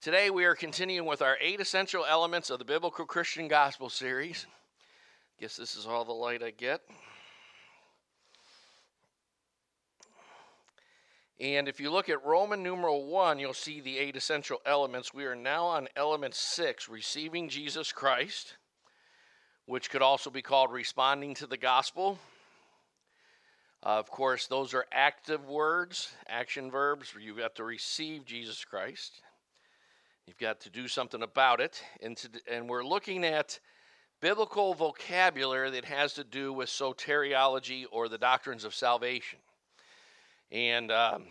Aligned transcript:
Today 0.00 0.30
we 0.30 0.44
are 0.44 0.54
continuing 0.54 1.08
with 1.08 1.22
our 1.22 1.36
eight 1.40 1.60
essential 1.60 2.04
elements 2.08 2.50
of 2.50 2.60
the 2.60 2.64
Biblical 2.64 3.04
Christian 3.04 3.48
Gospel 3.48 3.90
series. 3.90 4.46
Guess 5.40 5.56
this 5.56 5.74
is 5.74 5.86
all 5.86 6.04
the 6.04 6.12
light 6.12 6.40
I 6.40 6.52
get. 6.52 6.82
And 11.40 11.66
if 11.66 11.80
you 11.80 11.90
look 11.90 12.08
at 12.08 12.24
Roman 12.24 12.62
numeral 12.62 13.06
1, 13.06 13.40
you'll 13.40 13.52
see 13.52 13.80
the 13.80 13.98
eight 13.98 14.14
essential 14.14 14.58
elements. 14.64 15.12
We 15.12 15.24
are 15.24 15.34
now 15.34 15.64
on 15.64 15.88
element 15.96 16.36
6, 16.36 16.88
receiving 16.88 17.48
Jesus 17.48 17.90
Christ, 17.90 18.56
which 19.66 19.90
could 19.90 20.02
also 20.02 20.30
be 20.30 20.42
called 20.42 20.70
responding 20.70 21.34
to 21.34 21.48
the 21.48 21.56
gospel. 21.56 22.20
Uh, 23.82 23.98
of 23.98 24.12
course, 24.12 24.46
those 24.46 24.74
are 24.74 24.86
active 24.92 25.44
words, 25.48 26.12
action 26.28 26.70
verbs. 26.70 27.12
You've 27.20 27.38
got 27.38 27.56
to 27.56 27.64
receive 27.64 28.24
Jesus 28.24 28.64
Christ. 28.64 29.22
You've 30.28 30.36
got 30.36 30.60
to 30.60 30.68
do 30.68 30.88
something 30.88 31.22
about 31.22 31.58
it. 31.58 31.82
And, 32.02 32.14
to, 32.18 32.28
and 32.52 32.68
we're 32.68 32.84
looking 32.84 33.24
at 33.24 33.58
biblical 34.20 34.74
vocabulary 34.74 35.70
that 35.70 35.86
has 35.86 36.12
to 36.14 36.22
do 36.22 36.52
with 36.52 36.68
soteriology 36.68 37.86
or 37.90 38.10
the 38.10 38.18
doctrines 38.18 38.64
of 38.64 38.74
salvation. 38.74 39.38
And 40.52 40.92
um, 40.92 41.24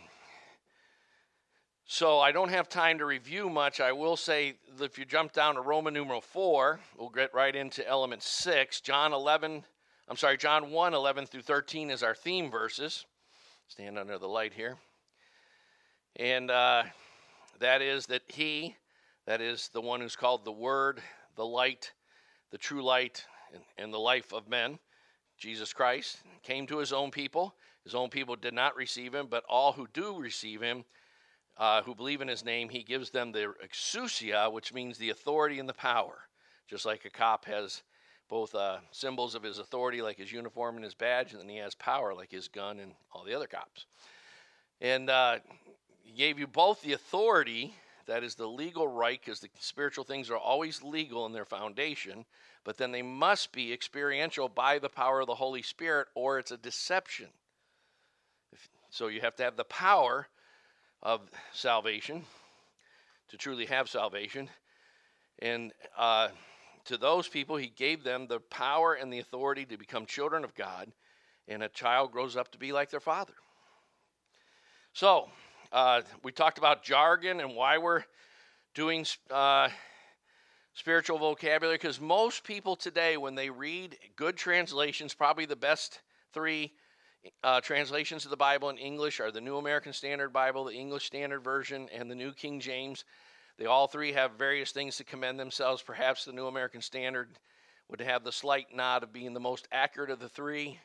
so 1.86 2.18
I 2.18 2.32
don't 2.32 2.48
have 2.48 2.68
time 2.68 2.98
to 2.98 3.06
review 3.06 3.48
much. 3.48 3.78
I 3.78 3.92
will 3.92 4.16
say 4.16 4.56
if 4.80 4.98
you 4.98 5.04
jump 5.04 5.32
down 5.32 5.54
to 5.54 5.60
Roman 5.60 5.94
numeral 5.94 6.20
4, 6.20 6.80
we'll 6.98 7.08
get 7.08 7.32
right 7.32 7.54
into 7.54 7.86
element 7.86 8.24
6. 8.24 8.80
John 8.80 9.12
11, 9.12 9.62
I'm 10.08 10.16
sorry, 10.16 10.36
John 10.36 10.72
1, 10.72 10.92
11 10.92 11.26
through 11.26 11.42
13 11.42 11.92
is 11.92 12.02
our 12.02 12.16
theme 12.16 12.50
verses. 12.50 13.06
Stand 13.68 13.96
under 13.96 14.18
the 14.18 14.26
light 14.26 14.54
here. 14.54 14.76
And 16.16 16.50
uh, 16.50 16.82
that 17.60 17.80
is 17.80 18.06
that 18.06 18.22
he, 18.26 18.74
that 19.28 19.40
is 19.40 19.68
the 19.72 19.80
one 19.80 20.00
who's 20.00 20.16
called 20.16 20.44
the 20.44 20.50
Word, 20.50 21.00
the 21.36 21.46
light, 21.46 21.92
the 22.50 22.58
true 22.58 22.82
light, 22.82 23.24
and, 23.54 23.62
and 23.76 23.94
the 23.94 23.98
life 23.98 24.32
of 24.32 24.48
men, 24.48 24.78
Jesus 25.36 25.72
Christ, 25.72 26.18
came 26.42 26.66
to 26.66 26.78
his 26.78 26.92
own 26.92 27.10
people 27.10 27.54
his 27.88 27.94
own 27.94 28.10
people 28.10 28.36
did 28.36 28.52
not 28.52 28.76
receive 28.76 29.14
him, 29.14 29.28
but 29.30 29.44
all 29.48 29.72
who 29.72 29.88
do 29.94 30.18
receive 30.18 30.60
him, 30.60 30.84
uh, 31.56 31.80
who 31.80 31.94
believe 31.94 32.20
in 32.20 32.28
his 32.28 32.44
name, 32.44 32.68
he 32.68 32.82
gives 32.82 33.08
them 33.08 33.32
the 33.32 33.54
exousia, 33.64 34.52
which 34.52 34.74
means 34.74 34.98
the 34.98 35.08
authority 35.08 35.58
and 35.58 35.66
the 35.66 35.72
power. 35.72 36.18
Just 36.68 36.84
like 36.84 37.06
a 37.06 37.10
cop 37.10 37.46
has 37.46 37.82
both 38.28 38.54
uh, 38.54 38.80
symbols 38.90 39.34
of 39.34 39.42
his 39.42 39.58
authority, 39.58 40.02
like 40.02 40.18
his 40.18 40.30
uniform 40.30 40.76
and 40.76 40.84
his 40.84 40.92
badge, 40.92 41.32
and 41.32 41.40
then 41.40 41.48
he 41.48 41.56
has 41.56 41.74
power, 41.74 42.12
like 42.12 42.30
his 42.30 42.46
gun 42.46 42.78
and 42.78 42.92
all 43.10 43.24
the 43.24 43.32
other 43.32 43.46
cops. 43.46 43.86
And 44.82 45.08
uh, 45.08 45.38
he 46.02 46.12
gave 46.12 46.38
you 46.38 46.46
both 46.46 46.82
the 46.82 46.92
authority, 46.92 47.74
that 48.08 48.24
is 48.24 48.34
the 48.34 48.46
legal 48.46 48.88
right, 48.88 49.20
because 49.22 49.40
the 49.40 49.50
spiritual 49.60 50.02
things 50.02 50.30
are 50.30 50.36
always 50.36 50.82
legal 50.82 51.26
in 51.26 51.32
their 51.32 51.44
foundation, 51.44 52.24
but 52.64 52.76
then 52.76 52.90
they 52.90 53.02
must 53.02 53.52
be 53.52 53.72
experiential 53.72 54.48
by 54.48 54.78
the 54.78 54.88
power 54.88 55.20
of 55.20 55.26
the 55.26 55.34
Holy 55.34 55.62
Spirit, 55.62 56.08
or 56.14 56.38
it's 56.38 56.50
a 56.50 56.56
deception. 56.56 57.28
So 58.90 59.08
you 59.08 59.20
have 59.20 59.36
to 59.36 59.42
have 59.44 59.56
the 59.56 59.64
power 59.64 60.26
of 61.02 61.20
salvation 61.52 62.24
to 63.28 63.36
truly 63.36 63.66
have 63.66 63.88
salvation. 63.88 64.48
And 65.40 65.72
uh, 65.96 66.28
to 66.86 66.96
those 66.96 67.28
people, 67.28 67.56
he 67.56 67.68
gave 67.68 68.02
them 68.02 68.26
the 68.26 68.40
power 68.40 68.94
and 68.94 69.12
the 69.12 69.18
authority 69.18 69.66
to 69.66 69.76
become 69.76 70.06
children 70.06 70.44
of 70.44 70.54
God, 70.54 70.90
and 71.46 71.62
a 71.62 71.68
child 71.68 72.12
grows 72.12 72.36
up 72.36 72.50
to 72.52 72.58
be 72.58 72.72
like 72.72 72.90
their 72.90 73.00
father. 73.00 73.34
So, 74.94 75.28
uh, 75.72 76.02
we 76.22 76.32
talked 76.32 76.58
about 76.58 76.82
jargon 76.82 77.40
and 77.40 77.54
why 77.54 77.78
we're 77.78 78.04
doing 78.74 79.04
uh, 79.30 79.68
spiritual 80.74 81.18
vocabulary 81.18 81.76
because 81.76 82.00
most 82.00 82.44
people 82.44 82.76
today, 82.76 83.16
when 83.16 83.34
they 83.34 83.50
read 83.50 83.96
good 84.16 84.36
translations, 84.36 85.14
probably 85.14 85.46
the 85.46 85.56
best 85.56 86.00
three 86.32 86.72
uh, 87.42 87.60
translations 87.60 88.24
of 88.24 88.30
the 88.30 88.36
Bible 88.36 88.70
in 88.70 88.78
English 88.78 89.20
are 89.20 89.30
the 89.30 89.40
New 89.40 89.56
American 89.56 89.92
Standard 89.92 90.32
Bible, 90.32 90.64
the 90.64 90.74
English 90.74 91.06
Standard 91.06 91.40
Version, 91.40 91.88
and 91.92 92.10
the 92.10 92.14
New 92.14 92.32
King 92.32 92.60
James. 92.60 93.04
They 93.58 93.66
all 93.66 93.88
three 93.88 94.12
have 94.12 94.32
various 94.38 94.70
things 94.70 94.96
to 94.96 95.04
commend 95.04 95.38
themselves. 95.38 95.82
Perhaps 95.82 96.24
the 96.24 96.32
New 96.32 96.46
American 96.46 96.80
Standard 96.80 97.28
would 97.88 98.00
have 98.00 98.22
the 98.22 98.32
slight 98.32 98.68
nod 98.72 99.02
of 99.02 99.12
being 99.12 99.34
the 99.34 99.40
most 99.40 99.66
accurate 99.72 100.10
of 100.10 100.20
the 100.20 100.28
three, 100.28 100.78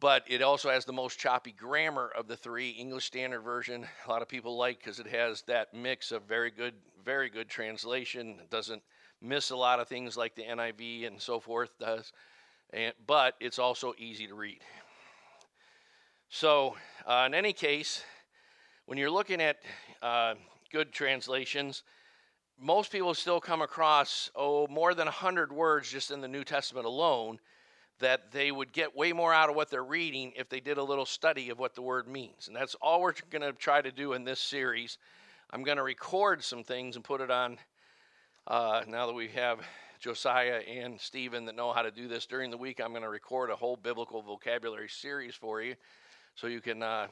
but 0.00 0.24
it 0.26 0.40
also 0.40 0.70
has 0.70 0.86
the 0.86 0.92
most 0.92 1.18
choppy 1.18 1.52
grammar 1.52 2.10
of 2.16 2.26
the 2.26 2.36
three. 2.36 2.70
English 2.70 3.04
Standard 3.04 3.42
Version, 3.42 3.86
a 4.06 4.10
lot 4.10 4.22
of 4.22 4.28
people 4.28 4.56
like 4.56 4.78
because 4.78 4.98
it 4.98 5.06
has 5.06 5.42
that 5.42 5.74
mix 5.74 6.10
of 6.10 6.22
very 6.22 6.50
good, 6.50 6.74
very 7.04 7.28
good 7.28 7.48
translation. 7.48 8.38
It 8.40 8.50
doesn't 8.50 8.82
miss 9.20 9.50
a 9.50 9.56
lot 9.56 9.78
of 9.78 9.88
things 9.88 10.16
like 10.16 10.34
the 10.34 10.42
NIV 10.42 11.06
and 11.06 11.20
so 11.20 11.38
forth 11.38 11.70
does, 11.78 12.12
and, 12.72 12.94
but 13.06 13.34
it's 13.40 13.58
also 13.58 13.92
easy 13.98 14.26
to 14.26 14.34
read. 14.34 14.60
So, 16.30 16.76
uh, 17.06 17.24
in 17.26 17.34
any 17.34 17.52
case, 17.52 18.02
when 18.86 18.96
you're 18.96 19.10
looking 19.10 19.42
at 19.42 19.58
uh, 20.00 20.34
good 20.72 20.92
translations, 20.92 21.82
most 22.58 22.90
people 22.90 23.12
still 23.12 23.40
come 23.40 23.60
across, 23.60 24.30
oh, 24.34 24.66
more 24.68 24.94
than 24.94 25.06
100 25.06 25.52
words 25.52 25.90
just 25.90 26.10
in 26.10 26.20
the 26.22 26.28
New 26.28 26.44
Testament 26.44 26.86
alone 26.86 27.38
that 28.00 28.32
they 28.32 28.50
would 28.50 28.72
get 28.72 28.96
way 28.96 29.12
more 29.12 29.32
out 29.32 29.48
of 29.48 29.56
what 29.56 29.70
they're 29.70 29.84
reading 29.84 30.32
if 30.36 30.48
they 30.48 30.60
did 30.60 30.78
a 30.78 30.82
little 30.82 31.06
study 31.06 31.50
of 31.50 31.58
what 31.58 31.74
the 31.74 31.82
word 31.82 32.08
means. 32.08 32.48
And 32.48 32.56
that's 32.56 32.74
all 32.76 33.00
we're 33.00 33.14
going 33.30 33.42
to 33.42 33.52
try 33.52 33.80
to 33.80 33.92
do 33.92 34.14
in 34.14 34.24
this 34.24 34.40
series. 34.40 34.98
I'm 35.50 35.62
going 35.62 35.76
to 35.76 35.82
record 35.82 36.42
some 36.42 36.64
things 36.64 36.96
and 36.96 37.04
put 37.04 37.20
it 37.20 37.30
on 37.30 37.58
uh, 38.46 38.82
now 38.88 39.06
that 39.06 39.12
we 39.12 39.28
have 39.28 39.60
Josiah 40.00 40.60
and 40.60 40.98
Stephen 40.98 41.44
that 41.44 41.54
know 41.54 41.72
how 41.72 41.82
to 41.82 41.90
do 41.90 42.08
this 42.08 42.24
during 42.24 42.50
the 42.50 42.56
week. 42.56 42.80
I'm 42.80 42.90
going 42.90 43.02
to 43.02 43.08
record 43.10 43.50
a 43.50 43.56
whole 43.56 43.76
biblical 43.76 44.22
vocabulary 44.22 44.88
series 44.88 45.34
for 45.34 45.60
you 45.60 45.74
so 46.34 46.46
you 46.46 46.60
can 46.60 46.82
uh, 46.82 47.08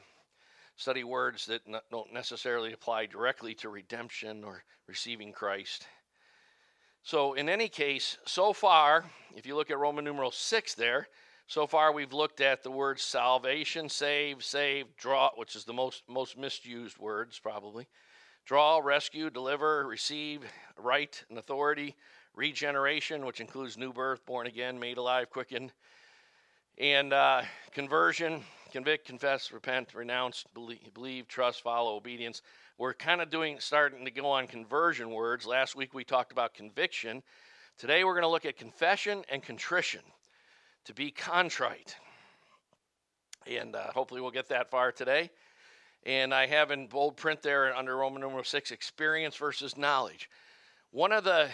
study 0.75 1.03
words 1.03 1.45
that 1.45 1.61
don't 1.91 2.11
necessarily 2.11 2.73
apply 2.73 3.05
directly 3.05 3.53
to 3.55 3.69
redemption 3.69 4.43
or 4.43 4.63
receiving 4.87 5.31
Christ. 5.31 5.85
So, 7.03 7.33
in 7.33 7.49
any 7.49 7.69
case, 7.69 8.17
so 8.25 8.53
far, 8.53 9.05
if 9.35 9.45
you 9.45 9.55
look 9.55 9.71
at 9.71 9.79
Roman 9.79 10.03
numeral 10.03 10.31
6 10.31 10.75
there, 10.75 11.07
so 11.47 11.65
far 11.65 11.91
we've 11.91 12.13
looked 12.13 12.41
at 12.41 12.61
the 12.61 12.69
words 12.69 13.01
salvation, 13.01 13.89
save, 13.89 14.43
save, 14.43 14.95
draw, 14.97 15.31
which 15.35 15.55
is 15.55 15.63
the 15.63 15.73
most, 15.73 16.03
most 16.07 16.37
misused 16.37 16.99
words 16.99 17.39
probably. 17.39 17.87
Draw, 18.45 18.79
rescue, 18.79 19.29
deliver, 19.29 19.87
receive, 19.87 20.41
right, 20.77 21.23
and 21.29 21.39
authority, 21.39 21.95
regeneration, 22.35 23.25
which 23.25 23.39
includes 23.39 23.77
new 23.77 23.93
birth, 23.93 24.25
born 24.25 24.47
again, 24.47 24.79
made 24.79 24.97
alive, 24.97 25.29
quickened, 25.29 25.71
and 26.77 27.13
uh, 27.13 27.41
conversion, 27.71 28.43
convict, 28.71 29.07
confess, 29.07 29.51
repent, 29.51 29.93
renounce, 29.93 30.45
believe, 30.53 30.93
believe, 30.93 31.27
trust, 31.27 31.61
follow, 31.61 31.95
obedience. 31.95 32.41
We're 32.79 32.93
kind 32.93 33.19
of 33.19 33.29
doing 33.29 33.57
starting 33.59 34.05
to 34.05 34.11
go 34.11 34.27
on 34.27 34.47
conversion 34.47 35.09
words. 35.09 35.45
Last 35.45 35.75
week 35.75 35.93
we 35.93 36.05
talked 36.05 36.31
about 36.31 36.53
conviction. 36.53 37.21
Today 37.77 38.05
we're 38.05 38.13
going 38.13 38.23
to 38.23 38.29
look 38.29 38.45
at 38.45 38.55
confession 38.55 39.25
and 39.29 39.43
contrition, 39.43 39.99
to 40.85 40.93
be 40.93 41.11
contrite. 41.11 41.97
And 43.45 43.75
uh, 43.75 43.91
hopefully 43.91 44.21
we'll 44.21 44.31
get 44.31 44.47
that 44.47 44.71
far 44.71 44.93
today. 44.93 45.29
And 46.05 46.33
I 46.33 46.47
have 46.47 46.71
in 46.71 46.87
bold 46.87 47.17
print 47.17 47.41
there 47.41 47.75
under 47.75 47.97
Roman 47.97 48.21
numeral 48.21 48.45
six 48.45 48.71
experience 48.71 49.35
versus 49.35 49.75
knowledge. 49.75 50.29
One 50.91 51.11
of 51.11 51.25
the 51.25 51.49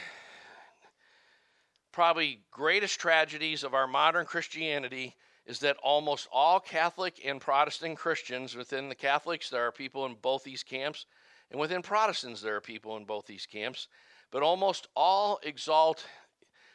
probably 1.91 2.41
greatest 2.51 2.99
tragedies 2.99 3.63
of 3.63 3.73
our 3.73 3.87
modern 3.87 4.27
Christianity 4.27 5.15
is 5.45 5.59
that 5.59 5.77
almost 5.83 6.27
all 6.31 6.59
Catholic 6.59 7.21
and 7.23 7.39
Protestant 7.39 7.97
Christians, 7.97 8.55
within 8.55 8.89
the 8.89 8.95
Catholics, 8.95 9.49
there 9.49 9.65
are 9.65 9.71
people 9.71 10.05
in 10.05 10.15
both 10.21 10.43
these 10.43 10.63
camps, 10.63 11.05
and 11.51 11.59
within 11.59 11.81
Protestants, 11.81 12.41
there 12.41 12.55
are 12.55 12.61
people 12.61 12.97
in 12.97 13.05
both 13.05 13.27
these 13.27 13.45
camps, 13.45 13.87
but 14.31 14.41
almost 14.41 14.87
all 14.95 15.39
exalt 15.43 16.05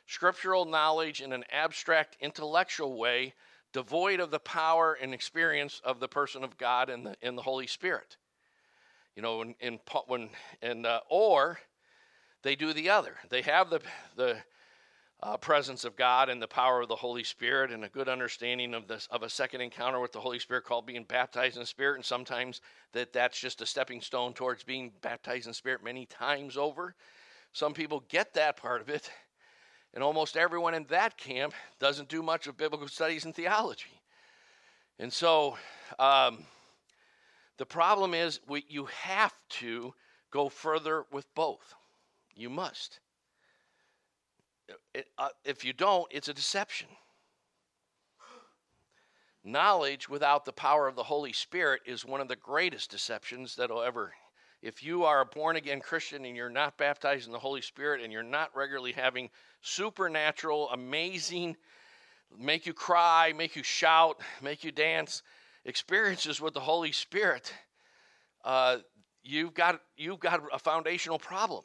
scriptural 0.07 0.65
knowledge 0.65 1.21
in 1.21 1.33
an 1.33 1.45
abstract 1.51 2.17
intellectual 2.21 2.97
way, 2.97 3.35
devoid 3.73 4.21
of 4.21 4.31
the 4.31 4.39
power 4.39 4.97
and 5.01 5.15
experience 5.15 5.81
of 5.85 6.01
the 6.01 6.09
person 6.09 6.43
of 6.45 6.57
God 6.57 6.91
and 6.91 7.07
the, 7.07 7.17
and 7.23 7.37
the 7.37 7.43
Holy 7.43 7.67
Spirit. 7.67 8.17
You 9.17 9.23
know, 9.23 9.43
in, 9.43 9.55
in 9.61 9.81
when 10.07 10.31
and 10.63 10.87
uh, 10.87 11.01
or 11.09 11.59
they 12.43 12.57
do 12.57 12.73
the 12.73 12.89
other. 12.91 13.17
They 13.29 13.43
have 13.43 13.71
the 13.71 13.81
the 14.17 14.39
uh, 15.23 15.37
presence 15.37 15.85
of 15.85 15.97
God 15.97 16.29
and 16.29 16.41
the 16.41 16.49
power 16.49 16.81
of 16.81 16.89
the 16.89 16.97
Holy 16.97 17.25
Spirit 17.25 17.71
and 17.71 17.85
a 17.85 17.89
good 17.89 18.09
understanding 18.09 18.75
of 18.75 18.89
this 18.89 19.07
of 19.11 19.23
a 19.23 19.29
second 19.29 19.61
encounter 19.61 20.01
with 20.01 20.13
the 20.13 20.21
Holy 20.21 20.39
Spirit 20.39 20.65
called 20.65 20.87
being 20.87 21.05
baptized 21.05 21.59
in 21.59 21.67
Spirit 21.67 21.97
and 21.97 22.05
sometimes 22.05 22.61
that 22.93 23.13
that's 23.13 23.39
just 23.39 23.61
a 23.61 23.67
stepping 23.67 24.01
stone 24.01 24.33
towards 24.33 24.65
being 24.65 24.93
baptized 25.03 25.47
in 25.47 25.53
Spirit 25.53 25.85
many 25.85 26.07
times 26.07 26.57
over. 26.57 26.95
Some 27.53 27.75
people 27.75 28.05
get 28.09 28.35
that 28.35 28.57
part 28.57 28.81
of 28.81 28.89
it 28.89 29.11
and 29.93 30.03
almost 30.03 30.37
everyone 30.37 30.75
in 30.75 30.85
that 30.85 31.17
camp 31.17 31.53
doesn't 31.79 32.09
do 32.09 32.23
much 32.23 32.47
of 32.47 32.57
biblical 32.57 32.89
studies 32.89 33.25
and 33.25 33.35
theology. 33.35 34.01
And 34.99 35.13
so 35.13 35.57
um, 35.99 36.45
the 37.59 37.67
problem 37.67 38.15
is 38.15 38.41
we, 38.47 38.65
you 38.69 38.87
have 38.87 39.35
to 39.51 39.93
go 40.31 40.49
further 40.49 41.05
with 41.11 41.27
both. 41.35 41.75
You 42.35 42.49
must. 42.49 43.01
It, 44.95 45.07
uh, 45.19 45.29
if 45.45 45.65
you 45.65 45.73
don't, 45.73 46.07
it's 46.11 46.29
a 46.29 46.35
deception. 46.35 46.89
Knowledge 49.43 50.09
without 50.09 50.45
the 50.45 50.53
power 50.53 50.87
of 50.87 50.97
the 50.97 51.03
Holy 51.03 51.33
Spirit 51.33 51.81
is 51.87 52.05
one 52.05 52.21
of 52.21 52.29
the 52.29 52.37
greatest 52.37 52.91
deceptions 52.91 53.57
that'll 53.57 53.83
ever. 53.83 54.13
If 54.63 54.83
you 54.83 55.05
are 55.05 55.23
a 55.23 55.27
born 55.27 55.57
again 55.57 55.81
Christian 55.81 56.27
and 56.27 56.37
you're 56.37 56.51
not 56.51 56.77
baptized 56.77 57.27
in 57.27 57.33
the 57.33 57.39
Holy 57.39 57.63
Spirit 57.63 58.03
and 58.03 58.13
you're 58.13 58.23
not 58.23 58.55
regularly 58.55 58.93
having 58.93 59.31
supernatural, 59.63 60.69
amazing, 60.71 61.57
make 62.39 62.67
you 62.67 62.75
cry, 62.75 63.33
make 63.35 63.57
you 63.57 63.63
shout, 63.63 64.21
make 64.43 64.63
you 64.63 64.71
dance 64.71 65.23
experiences 65.65 66.41
with 66.41 66.53
the 66.53 66.61
Holy 66.61 66.93
Spirit, 66.93 67.55
uh, 68.45 68.79
you've 69.23 69.55
got 69.55 69.81
you've 69.97 70.21
got 70.21 70.43
a 70.53 70.59
foundational 70.59 71.19
problem. 71.19 71.65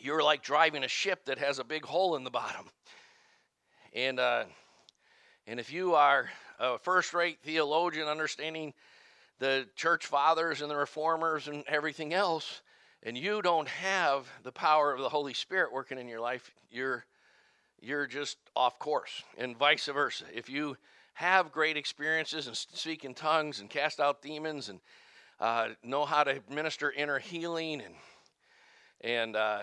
You're 0.00 0.22
like 0.22 0.42
driving 0.42 0.84
a 0.84 0.88
ship 0.88 1.26
that 1.26 1.38
has 1.38 1.58
a 1.58 1.64
big 1.64 1.84
hole 1.84 2.16
in 2.16 2.24
the 2.24 2.30
bottom. 2.30 2.70
And 3.92 4.18
uh, 4.18 4.44
and 5.46 5.58
if 5.58 5.72
you 5.72 5.94
are 5.94 6.28
a 6.58 6.78
first-rate 6.78 7.38
theologian, 7.42 8.06
understanding 8.06 8.72
the 9.38 9.66
church 9.74 10.06
fathers 10.06 10.60
and 10.60 10.70
the 10.70 10.76
reformers 10.76 11.48
and 11.48 11.64
everything 11.66 12.14
else, 12.14 12.62
and 13.02 13.16
you 13.16 13.42
don't 13.42 13.68
have 13.68 14.28
the 14.42 14.52
power 14.52 14.92
of 14.92 15.00
the 15.00 15.08
Holy 15.08 15.34
Spirit 15.34 15.72
working 15.72 15.98
in 15.98 16.08
your 16.08 16.20
life, 16.20 16.50
you're 16.70 17.04
you're 17.80 18.06
just 18.06 18.36
off 18.54 18.78
course, 18.78 19.22
and 19.38 19.56
vice 19.56 19.86
versa. 19.86 20.24
If 20.34 20.50
you 20.50 20.76
have 21.14 21.50
great 21.50 21.76
experiences 21.76 22.46
and 22.46 22.56
speak 22.56 23.04
in 23.04 23.14
tongues 23.14 23.60
and 23.60 23.68
cast 23.68 24.00
out 24.00 24.22
demons 24.22 24.68
and 24.68 24.80
uh, 25.40 25.68
know 25.82 26.04
how 26.04 26.24
to 26.24 26.40
minister 26.50 26.92
inner 26.92 27.18
healing 27.18 27.80
and 27.80 27.94
and 29.02 29.36
uh, 29.36 29.62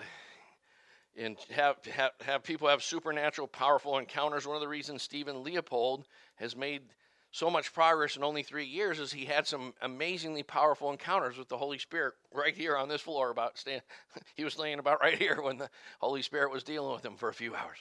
and 1.18 1.36
have, 1.50 1.84
have 1.86 2.12
have 2.20 2.42
people 2.42 2.68
have 2.68 2.82
supernatural, 2.82 3.48
powerful 3.48 3.98
encounters. 3.98 4.46
One 4.46 4.56
of 4.56 4.62
the 4.62 4.68
reasons 4.68 5.02
Stephen 5.02 5.42
Leopold 5.42 6.06
has 6.36 6.54
made 6.54 6.82
so 7.30 7.50
much 7.50 7.74
progress 7.74 8.16
in 8.16 8.24
only 8.24 8.42
three 8.42 8.64
years 8.64 8.98
is 8.98 9.12
he 9.12 9.24
had 9.24 9.46
some 9.46 9.74
amazingly 9.82 10.42
powerful 10.42 10.90
encounters 10.90 11.36
with 11.36 11.48
the 11.48 11.58
Holy 11.58 11.78
Spirit 11.78 12.14
right 12.32 12.56
here 12.56 12.76
on 12.76 12.88
this 12.88 13.00
floor. 13.00 13.30
About 13.30 13.58
stand, 13.58 13.82
he 14.36 14.44
was 14.44 14.58
laying 14.58 14.78
about 14.78 15.00
right 15.00 15.18
here 15.18 15.42
when 15.42 15.58
the 15.58 15.68
Holy 16.00 16.22
Spirit 16.22 16.50
was 16.50 16.62
dealing 16.62 16.92
with 16.92 17.04
him 17.04 17.16
for 17.16 17.28
a 17.28 17.34
few 17.34 17.54
hours, 17.54 17.78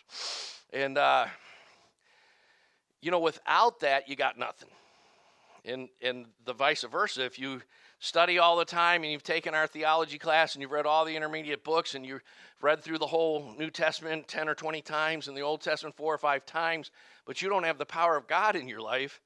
and 0.74 0.98
uh, 0.98 1.28
you 3.02 3.12
know, 3.12 3.20
without 3.20 3.80
that, 3.82 4.10
you 4.10 4.16
got 4.16 4.38
nothing. 4.38 4.70
And 5.64 5.90
and 6.02 6.26
the 6.46 6.54
vice 6.54 6.84
versa. 6.84 7.24
If 7.24 7.40
you 7.40 7.62
study 8.00 8.38
all 8.38 8.58
the 8.58 8.66
time 8.66 9.04
and 9.04 9.12
you've 9.12 9.24
taken 9.24 9.54
our 9.54 9.68
theology 9.68 10.18
class 10.18 10.54
and 10.54 10.62
you've 10.62 10.72
read 10.72 10.86
all 10.86 11.06
the 11.06 11.16
intermediate 11.16 11.64
books 11.64 11.96
and 11.96 12.06
you've 12.06 12.24
read 12.62 12.84
through 12.84 12.98
the 12.98 13.08
whole 13.08 13.54
New 13.58 13.70
Testament 13.70 14.28
10 14.28 14.50
or 14.50 14.56
20 14.56 14.82
times 14.82 15.28
and 15.28 15.36
the 15.36 15.42
Old 15.42 15.62
Testament 15.62 15.96
four 15.96 16.14
or 16.14 16.18
five 16.18 16.46
times, 16.46 16.92
but 17.26 17.42
you 17.42 17.50
don't 17.50 17.64
have 17.64 17.78
the 17.78 17.86
power 17.86 18.16
of 18.16 18.28
God 18.28 18.56
in 18.56 18.68
your 18.68 18.82
life, 18.82 19.22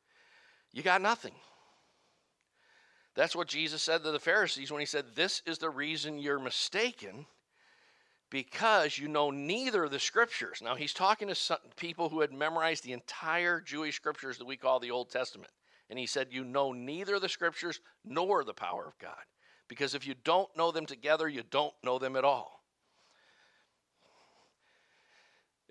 you 0.74 0.84
got 0.84 1.02
nothing. 1.02 1.34
That's 3.14 3.36
what 3.36 3.50
Jesus 3.50 3.82
said 3.82 4.04
to 4.04 4.12
the 4.12 4.20
Pharisees 4.20 4.72
when 4.72 4.80
he 4.80 4.86
said, 4.86 5.16
This 5.16 5.42
is 5.46 5.58
the 5.58 5.70
reason 5.70 6.18
you're 6.18 6.40
mistaken, 6.40 7.26
because 8.30 8.98
you 8.98 9.10
know 9.10 9.32
neither 9.32 9.90
the 9.90 10.00
scriptures. 10.00 10.62
Now, 10.64 10.76
he's 10.76 10.94
talking 10.94 11.28
to 11.28 11.36
some 11.36 11.58
people 11.76 12.08
who 12.08 12.22
had 12.22 12.32
memorized 12.32 12.86
the 12.86 12.94
entire 12.94 13.60
Jewish 13.60 13.98
scriptures 13.98 14.38
that 14.38 14.48
we 14.48 14.56
call 14.56 14.80
the 14.80 14.92
Old 14.92 15.10
Testament. 15.10 15.52
And 15.92 16.00
he 16.00 16.06
said, 16.08 16.30
You 16.32 16.46
know 16.46 16.72
neither 16.72 17.20
the 17.20 17.28
scriptures 17.28 17.82
nor 18.06 18.46
the 18.46 18.54
power 18.54 18.88
of 18.88 18.98
God. 18.98 19.20
Because 19.68 19.94
if 19.94 20.08
you 20.08 20.16
don't 20.24 20.50
know 20.56 20.72
them 20.72 20.86
together, 20.86 21.28
you 21.28 21.44
don't 21.52 21.74
know 21.84 22.00
them 22.00 22.16
at 22.16 22.24
all. 22.24 22.64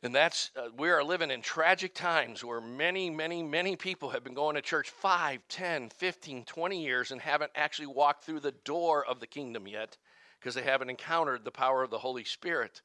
And 0.03 0.15
that's, 0.15 0.51
uh, 0.57 0.69
we 0.77 0.91
are 0.91 1.03
living 1.03 1.31
in 1.31 1.41
tragic 1.41 1.95
times 1.95 2.45
where 2.45 2.61
many, 2.61 3.09
many, 3.09 3.43
many 3.43 3.77
people 3.77 4.11
have 4.11 4.23
been 4.23 4.35
going 4.35 4.57
to 4.57 4.63
church 4.63 4.91
5, 4.91 5.41
10, 5.49 5.89
15, 5.89 6.45
20 6.45 6.83
years 6.83 7.11
and 7.11 7.21
haven't 7.21 7.53
actually 7.55 7.87
walked 7.87 8.25
through 8.25 8.41
the 8.41 8.55
door 8.65 9.05
of 9.07 9.21
the 9.21 9.27
kingdom 9.27 9.67
yet 9.67 9.97
because 10.39 10.55
they 10.55 10.63
haven't 10.63 10.91
encountered 10.91 11.45
the 11.45 11.51
power 11.51 11.83
of 11.83 11.91
the 11.91 11.99
Holy 11.99 12.25
Spirit. 12.25 12.83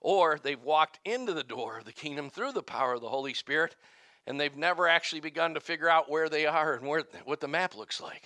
Or 0.00 0.38
they've 0.40 0.62
walked 0.62 1.00
into 1.04 1.32
the 1.32 1.44
door 1.44 1.78
of 1.78 1.84
the 1.84 1.92
kingdom 1.92 2.30
through 2.30 2.52
the 2.52 2.62
power 2.62 2.94
of 2.94 3.00
the 3.00 3.08
Holy 3.08 3.34
Spirit 3.34 3.76
and 4.26 4.38
they've 4.40 4.56
never 4.56 4.88
actually 4.88 5.20
begun 5.20 5.54
to 5.54 5.60
figure 5.60 5.88
out 5.88 6.10
where 6.10 6.28
they 6.28 6.46
are 6.46 6.74
and 6.74 6.86
where, 6.86 7.04
what 7.24 7.40
the 7.40 7.48
map 7.48 7.76
looks 7.76 8.00
like. 8.00 8.22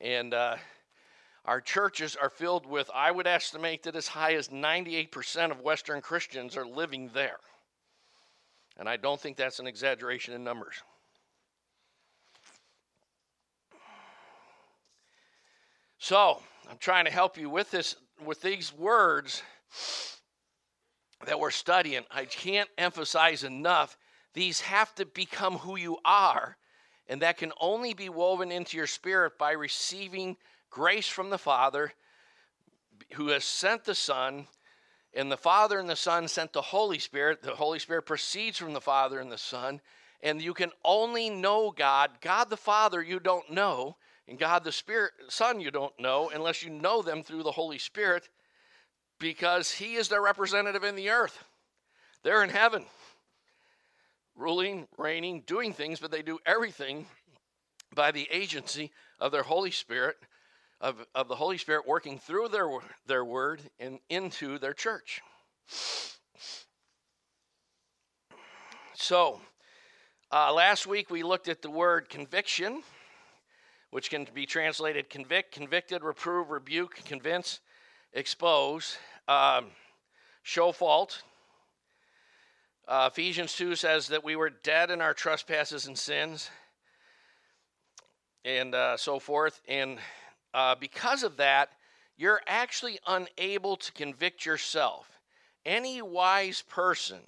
And, 0.00 0.34
uh, 0.34 0.56
our 1.44 1.60
churches 1.60 2.16
are 2.16 2.30
filled 2.30 2.64
with, 2.64 2.90
I 2.94 3.10
would 3.10 3.26
estimate 3.26 3.82
that 3.82 3.96
as 3.96 4.08
high 4.08 4.34
as 4.34 4.48
98% 4.48 5.50
of 5.50 5.60
Western 5.60 6.00
Christians 6.00 6.56
are 6.56 6.66
living 6.66 7.10
there. 7.12 7.38
And 8.78 8.88
I 8.88 8.96
don't 8.96 9.20
think 9.20 9.36
that's 9.36 9.58
an 9.58 9.66
exaggeration 9.66 10.32
in 10.34 10.42
numbers. 10.42 10.76
So, 15.98 16.40
I'm 16.70 16.78
trying 16.78 17.04
to 17.04 17.10
help 17.10 17.38
you 17.38 17.48
with 17.48 17.70
this 17.70 17.96
with 18.24 18.40
these 18.40 18.72
words 18.72 19.42
that 21.26 21.40
we're 21.40 21.50
studying. 21.50 22.04
I 22.10 22.24
can't 22.24 22.68
emphasize 22.78 23.44
enough 23.44 23.96
these 24.34 24.60
have 24.62 24.94
to 24.96 25.06
become 25.06 25.58
who 25.58 25.76
you 25.76 25.98
are, 26.04 26.56
and 27.08 27.22
that 27.22 27.38
can 27.38 27.52
only 27.60 27.94
be 27.94 28.08
woven 28.08 28.50
into 28.50 28.76
your 28.76 28.88
spirit 28.88 29.38
by 29.38 29.52
receiving 29.52 30.36
grace 30.70 31.08
from 31.08 31.30
the 31.30 31.38
Father 31.38 31.92
who 33.14 33.28
has 33.28 33.44
sent 33.44 33.84
the 33.84 33.94
Son, 33.94 34.48
and 35.14 35.30
the 35.30 35.36
Father 35.36 35.78
and 35.78 35.88
the 35.88 35.96
Son 35.96 36.26
sent 36.26 36.52
the 36.52 36.60
Holy 36.60 36.98
Spirit. 36.98 37.42
The 37.42 37.54
Holy 37.54 37.78
Spirit 37.78 38.02
proceeds 38.02 38.58
from 38.58 38.72
the 38.72 38.80
Father 38.80 39.20
and 39.20 39.30
the 39.30 39.38
Son, 39.38 39.80
and 40.20 40.42
you 40.42 40.52
can 40.52 40.72
only 40.84 41.30
know 41.30 41.70
God, 41.70 42.10
God 42.20 42.50
the 42.50 42.56
Father, 42.56 43.00
you 43.00 43.20
don't 43.20 43.50
know, 43.50 43.96
and 44.26 44.38
God 44.38 44.64
the 44.64 44.72
Spirit, 44.72 45.12
Son, 45.28 45.60
you 45.60 45.70
don't 45.70 45.98
know, 46.00 46.30
unless 46.34 46.64
you 46.64 46.70
know 46.70 47.02
them 47.02 47.22
through 47.22 47.44
the 47.44 47.52
Holy 47.52 47.78
Spirit, 47.78 48.28
because 49.18 49.70
He 49.70 49.94
is 49.94 50.08
their 50.08 50.22
representative 50.22 50.84
in 50.84 50.96
the 50.96 51.10
earth. 51.10 51.44
They're 52.22 52.44
in 52.44 52.50
heaven, 52.50 52.86
ruling, 54.34 54.86
reigning, 54.96 55.42
doing 55.46 55.72
things, 55.72 56.00
but 56.00 56.10
they 56.10 56.22
do 56.22 56.38
everything 56.46 57.06
by 57.94 58.10
the 58.10 58.28
agency 58.30 58.90
of 59.20 59.32
their 59.32 59.42
Holy 59.42 59.70
Spirit 59.70 60.16
of, 60.80 60.96
of 61.14 61.28
the 61.28 61.36
Holy 61.36 61.56
Spirit 61.56 61.86
working 61.86 62.18
through 62.18 62.48
their, 62.48 62.68
their 63.06 63.24
word 63.24 63.62
and 63.80 63.98
into 64.10 64.58
their 64.58 64.74
church. 64.74 65.22
So, 68.94 69.40
uh, 70.30 70.52
last 70.52 70.86
week 70.86 71.10
we 71.10 71.22
looked 71.22 71.48
at 71.48 71.62
the 71.62 71.70
word 71.70 72.08
conviction, 72.08 72.82
which 73.90 74.10
can 74.10 74.26
be 74.34 74.44
translated 74.46 75.08
convict, 75.08 75.52
convicted, 75.52 76.02
reprove, 76.02 76.50
rebuke, 76.50 77.00
convince, 77.04 77.60
expose, 78.14 78.96
um, 79.28 79.66
show 80.42 80.72
fault. 80.72 81.22
Uh, 82.86 83.10
Ephesians 83.12 83.54
2 83.54 83.74
says 83.74 84.08
that 84.08 84.24
we 84.24 84.36
were 84.36 84.50
dead 84.50 84.90
in 84.90 85.00
our 85.00 85.14
trespasses 85.14 85.86
and 85.86 85.98
sins, 85.98 86.50
and 88.44 88.74
uh, 88.74 88.96
so 88.96 89.18
forth. 89.18 89.60
And 89.68 89.98
uh, 90.52 90.76
because 90.78 91.22
of 91.22 91.38
that, 91.38 91.70
you're 92.16 92.40
actually 92.46 92.98
unable 93.06 93.76
to 93.76 93.92
convict 93.92 94.46
yourself. 94.46 95.08
Any 95.66 96.02
wise 96.02 96.62
person, 96.62 97.20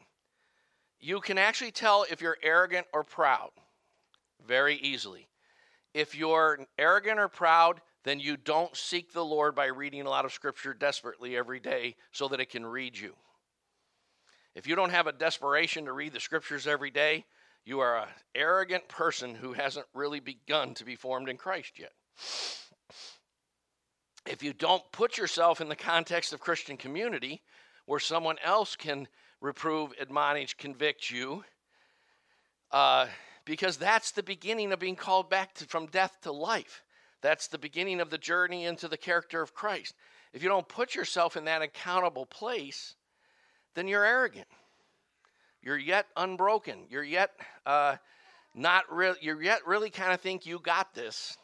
you 1.01 1.21
can 1.21 1.39
actually 1.39 1.73
tell 1.73 2.07
if 2.09 2.21
you're 2.21 2.39
arrogant 2.43 2.87
or 2.93 3.03
proud 3.03 3.51
very 4.47 4.77
easily. 4.77 5.27
If 5.95 6.15
you're 6.15 6.61
arrogant 6.79 7.19
or 7.19 7.29
proud, 7.29 7.81
then 8.07 8.21
you 8.21 8.37
don't 8.37 8.75
seek 8.77 9.13
the 9.13 9.25
Lord 9.25 9.55
by 9.55 9.67
reading 9.67 10.03
a 10.03 10.11
lot 10.11 10.25
of 10.25 10.33
scripture 10.33 10.73
desperately 10.73 11.37
every 11.37 11.61
day 11.61 11.97
so 12.13 12.29
that 12.29 12.41
it 12.41 12.51
can 12.51 12.65
read 12.65 12.97
you. 12.97 13.15
If 14.55 14.67
you 14.67 14.75
don't 14.75 14.91
have 14.91 15.07
a 15.07 15.13
desperation 15.13 15.85
to 15.85 15.93
read 15.93 16.15
the 16.15 16.21
scriptures 16.21 16.67
every 16.67 16.91
day, 16.91 17.27
you 17.65 17.81
are 17.81 17.99
an 17.99 18.09
arrogant 18.35 18.89
person 18.89 19.35
who 19.35 19.53
hasn't 19.53 19.87
really 19.93 20.21
begun 20.21 20.73
to 20.75 20.85
be 20.85 20.97
formed 20.97 21.29
in 21.29 21.37
Christ 21.37 21.79
yet 21.79 21.93
if 24.27 24.43
you 24.43 24.53
don't 24.53 24.83
put 24.93 25.17
yourself 25.17 25.61
in 25.61 25.69
the 25.69 25.77
context 25.77 26.33
of 26.33 26.41
Christian 26.41 26.77
community 26.77 27.43
where 27.87 28.01
someone 28.01 28.37
else 28.45 28.77
can 28.77 29.07
reprove, 29.41 29.93
admonish, 30.01 30.55
convict 30.55 31.11
you, 31.11 31.45
uh, 32.73 33.07
because 33.45 33.77
that's 33.77 34.11
the 34.11 34.23
beginning 34.23 34.73
of 34.73 34.81
being 34.81 34.97
called 34.97 35.31
back 35.31 35.55
to, 35.55 35.65
from 35.67 35.87
death 35.87 36.17
to 36.23 36.33
life. 36.33 36.83
That's 37.23 37.49
the 37.49 37.59
beginning 37.59 38.01
of 38.01 38.11
the 38.11 38.19
journey 38.19 38.65
into 38.65 38.89
the 38.89 38.97
character 38.97 39.43
of 39.43 39.55
Christ. 39.55 39.95
If 40.33 40.43
you 40.43 40.49
don't 40.49 40.69
put 40.69 40.95
yourself 40.95 41.37
in 41.37 41.45
that 41.47 41.63
accountable 41.63 42.27
place, 42.27 42.95
then 43.75 43.89
you're 43.89 44.05
arrogant. 44.05 44.49
You're 45.63 45.79
yet 45.79 46.07
unbroken. 46.17 46.87
You're 46.91 47.03
yet 47.03 47.31
uh, 47.65 47.97
not 48.55 48.85
really, 48.93 49.19
you 49.21 49.41
yet 49.41 49.67
really 49.67 49.91
kind 49.91 50.13
of 50.13 50.21
think 50.21 50.47
you 50.47 50.59
got 50.59 50.95
this, 50.95 51.37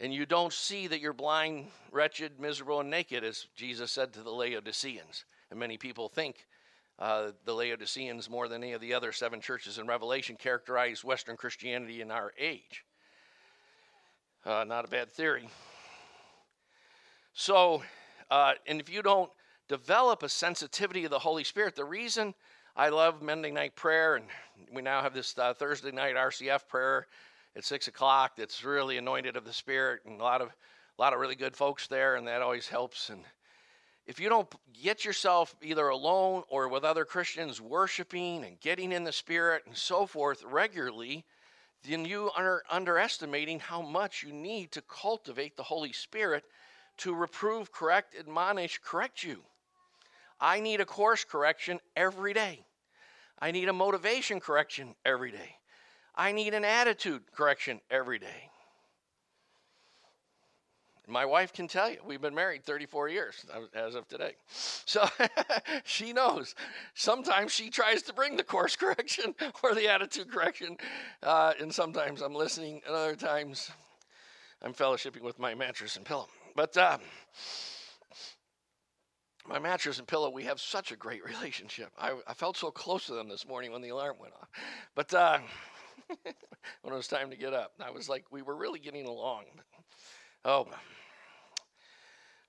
and 0.00 0.12
you 0.12 0.26
don't 0.26 0.52
see 0.52 0.86
that 0.88 1.00
you're 1.00 1.12
blind, 1.12 1.68
wretched, 1.90 2.40
miserable, 2.40 2.80
and 2.80 2.90
naked, 2.90 3.24
as 3.24 3.46
Jesus 3.56 3.92
said 3.92 4.12
to 4.12 4.22
the 4.22 4.30
Laodiceans. 4.30 5.24
And 5.50 5.60
many 5.60 5.78
people 5.78 6.08
think 6.08 6.46
uh, 6.98 7.30
the 7.44 7.54
Laodiceans, 7.54 8.28
more 8.28 8.48
than 8.48 8.62
any 8.62 8.72
of 8.72 8.80
the 8.80 8.94
other 8.94 9.12
seven 9.12 9.40
churches 9.40 9.78
in 9.78 9.86
Revelation, 9.86 10.36
characterize 10.36 11.04
Western 11.04 11.36
Christianity 11.36 12.00
in 12.00 12.10
our 12.10 12.32
age. 12.38 12.84
Uh, 14.46 14.62
not 14.62 14.84
a 14.84 14.88
bad 14.88 15.10
theory. 15.10 15.48
So, 17.32 17.82
uh, 18.30 18.52
and 18.68 18.80
if 18.80 18.88
you 18.88 19.02
don't 19.02 19.28
develop 19.66 20.22
a 20.22 20.28
sensitivity 20.28 21.04
of 21.04 21.10
the 21.10 21.18
Holy 21.18 21.42
Spirit, 21.42 21.74
the 21.74 21.84
reason 21.84 22.32
I 22.76 22.90
love 22.90 23.22
Monday 23.22 23.50
night 23.50 23.74
prayer, 23.74 24.14
and 24.14 24.26
we 24.72 24.82
now 24.82 25.02
have 25.02 25.14
this 25.14 25.36
uh, 25.36 25.52
Thursday 25.52 25.90
night 25.90 26.14
RCF 26.14 26.68
prayer 26.68 27.08
at 27.56 27.64
six 27.64 27.88
o'clock. 27.88 28.36
That's 28.36 28.62
really 28.62 28.98
anointed 28.98 29.36
of 29.36 29.44
the 29.44 29.52
Spirit, 29.52 30.02
and 30.06 30.20
a 30.20 30.22
lot 30.22 30.40
of 30.40 30.50
a 30.50 31.02
lot 31.02 31.12
of 31.12 31.18
really 31.18 31.34
good 31.34 31.56
folks 31.56 31.88
there, 31.88 32.14
and 32.14 32.28
that 32.28 32.40
always 32.40 32.68
helps. 32.68 33.10
And 33.10 33.24
if 34.06 34.20
you 34.20 34.28
don't 34.28 34.48
get 34.80 35.04
yourself 35.04 35.56
either 35.60 35.88
alone 35.88 36.44
or 36.48 36.68
with 36.68 36.84
other 36.84 37.04
Christians 37.04 37.60
worshiping 37.60 38.44
and 38.44 38.60
getting 38.60 38.92
in 38.92 39.02
the 39.02 39.10
Spirit 39.10 39.64
and 39.66 39.76
so 39.76 40.06
forth 40.06 40.44
regularly, 40.44 41.24
then 41.88 42.04
you 42.04 42.30
are 42.36 42.62
underestimating 42.70 43.60
how 43.60 43.82
much 43.82 44.22
you 44.22 44.32
need 44.32 44.72
to 44.72 44.82
cultivate 44.82 45.56
the 45.56 45.62
Holy 45.62 45.92
Spirit 45.92 46.44
to 46.98 47.14
reprove, 47.14 47.72
correct, 47.72 48.14
admonish, 48.18 48.80
correct 48.82 49.22
you. 49.22 49.42
I 50.40 50.60
need 50.60 50.80
a 50.80 50.86
course 50.86 51.24
correction 51.24 51.80
every 51.96 52.32
day. 52.32 52.64
I 53.38 53.50
need 53.50 53.68
a 53.68 53.72
motivation 53.72 54.40
correction 54.40 54.94
every 55.04 55.30
day. 55.30 55.56
I 56.14 56.32
need 56.32 56.54
an 56.54 56.64
attitude 56.64 57.22
correction 57.32 57.80
every 57.90 58.18
day. 58.18 58.50
My 61.08 61.24
wife 61.24 61.52
can 61.52 61.68
tell 61.68 61.88
you, 61.88 61.98
we've 62.04 62.20
been 62.20 62.34
married 62.34 62.64
34 62.64 63.08
years 63.08 63.46
as 63.74 63.94
of 63.94 64.08
today. 64.08 64.34
So 64.88 65.08
she 65.84 66.12
knows. 66.12 66.54
Sometimes 66.94 67.52
she 67.52 67.70
tries 67.70 68.02
to 68.02 68.12
bring 68.12 68.36
the 68.36 68.44
course 68.44 68.76
correction 68.76 69.34
or 69.62 69.74
the 69.74 69.88
attitude 69.88 70.30
correction. 70.30 70.76
Uh, 71.22 71.54
and 71.60 71.74
sometimes 71.74 72.22
I'm 72.22 72.34
listening, 72.34 72.80
and 72.86 72.94
other 72.94 73.16
times 73.16 73.70
I'm 74.62 74.72
fellowshipping 74.72 75.22
with 75.22 75.40
my 75.40 75.54
mattress 75.54 75.96
and 75.96 76.04
pillow. 76.04 76.28
But 76.54 76.76
uh, 76.76 76.98
my 79.48 79.58
mattress 79.58 79.98
and 79.98 80.06
pillow, 80.06 80.30
we 80.30 80.44
have 80.44 80.60
such 80.60 80.92
a 80.92 80.96
great 80.96 81.24
relationship. 81.24 81.90
I, 81.98 82.16
I, 82.26 82.34
felt 82.34 82.56
so 82.56 82.70
close 82.70 83.06
to 83.06 83.14
them 83.14 83.28
this 83.28 83.46
morning 83.46 83.72
when 83.72 83.82
the 83.82 83.88
alarm 83.90 84.16
went 84.20 84.34
off. 84.34 84.48
But 84.94 85.12
uh, 85.12 85.38
when 86.82 86.94
it 86.94 86.96
was 86.96 87.08
time 87.08 87.30
to 87.30 87.36
get 87.36 87.52
up, 87.52 87.72
I 87.84 87.90
was 87.90 88.08
like, 88.08 88.24
we 88.30 88.42
were 88.42 88.56
really 88.56 88.78
getting 88.78 89.06
along. 89.06 89.44
Oh. 90.46 90.64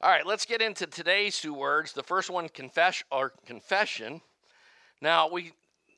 All 0.01 0.11
right, 0.11 0.23
let's 0.23 0.45
get 0.45 0.61
into 0.61 0.85
today's 0.85 1.39
two 1.39 1.55
words. 1.55 1.93
The 1.93 2.03
first 2.03 2.29
one, 2.29 2.47
confess 2.47 3.03
or 3.11 3.33
confession. 3.47 4.21
Now, 5.01 5.27
we 5.31 5.51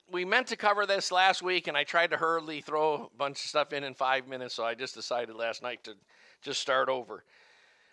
we 0.09 0.23
meant 0.23 0.47
to 0.47 0.55
cover 0.55 0.85
this 0.85 1.11
last 1.11 1.41
week, 1.41 1.67
and 1.67 1.75
I 1.75 1.83
tried 1.83 2.11
to 2.11 2.17
hurriedly 2.17 2.61
throw 2.61 2.93
a 2.93 3.17
bunch 3.17 3.43
of 3.43 3.49
stuff 3.49 3.73
in 3.73 3.83
in 3.83 3.95
five 3.95 4.29
minutes, 4.29 4.55
so 4.55 4.63
I 4.63 4.75
just 4.75 4.95
decided 4.95 5.35
last 5.35 5.61
night 5.61 5.83
to 5.83 5.95
just 6.41 6.61
start 6.61 6.87
over. 6.87 7.25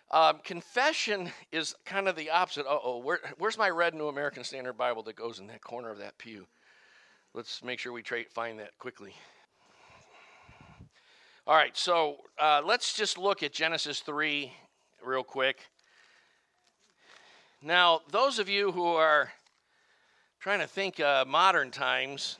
Um, 0.09 0.39
confession 0.41 1.29
is 1.51 1.75
kind 1.83 2.07
of 2.07 2.15
the 2.15 2.29
opposite. 2.29 2.65
oh, 2.65 2.99
where, 2.99 3.19
where's 3.37 3.57
my 3.57 3.69
red 3.69 3.93
New 3.93 4.07
American 4.07 4.45
Standard 4.45 4.77
Bible 4.77 5.03
that 5.03 5.17
goes 5.17 5.39
in 5.39 5.47
that 5.47 5.59
corner 5.59 5.89
of 5.89 5.97
that 5.97 6.17
pew? 6.17 6.47
Let's 7.33 7.61
make 7.61 7.77
sure 7.77 7.91
we 7.91 8.03
tra- 8.03 8.23
find 8.33 8.57
that 8.59 8.77
quickly. 8.79 9.13
All 11.47 11.55
right, 11.55 11.77
so 11.77 12.17
uh, 12.37 12.61
let's 12.65 12.93
just 12.93 13.17
look 13.17 13.41
at 13.41 13.53
Genesis 13.53 14.01
3 14.01 14.51
real 15.01 15.23
quick. 15.23 15.61
Now, 17.61 18.01
those 18.11 18.37
of 18.37 18.49
you 18.49 18.73
who 18.73 18.83
are 18.83 19.31
trying 20.41 20.59
to 20.59 20.67
think 20.67 20.99
uh, 20.99 21.23
modern 21.25 21.71
times, 21.71 22.37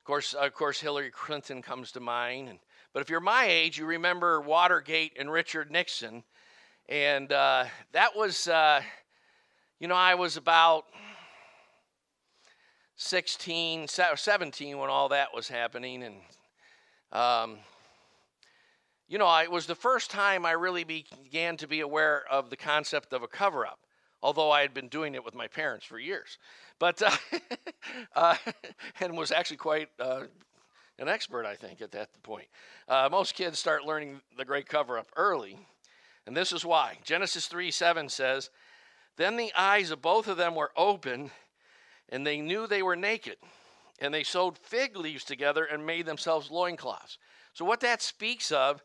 of 0.00 0.04
course, 0.06 0.32
of 0.32 0.54
course, 0.54 0.80
Hillary 0.80 1.10
Clinton 1.10 1.60
comes 1.60 1.92
to 1.92 2.00
mind. 2.00 2.48
And, 2.48 2.58
but 2.94 3.02
if 3.02 3.10
you're 3.10 3.20
my 3.20 3.44
age, 3.44 3.76
you 3.76 3.84
remember 3.84 4.40
Watergate 4.40 5.12
and 5.18 5.30
Richard 5.30 5.70
Nixon 5.70 6.24
and 6.88 7.30
uh, 7.30 7.66
that 7.92 8.16
was, 8.16 8.48
uh, 8.48 8.80
you 9.78 9.88
know, 9.88 9.94
I 9.94 10.14
was 10.14 10.38
about 10.38 10.86
16, 12.96 13.88
17 13.88 14.78
when 14.78 14.88
all 14.88 15.10
that 15.10 15.34
was 15.34 15.48
happening. 15.48 16.02
And, 16.02 16.14
um, 17.12 17.58
you 19.08 19.18
know, 19.18 19.38
it 19.38 19.50
was 19.50 19.66
the 19.66 19.74
first 19.74 20.10
time 20.10 20.44
I 20.44 20.52
really 20.52 20.84
began 20.84 21.56
to 21.58 21.68
be 21.68 21.80
aware 21.80 22.24
of 22.30 22.50
the 22.50 22.56
concept 22.56 23.12
of 23.12 23.22
a 23.22 23.28
cover 23.28 23.64
up, 23.64 23.78
although 24.22 24.50
I 24.50 24.62
had 24.62 24.74
been 24.74 24.88
doing 24.88 25.14
it 25.14 25.24
with 25.24 25.34
my 25.34 25.46
parents 25.46 25.86
for 25.86 25.98
years. 25.98 26.38
But, 26.78 27.02
uh, 27.02 27.16
uh 28.14 28.36
and 29.00 29.16
was 29.16 29.30
actually 29.30 29.58
quite 29.58 29.88
uh, 30.00 30.24
an 30.98 31.08
expert, 31.08 31.46
I 31.46 31.54
think, 31.54 31.80
at 31.80 31.92
that 31.92 32.08
point. 32.22 32.48
Uh, 32.88 33.08
most 33.10 33.34
kids 33.34 33.58
start 33.58 33.84
learning 33.84 34.20
the 34.36 34.44
great 34.44 34.68
cover 34.68 34.98
up 34.98 35.08
early. 35.16 35.56
And 36.26 36.36
this 36.36 36.52
is 36.52 36.64
why. 36.64 36.98
Genesis 37.04 37.46
3 37.46 37.70
7 37.70 38.08
says, 38.08 38.50
Then 39.16 39.36
the 39.36 39.52
eyes 39.56 39.92
of 39.92 40.02
both 40.02 40.26
of 40.26 40.36
them 40.36 40.56
were 40.56 40.72
open, 40.76 41.30
and 42.08 42.26
they 42.26 42.40
knew 42.40 42.66
they 42.66 42.82
were 42.82 42.96
naked. 42.96 43.36
And 44.00 44.12
they 44.12 44.24
sewed 44.24 44.58
fig 44.58 44.96
leaves 44.96 45.24
together 45.24 45.64
and 45.64 45.86
made 45.86 46.06
themselves 46.06 46.50
loincloths. 46.50 47.18
So, 47.56 47.64
what 47.64 47.80
that 47.80 48.02
speaks 48.02 48.52
of 48.52 48.84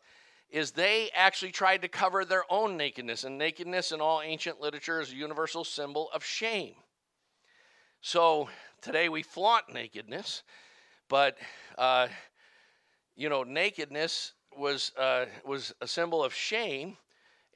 is 0.50 0.72
they 0.72 1.10
actually 1.14 1.52
tried 1.52 1.82
to 1.82 1.90
cover 1.90 2.24
their 2.24 2.46
own 2.50 2.78
nakedness. 2.78 3.26
And 3.26 3.38
nakedness 3.38 3.92
in 3.92 4.00
all 4.00 4.22
ancient 4.22 4.62
literature 4.62 5.02
is 5.02 5.12
a 5.12 5.16
universal 5.16 5.66
symbol 5.66 6.10
of 6.14 6.24
shame. 6.24 6.76
So, 8.00 8.48
today 8.82 9.10
we 9.10 9.24
flaunt 9.24 9.74
nakedness, 9.74 10.44
but, 11.10 11.38
uh, 11.78 12.08
you 13.18 13.28
know, 13.28 13.44
nakedness 13.44 14.32
was, 14.56 14.94
uh, 14.98 15.26
was 15.46 15.74
a 15.82 15.88
symbol 15.88 16.24
of 16.24 16.34
shame 16.34 16.96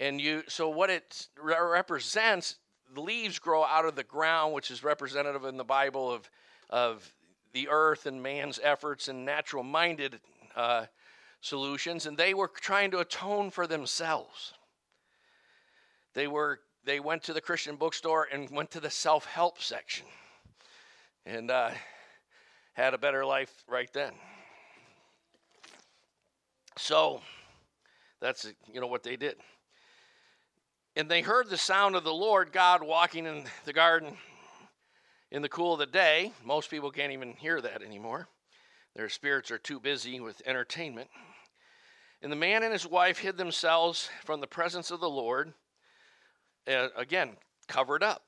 and 0.01 0.19
you, 0.19 0.43
so 0.49 0.67
what 0.67 0.89
it 0.89 1.29
represents, 1.41 2.57
the 2.93 2.99
leaves 2.99 3.39
grow 3.39 3.63
out 3.63 3.85
of 3.85 3.95
the 3.95 4.03
ground, 4.03 4.53
which 4.53 4.69
is 4.69 4.83
representative 4.83 5.45
in 5.45 5.55
the 5.55 5.63
Bible 5.63 6.11
of, 6.11 6.29
of 6.69 7.09
the 7.53 7.69
earth 7.69 8.05
and 8.05 8.21
man's 8.21 8.59
efforts 8.61 9.07
and 9.07 9.23
natural 9.23 9.63
minded 9.63 10.19
uh, 10.57 10.85
solutions. 11.45 12.05
And 12.05 12.17
they 12.17 12.33
were 12.33 12.47
trying 12.47 12.91
to 12.91 12.99
atone 12.99 13.51
for 13.51 13.67
themselves. 13.67 14.53
They 16.13 16.27
were 16.27 16.59
they 16.85 16.99
went 16.99 17.23
to 17.23 17.33
the 17.33 17.41
Christian 17.41 17.75
bookstore 17.75 18.27
and 18.31 18.49
went 18.49 18.71
to 18.71 18.79
the 18.79 18.89
self 18.89 19.25
help 19.25 19.61
section 19.61 20.05
and 21.25 21.49
uh, 21.49 21.71
had 22.73 22.93
a 22.93 22.97
better 22.97 23.25
life 23.25 23.63
right 23.67 23.91
then. 23.91 24.13
So 26.77 27.21
that's 28.21 28.47
you 28.71 28.79
know 28.79 28.87
what 28.87 29.03
they 29.03 29.15
did. 29.15 29.35
And 30.95 31.09
they 31.09 31.21
heard 31.21 31.49
the 31.49 31.57
sound 31.57 31.95
of 31.95 32.03
the 32.03 32.13
Lord 32.13 32.53
God 32.53 32.81
walking 32.81 33.25
in 33.25 33.43
the 33.65 33.73
garden 33.73 34.15
in 35.31 35.41
the 35.41 35.49
cool 35.49 35.73
of 35.73 35.79
the 35.79 35.85
day. 35.85 36.31
Most 36.45 36.69
people 36.69 36.91
can't 36.91 37.11
even 37.11 37.33
hear 37.33 37.59
that 37.59 37.81
anymore. 37.81 38.29
Their 38.95 39.09
spirits 39.09 39.51
are 39.51 39.57
too 39.57 39.81
busy 39.81 40.21
with 40.21 40.41
entertainment. 40.45 41.09
And 42.25 42.31
the 42.31 42.37
man 42.37 42.63
and 42.63 42.73
his 42.73 42.87
wife 42.87 43.19
hid 43.19 43.37
themselves 43.37 44.09
from 44.23 44.41
the 44.41 44.47
presence 44.47 44.89
of 44.89 44.99
the 44.99 45.07
Lord, 45.07 45.53
uh, 46.67 46.87
again, 46.97 47.37
covered 47.67 48.01
up 48.01 48.23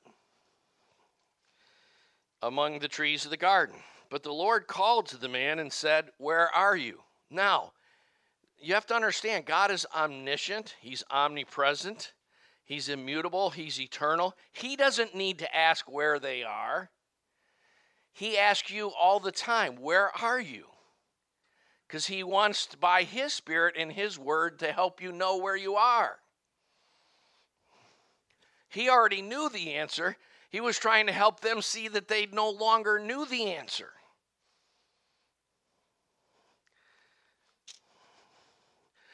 among 2.44 2.78
the 2.78 2.88
trees 2.88 3.26
of 3.26 3.32
the 3.32 3.38
garden. 3.38 3.76
But 4.12 4.22
the 4.22 4.32
Lord 4.32 4.68
called 4.68 5.08
to 5.08 5.18
the 5.18 5.28
man 5.28 5.58
and 5.58 5.74
said, 5.74 6.12
Where 6.20 6.48
are 6.54 6.76
you? 6.76 7.00
Now, 7.32 7.72
you 8.60 8.76
have 8.76 8.86
to 8.86 8.96
understand, 8.96 9.48
God 9.48 9.72
is 9.72 9.88
omniscient, 9.96 10.76
He's 10.80 11.04
omnipresent. 11.10 12.14
He's 12.66 12.90
immutable, 12.90 13.50
He's 13.50 13.82
eternal. 13.82 14.36
He 14.54 14.76
doesn't 14.76 15.16
need 15.16 15.40
to 15.40 15.56
ask 15.56 15.92
where 15.92 16.20
they 16.20 16.44
are. 16.44 16.92
He 18.14 18.38
asks 18.38 18.70
you 18.70 18.90
all 18.90 19.20
the 19.20 19.32
time, 19.32 19.78
Where 19.78 20.16
are 20.22 20.40
you? 20.40 20.66
Because 21.88 22.08
He 22.08 22.24
wants, 22.24 22.68
by 22.80 23.04
His 23.04 23.34
Spirit 23.34 23.76
and 23.78 23.92
His 23.92 24.20
Word, 24.20 24.60
to 24.60 24.72
help 24.72 25.02
you 25.02 25.12
know 25.12 25.38
where 25.38 25.56
you 25.56 25.76
are. 25.76 26.18
He 28.70 28.90
already 28.90 29.22
knew 29.22 29.50
the 29.50 29.74
answer. 29.74 30.18
He 30.50 30.60
was 30.60 30.78
trying 30.78 31.08
to 31.08 31.14
help 31.14 31.40
them 31.40 31.62
see 31.62 31.88
that 31.88 32.08
they 32.08 32.26
no 32.26 32.50
longer 32.50 33.00
knew 33.00 33.26
the 33.26 33.54
answer. 33.54 33.92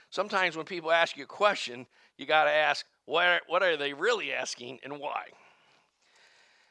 Sometimes 0.10 0.56
when 0.56 0.65
people 0.65 0.92
ask 0.92 1.18
you 1.18 1.24
a 1.24 1.27
question, 1.27 1.88
you 2.18 2.27
got 2.27 2.44
to 2.44 2.51
ask, 2.51 2.86
what, 3.06 3.42
what 3.48 3.63
are 3.63 3.75
they 3.75 3.94
really 3.94 4.32
asking 4.32 4.80
and 4.84 5.00
why? 5.00 5.25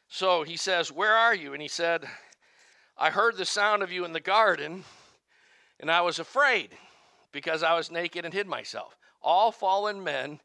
So 0.08 0.42
he 0.42 0.56
says, 0.56 0.92
Where 0.92 1.14
are 1.14 1.34
you? 1.34 1.52
And 1.52 1.62
he 1.62 1.68
said, 1.68 2.04
I 2.98 3.10
heard 3.10 3.36
the 3.36 3.44
sound 3.44 3.82
of 3.82 3.90
you 3.90 4.04
in 4.04 4.12
the 4.12 4.20
garden, 4.20 4.84
And 5.82 5.90
I 5.90 6.00
was 6.00 6.20
afraid 6.20 6.70
because 7.32 7.64
I 7.64 7.74
was 7.74 7.90
naked 7.90 8.24
and 8.24 8.32
hid 8.32 8.46
myself. 8.46 8.96
All 9.20 9.50
fallen 9.50 10.02
men 10.02 10.38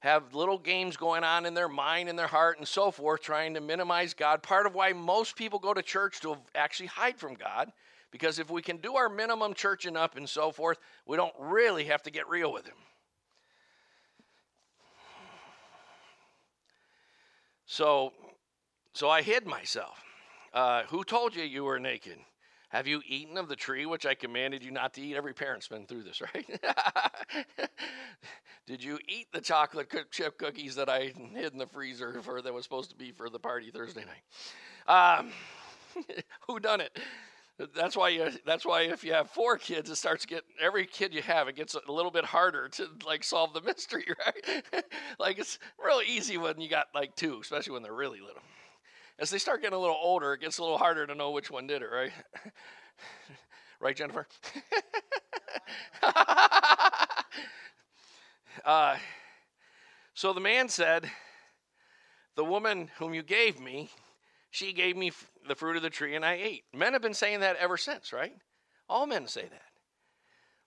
have 0.00 0.34
little 0.34 0.58
games 0.58 0.98
going 0.98 1.24
on 1.24 1.46
in 1.46 1.54
their 1.54 1.68
mind 1.68 2.10
and 2.10 2.18
their 2.18 2.26
heart 2.26 2.58
and 2.58 2.68
so 2.68 2.90
forth, 2.90 3.22
trying 3.22 3.54
to 3.54 3.60
minimize 3.62 4.12
God. 4.12 4.42
Part 4.42 4.66
of 4.66 4.74
why 4.74 4.92
most 4.92 5.34
people 5.34 5.58
go 5.58 5.72
to 5.72 5.82
church 5.82 6.20
to 6.20 6.36
actually 6.54 6.88
hide 6.88 7.16
from 7.16 7.34
God, 7.34 7.72
because 8.10 8.38
if 8.38 8.50
we 8.50 8.60
can 8.60 8.76
do 8.76 8.96
our 8.96 9.08
minimum 9.08 9.54
churching 9.54 9.96
up 9.96 10.18
and 10.18 10.28
so 10.28 10.52
forth, 10.52 10.78
we 11.06 11.16
don't 11.16 11.34
really 11.40 11.84
have 11.86 12.02
to 12.02 12.10
get 12.10 12.28
real 12.28 12.52
with 12.52 12.66
Him. 12.66 12.76
So, 17.64 18.12
so 18.92 19.08
I 19.08 19.22
hid 19.22 19.46
myself. 19.46 19.98
Uh, 20.52 20.82
who 20.84 21.02
told 21.02 21.34
you 21.34 21.42
you 21.42 21.64
were 21.64 21.80
naked? 21.80 22.18
Have 22.68 22.86
you 22.86 23.00
eaten 23.06 23.38
of 23.38 23.48
the 23.48 23.56
tree 23.56 23.86
which 23.86 24.06
I 24.06 24.14
commanded 24.14 24.64
you 24.64 24.70
not 24.70 24.94
to 24.94 25.00
eat? 25.00 25.16
Every 25.16 25.34
parent's 25.34 25.68
been 25.68 25.86
through 25.86 26.02
this, 26.02 26.20
right? 26.34 26.46
Did 28.66 28.82
you 28.82 28.98
eat 29.08 29.28
the 29.32 29.40
chocolate 29.40 29.92
chip 30.10 30.38
cookies 30.38 30.74
that 30.74 30.88
I 30.88 31.12
hid 31.34 31.52
in 31.52 31.58
the 31.58 31.66
freezer 31.66 32.20
for 32.22 32.42
that 32.42 32.52
was 32.52 32.64
supposed 32.64 32.90
to 32.90 32.96
be 32.96 33.12
for 33.12 33.30
the 33.30 33.38
party 33.38 33.70
Thursday 33.70 34.04
night? 34.04 35.18
Um, 35.18 35.30
who 36.48 36.58
done 36.58 36.80
it? 36.80 36.98
That's 37.74 37.96
why 37.96 38.10
you. 38.10 38.30
That's 38.44 38.66
why 38.66 38.82
if 38.82 39.02
you 39.02 39.14
have 39.14 39.30
four 39.30 39.56
kids, 39.56 39.88
it 39.88 39.96
starts 39.96 40.22
to 40.22 40.28
get 40.28 40.44
every 40.60 40.84
kid 40.84 41.14
you 41.14 41.22
have, 41.22 41.48
it 41.48 41.56
gets 41.56 41.74
a 41.74 41.90
little 41.90 42.10
bit 42.10 42.24
harder 42.26 42.68
to 42.68 42.88
like 43.06 43.24
solve 43.24 43.54
the 43.54 43.60
mystery, 43.64 44.04
right? 44.26 44.84
like 45.18 45.38
it's 45.38 45.58
real 45.82 46.02
easy 46.06 46.36
when 46.36 46.60
you 46.60 46.68
got 46.68 46.88
like 46.94 47.16
two, 47.16 47.38
especially 47.40 47.72
when 47.72 47.82
they're 47.82 47.94
really 47.94 48.20
little. 48.20 48.42
As 49.18 49.30
they 49.30 49.38
start 49.38 49.62
getting 49.62 49.76
a 49.76 49.80
little 49.80 49.98
older, 49.98 50.34
it 50.34 50.42
gets 50.42 50.58
a 50.58 50.62
little 50.62 50.76
harder 50.76 51.06
to 51.06 51.14
know 51.14 51.30
which 51.30 51.50
one 51.50 51.66
did 51.66 51.80
it, 51.80 51.88
right? 51.90 52.12
right, 53.80 53.96
Jennifer? 53.96 54.26
uh, 58.64 58.96
so 60.12 60.34
the 60.34 60.40
man 60.40 60.68
said, 60.68 61.10
The 62.36 62.44
woman 62.44 62.90
whom 62.98 63.14
you 63.14 63.22
gave 63.22 63.58
me, 63.58 63.88
she 64.50 64.74
gave 64.74 64.98
me 64.98 65.12
the 65.48 65.54
fruit 65.54 65.76
of 65.76 65.82
the 65.82 65.90
tree 65.90 66.14
and 66.14 66.24
I 66.24 66.34
ate. 66.34 66.64
Men 66.74 66.92
have 66.92 67.02
been 67.02 67.14
saying 67.14 67.40
that 67.40 67.56
ever 67.56 67.78
since, 67.78 68.12
right? 68.12 68.34
All 68.86 69.06
men 69.06 69.26
say 69.26 69.42
that. 69.42 69.62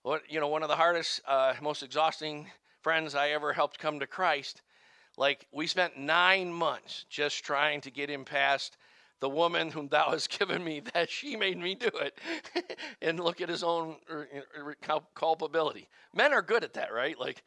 What 0.02 0.24
you 0.28 0.40
know, 0.40 0.48
one 0.48 0.64
of 0.64 0.70
the 0.70 0.76
hardest, 0.76 1.22
uh, 1.28 1.54
most 1.62 1.84
exhausting 1.84 2.48
friends 2.82 3.14
I 3.14 3.30
ever 3.30 3.54
helped 3.54 3.78
come 3.78 4.00
to 4.00 4.08
Christ 4.08 4.64
like, 5.20 5.46
we 5.52 5.68
spent 5.68 5.98
nine 5.98 6.54
months 6.54 7.06
just 7.10 7.44
trying 7.44 7.82
to 7.82 7.92
get 7.92 8.10
him 8.10 8.24
past 8.24 8.78
the 9.20 9.28
woman 9.28 9.70
whom 9.70 9.90
thou 9.90 10.12
hast 10.12 10.30
given 10.40 10.64
me, 10.64 10.82
that 10.94 11.10
she 11.10 11.36
made 11.36 11.58
me 11.58 11.76
do 11.76 11.90
it, 11.94 12.18
and 13.02 13.20
look 13.20 13.42
at 13.42 13.50
his 13.50 13.62
own 13.62 13.98
er, 14.10 14.30
er, 14.58 14.78
er, 14.90 15.02
culpability. 15.14 15.90
Men 16.14 16.32
are 16.34 16.42
good 16.42 16.64
at 16.64 16.76
that, 16.76 16.94
right? 16.94 17.20
Like, 17.20 17.44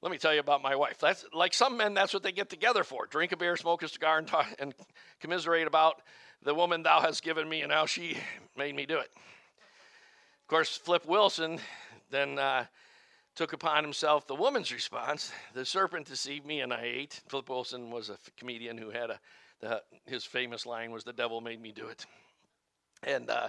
let 0.00 0.12
me 0.12 0.16
tell 0.16 0.32
you 0.32 0.40
about 0.40 0.62
my 0.62 0.76
wife. 0.76 0.98
That's 0.98 1.26
like 1.34 1.52
some 1.52 1.76
men. 1.76 1.92
That's 1.92 2.14
what 2.14 2.22
they 2.22 2.32
get 2.32 2.48
together 2.48 2.84
for: 2.84 3.04
drink 3.06 3.32
a 3.32 3.36
beer, 3.36 3.56
smoke 3.58 3.82
a 3.82 3.88
cigar, 3.88 4.16
and, 4.16 4.26
talk, 4.26 4.46
and 4.58 4.74
commiserate 5.20 5.66
about 5.66 6.00
the 6.42 6.54
woman 6.54 6.82
thou 6.82 7.00
hast 7.00 7.22
given 7.22 7.46
me, 7.46 7.60
and 7.60 7.70
how 7.70 7.84
she 7.84 8.16
made 8.56 8.74
me 8.74 8.86
do 8.86 8.98
it. 8.98 9.10
Of 9.12 10.48
course, 10.48 10.74
Flip 10.74 11.04
Wilson 11.06 11.58
then 12.10 12.38
uh, 12.38 12.64
took 13.34 13.52
upon 13.52 13.82
himself 13.82 14.26
the 14.26 14.34
woman's 14.34 14.72
response. 14.72 15.32
The 15.54 15.64
serpent 15.64 16.06
deceived 16.06 16.46
me 16.46 16.60
and 16.60 16.72
I 16.72 16.82
ate. 16.82 17.20
Flip 17.28 17.48
Wilson 17.48 17.90
was 17.90 18.10
a 18.10 18.18
comedian 18.36 18.78
who 18.78 18.90
had 18.90 19.10
a, 19.10 19.20
the, 19.60 19.82
his 20.06 20.24
famous 20.24 20.66
line 20.66 20.90
was, 20.90 21.04
The 21.04 21.12
devil 21.12 21.40
made 21.40 21.60
me 21.60 21.72
do 21.72 21.86
it. 21.86 22.06
And, 23.02 23.28
uh, 23.28 23.48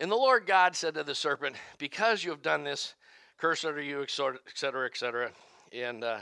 and 0.00 0.10
the 0.10 0.16
Lord 0.16 0.46
God 0.46 0.74
said 0.74 0.94
to 0.94 1.04
the 1.04 1.14
serpent, 1.14 1.56
Because 1.78 2.24
you 2.24 2.30
have 2.30 2.42
done 2.42 2.64
this, 2.64 2.94
cursed 3.38 3.64
are 3.64 3.80
you, 3.80 4.02
etc., 4.02 4.86
etc. 4.86 5.30
And 5.72 6.02
uh, 6.02 6.18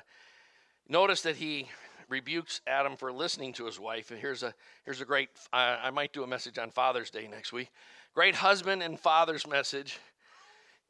notice 0.89 1.23
that 1.23 1.37
he 1.37 1.69
rebukes 2.09 2.61
Adam 2.67 2.97
for 2.97 3.11
listening 3.11 3.55
to 3.55 3.65
his 3.65 3.81
wife. 3.81 4.11
And 4.11 4.21
here's 4.21 4.43
a, 4.43 4.53
here's 4.85 5.01
a 5.01 5.05
great, 5.07 5.31
I, 5.53 5.79
I 5.85 5.91
might 5.91 6.13
do 6.13 6.23
a 6.23 6.27
message 6.27 6.59
on 6.59 6.71
Father's 6.71 7.11
Day 7.11 7.27
next 7.29 7.53
week. 7.53 7.71
Great 8.15 8.35
husband 8.35 8.83
and 8.83 9.01
father's 9.01 9.47
message. 9.47 9.99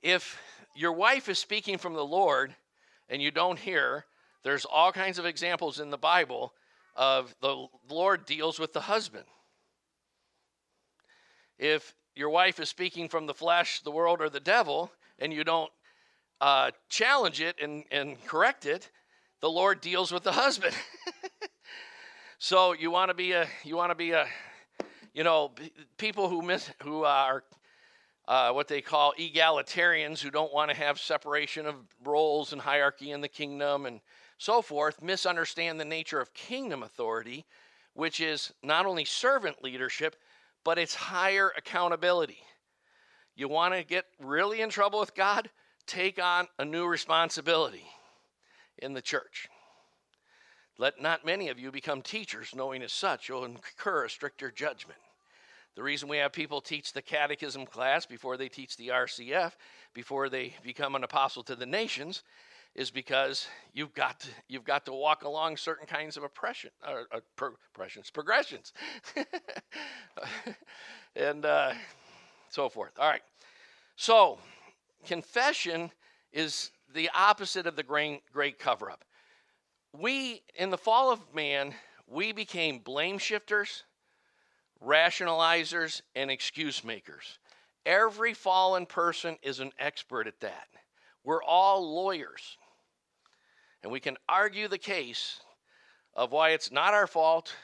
If 0.02 0.40
your 0.74 0.92
wife 0.92 1.28
is 1.28 1.38
speaking 1.38 1.78
from 1.78 1.94
the 1.94 2.04
Lord 2.04 2.54
and 3.08 3.20
you 3.20 3.30
don't 3.30 3.58
hear, 3.58 4.06
there's 4.42 4.64
all 4.64 4.92
kinds 4.92 5.18
of 5.18 5.26
examples 5.26 5.80
in 5.80 5.90
the 5.90 5.98
Bible 5.98 6.52
of 6.96 7.34
the 7.40 7.66
Lord 7.88 8.24
deals 8.26 8.58
with 8.58 8.72
the 8.72 8.80
husband. 8.80 9.24
If 11.58 11.94
your 12.14 12.30
wife 12.30 12.58
is 12.60 12.68
speaking 12.68 13.08
from 13.08 13.26
the 13.26 13.34
flesh, 13.34 13.80
the 13.80 13.90
world, 13.90 14.20
or 14.20 14.28
the 14.28 14.40
devil, 14.40 14.90
and 15.18 15.32
you 15.32 15.44
don't 15.44 15.70
uh, 16.40 16.72
challenge 16.88 17.40
it 17.40 17.56
and, 17.62 17.84
and 17.90 18.22
correct 18.26 18.66
it, 18.66 18.90
the 19.40 19.50
Lord 19.50 19.80
deals 19.80 20.12
with 20.12 20.22
the 20.22 20.32
husband. 20.32 20.74
so 22.38 22.72
you 22.72 22.90
want 22.90 23.10
to 23.10 23.14
be 23.14 23.32
a 23.32 23.46
you 23.64 23.76
want 23.76 23.90
to 23.90 23.94
be 23.94 24.12
a 24.12 24.26
you 25.14 25.24
know 25.24 25.52
people 25.98 26.28
who 26.28 26.42
miss 26.42 26.70
who 26.82 27.04
are 27.04 27.44
uh, 28.28 28.52
what 28.52 28.68
they 28.68 28.80
call 28.80 29.14
egalitarians 29.18 30.20
who 30.20 30.30
don't 30.30 30.52
want 30.52 30.70
to 30.70 30.76
have 30.76 31.00
separation 31.00 31.66
of 31.66 31.74
roles 32.04 32.52
and 32.52 32.62
hierarchy 32.62 33.10
in 33.10 33.20
the 33.20 33.28
kingdom 33.28 33.86
and 33.86 34.00
so 34.38 34.62
forth 34.62 35.02
misunderstand 35.02 35.78
the 35.78 35.84
nature 35.84 36.20
of 36.20 36.34
kingdom 36.34 36.82
authority, 36.82 37.44
which 37.94 38.20
is 38.20 38.52
not 38.62 38.86
only 38.86 39.04
servant 39.04 39.62
leadership, 39.62 40.16
but 40.64 40.78
it's 40.78 40.94
higher 40.94 41.52
accountability. 41.56 42.38
You 43.34 43.48
want 43.48 43.74
to 43.74 43.82
get 43.82 44.06
really 44.20 44.60
in 44.60 44.68
trouble 44.68 45.00
with 45.00 45.14
God? 45.14 45.50
Take 45.86 46.22
on 46.22 46.46
a 46.58 46.64
new 46.64 46.86
responsibility 46.86 47.84
in 48.78 48.94
the 48.94 49.02
church. 49.02 49.48
Let 50.78 51.00
not 51.00 51.24
many 51.24 51.48
of 51.48 51.58
you 51.58 51.70
become 51.70 52.02
teachers, 52.02 52.54
knowing 52.54 52.82
as 52.82 52.92
such 52.92 53.28
you'll 53.28 53.44
incur 53.44 54.04
a 54.04 54.10
stricter 54.10 54.50
judgment. 54.50 54.98
The 55.74 55.82
reason 55.82 56.08
we 56.08 56.18
have 56.18 56.32
people 56.32 56.60
teach 56.60 56.92
the 56.92 57.00
catechism 57.00 57.64
class 57.64 58.04
before 58.04 58.36
they 58.36 58.48
teach 58.48 58.76
the 58.76 58.88
RCF, 58.88 59.52
before 59.94 60.28
they 60.28 60.54
become 60.62 60.94
an 60.94 61.04
apostle 61.04 61.42
to 61.44 61.56
the 61.56 61.64
nations, 61.64 62.22
is 62.74 62.90
because 62.90 63.46
you've 63.72 63.94
got 63.94 64.20
to, 64.20 64.28
you've 64.48 64.64
got 64.64 64.84
to 64.86 64.92
walk 64.92 65.24
along 65.24 65.56
certain 65.56 65.86
kinds 65.86 66.16
of 66.16 66.24
oppression, 66.24 66.70
uh, 66.86 67.02
uh, 67.10 67.20
pro- 67.36 67.54
oppressions, 67.74 68.10
progressions, 68.10 68.72
and 71.16 71.44
uh, 71.44 71.72
so 72.50 72.68
forth. 72.68 72.92
All 72.98 73.08
right. 73.08 73.22
So, 73.96 74.38
confession 75.06 75.90
is 76.32 76.70
the 76.94 77.10
opposite 77.14 77.66
of 77.66 77.76
the 77.76 77.82
great, 77.82 78.22
great 78.32 78.58
cover 78.58 78.90
up. 78.90 79.04
We, 79.92 80.42
in 80.54 80.70
the 80.70 80.78
fall 80.78 81.10
of 81.10 81.20
man, 81.34 81.74
we 82.06 82.32
became 82.32 82.78
blame 82.78 83.18
shifters 83.18 83.84
rationalizers, 84.84 86.02
and 86.14 86.30
excuse 86.30 86.84
makers. 86.84 87.38
Every 87.84 88.34
fallen 88.34 88.86
person 88.86 89.36
is 89.42 89.60
an 89.60 89.72
expert 89.78 90.26
at 90.26 90.40
that. 90.40 90.68
We're 91.24 91.42
all 91.42 91.94
lawyers. 91.94 92.58
And 93.82 93.90
we 93.90 94.00
can 94.00 94.16
argue 94.28 94.68
the 94.68 94.78
case 94.78 95.40
of 96.14 96.30
why 96.30 96.50
it's 96.50 96.70
not 96.70 96.94
our 96.94 97.06
fault, 97.06 97.54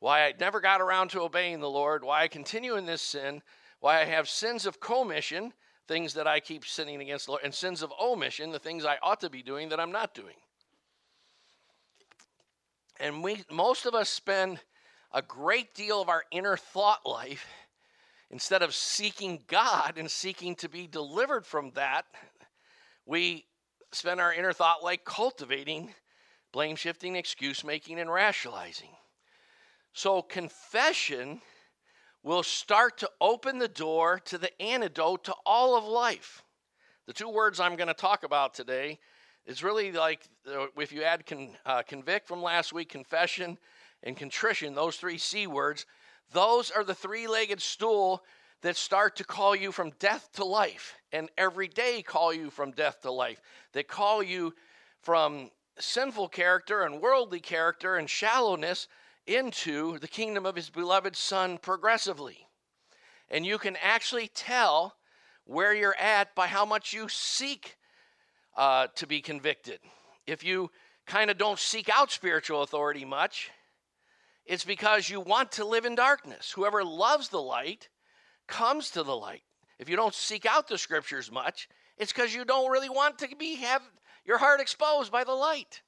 why 0.00 0.26
I 0.26 0.34
never 0.38 0.60
got 0.60 0.80
around 0.80 1.08
to 1.10 1.22
obeying 1.22 1.60
the 1.60 1.70
Lord, 1.70 2.04
why 2.04 2.22
I 2.22 2.28
continue 2.28 2.76
in 2.76 2.86
this 2.86 3.02
sin, 3.02 3.42
why 3.80 4.00
I 4.00 4.04
have 4.04 4.28
sins 4.28 4.66
of 4.66 4.80
commission, 4.80 5.52
things 5.86 6.14
that 6.14 6.26
I 6.26 6.40
keep 6.40 6.66
sinning 6.66 7.00
against 7.00 7.26
the 7.26 7.32
Lord, 7.32 7.44
and 7.44 7.54
sins 7.54 7.82
of 7.82 7.92
omission, 8.00 8.50
the 8.50 8.58
things 8.58 8.84
I 8.84 8.98
ought 9.02 9.20
to 9.20 9.30
be 9.30 9.42
doing 9.42 9.70
that 9.70 9.80
I'm 9.80 9.92
not 9.92 10.14
doing. 10.14 10.34
And 13.00 13.22
we 13.22 13.44
most 13.50 13.86
of 13.86 13.94
us 13.94 14.08
spend 14.08 14.60
a 15.18 15.22
great 15.22 15.74
deal 15.74 16.00
of 16.00 16.08
our 16.08 16.22
inner 16.30 16.56
thought 16.56 17.04
life, 17.04 17.48
instead 18.30 18.62
of 18.62 18.72
seeking 18.72 19.42
God 19.48 19.94
and 19.96 20.08
seeking 20.08 20.54
to 20.56 20.68
be 20.68 20.86
delivered 20.86 21.44
from 21.44 21.72
that, 21.72 22.04
we 23.04 23.44
spend 23.90 24.20
our 24.20 24.32
inner 24.32 24.52
thought 24.52 24.84
life 24.84 25.04
cultivating 25.04 25.92
blame 26.52 26.76
shifting, 26.76 27.16
excuse 27.16 27.64
making, 27.64 27.98
and 27.98 28.10
rationalizing. 28.10 28.90
So, 29.92 30.22
confession 30.22 31.42
will 32.22 32.42
start 32.42 32.98
to 32.98 33.10
open 33.20 33.58
the 33.58 33.68
door 33.68 34.20
to 34.26 34.38
the 34.38 34.62
antidote 34.62 35.24
to 35.24 35.34
all 35.44 35.76
of 35.76 35.84
life. 35.84 36.42
The 37.06 37.12
two 37.12 37.28
words 37.28 37.60
I'm 37.60 37.76
going 37.76 37.88
to 37.88 37.94
talk 37.94 38.22
about 38.22 38.54
today 38.54 38.98
is 39.46 39.62
really 39.62 39.92
like 39.92 40.20
uh, 40.46 40.66
if 40.76 40.92
you 40.92 41.02
add 41.02 41.26
con, 41.26 41.56
uh, 41.66 41.82
convict 41.82 42.28
from 42.28 42.40
last 42.40 42.72
week, 42.72 42.88
confession, 42.88 43.58
and 44.02 44.16
contrition, 44.16 44.74
those 44.74 44.96
three 44.96 45.18
C 45.18 45.46
words, 45.46 45.86
those 46.32 46.70
are 46.70 46.84
the 46.84 46.94
three 46.94 47.26
legged 47.26 47.60
stool 47.60 48.22
that 48.62 48.76
start 48.76 49.16
to 49.16 49.24
call 49.24 49.54
you 49.54 49.72
from 49.72 49.92
death 49.98 50.30
to 50.34 50.44
life 50.44 50.94
and 51.12 51.28
every 51.38 51.68
day 51.68 52.02
call 52.02 52.32
you 52.32 52.50
from 52.50 52.72
death 52.72 53.00
to 53.02 53.10
life, 53.10 53.40
that 53.72 53.88
call 53.88 54.22
you 54.22 54.54
from 55.00 55.50
sinful 55.78 56.28
character 56.28 56.82
and 56.82 57.00
worldly 57.00 57.40
character 57.40 57.96
and 57.96 58.10
shallowness 58.10 58.88
into 59.26 59.98
the 59.98 60.08
kingdom 60.08 60.44
of 60.44 60.56
his 60.56 60.70
beloved 60.70 61.14
Son 61.14 61.58
progressively. 61.58 62.46
And 63.30 63.46
you 63.46 63.58
can 63.58 63.76
actually 63.82 64.28
tell 64.28 64.94
where 65.44 65.74
you're 65.74 65.96
at 65.98 66.34
by 66.34 66.46
how 66.46 66.64
much 66.64 66.92
you 66.92 67.08
seek 67.08 67.76
uh, 68.56 68.88
to 68.96 69.06
be 69.06 69.20
convicted. 69.20 69.78
If 70.26 70.42
you 70.42 70.70
kind 71.06 71.30
of 71.30 71.38
don't 71.38 71.58
seek 71.58 71.88
out 71.88 72.10
spiritual 72.10 72.62
authority 72.62 73.04
much, 73.04 73.50
it's 74.48 74.64
because 74.64 75.10
you 75.10 75.20
want 75.20 75.52
to 75.52 75.64
live 75.64 75.84
in 75.84 75.94
darkness. 75.94 76.50
Whoever 76.52 76.82
loves 76.82 77.28
the 77.28 77.40
light 77.40 77.90
comes 78.46 78.90
to 78.92 79.02
the 79.02 79.14
light. 79.14 79.42
If 79.78 79.90
you 79.90 79.94
don't 79.94 80.14
seek 80.14 80.46
out 80.46 80.66
the 80.66 80.78
scriptures 80.78 81.30
much, 81.30 81.68
it's 81.98 82.12
because 82.14 82.34
you 82.34 82.46
don't 82.46 82.70
really 82.70 82.88
want 82.88 83.18
to 83.18 83.28
be 83.38 83.56
have 83.56 83.82
your 84.24 84.38
heart 84.38 84.60
exposed 84.60 85.12
by 85.12 85.22
the 85.22 85.34
light. 85.34 85.82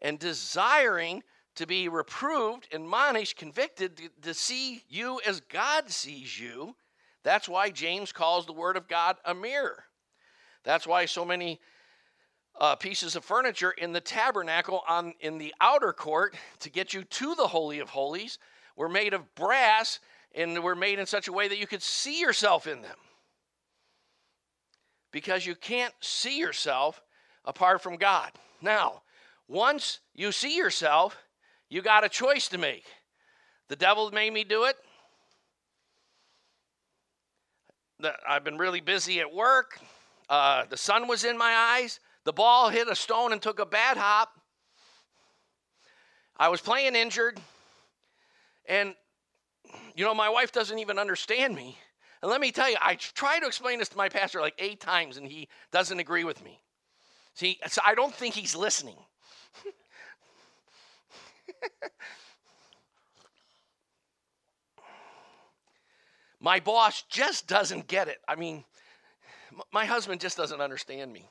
And 0.00 0.16
desiring 0.18 1.24
to 1.56 1.66
be 1.66 1.88
reproved, 1.88 2.68
admonished, 2.72 3.36
convicted, 3.36 3.96
to, 3.96 4.08
to 4.22 4.34
see 4.34 4.84
you 4.88 5.20
as 5.26 5.40
God 5.40 5.90
sees 5.90 6.38
you. 6.38 6.76
That's 7.24 7.48
why 7.48 7.70
James 7.70 8.12
calls 8.12 8.46
the 8.46 8.52
Word 8.52 8.76
of 8.76 8.86
God 8.86 9.16
a 9.24 9.34
mirror. 9.34 9.84
That's 10.62 10.86
why 10.86 11.06
so 11.06 11.24
many 11.24 11.60
uh, 12.60 12.76
pieces 12.76 13.16
of 13.16 13.24
furniture 13.24 13.72
in 13.72 13.92
the 13.92 14.00
tabernacle 14.00 14.82
on 14.88 15.14
in 15.20 15.38
the 15.38 15.54
outer 15.60 15.92
court 15.92 16.34
to 16.60 16.70
get 16.70 16.94
you 16.94 17.02
to 17.04 17.34
the 17.34 17.46
holy 17.46 17.80
of 17.80 17.90
holies 17.90 18.38
were 18.76 18.88
made 18.88 19.14
of 19.14 19.34
brass 19.34 19.98
and 20.34 20.62
were 20.62 20.76
made 20.76 20.98
in 20.98 21.06
such 21.06 21.28
a 21.28 21.32
way 21.32 21.48
that 21.48 21.58
you 21.58 21.66
could 21.66 21.82
see 21.82 22.20
yourself 22.20 22.66
in 22.66 22.82
them. 22.82 22.96
Because 25.12 25.46
you 25.46 25.54
can't 25.54 25.94
see 26.00 26.38
yourself 26.38 27.02
apart 27.44 27.82
from 27.82 27.96
god. 27.96 28.32
Now 28.62 29.02
once 29.48 30.00
you 30.14 30.32
see 30.32 30.56
yourself 30.56 31.16
you 31.68 31.82
got 31.82 32.04
a 32.04 32.08
choice 32.08 32.48
to 32.48 32.58
make. 32.58 32.84
The 33.68 33.76
devil 33.76 34.10
made 34.12 34.32
me 34.32 34.44
do 34.44 34.64
it. 34.64 34.76
I've 38.28 38.44
been 38.44 38.58
really 38.58 38.80
busy 38.80 39.20
at 39.20 39.32
work. 39.32 39.80
Uh, 40.28 40.64
the 40.68 40.76
sun 40.76 41.08
was 41.08 41.24
in 41.24 41.38
my 41.38 41.52
eyes 41.52 42.00
the 42.24 42.32
ball 42.32 42.70
hit 42.70 42.88
a 42.88 42.94
stone 42.94 43.32
and 43.32 43.40
took 43.40 43.58
a 43.58 43.66
bad 43.66 43.96
hop. 43.96 44.40
I 46.36 46.48
was 46.48 46.60
playing 46.60 46.96
injured. 46.96 47.40
And, 48.66 48.94
you 49.94 50.04
know, 50.04 50.14
my 50.14 50.28
wife 50.28 50.52
doesn't 50.52 50.78
even 50.78 50.98
understand 50.98 51.54
me. 51.54 51.78
And 52.22 52.30
let 52.30 52.40
me 52.40 52.50
tell 52.50 52.70
you, 52.70 52.76
I 52.80 52.94
try 52.94 53.38
to 53.38 53.46
explain 53.46 53.78
this 53.78 53.90
to 53.90 53.98
my 53.98 54.08
pastor 54.08 54.40
like 54.40 54.54
eight 54.58 54.80
times, 54.80 55.18
and 55.18 55.28
he 55.28 55.48
doesn't 55.70 56.00
agree 56.00 56.24
with 56.24 56.42
me. 56.42 56.58
See, 57.34 57.58
so 57.68 57.82
I 57.84 57.94
don't 57.94 58.14
think 58.14 58.34
he's 58.34 58.56
listening. 58.56 58.96
my 66.40 66.60
boss 66.60 67.02
just 67.10 67.46
doesn't 67.46 67.88
get 67.88 68.08
it. 68.08 68.16
I 68.26 68.36
mean, 68.36 68.64
my 69.72 69.84
husband 69.84 70.22
just 70.22 70.38
doesn't 70.38 70.62
understand 70.62 71.12
me. 71.12 71.28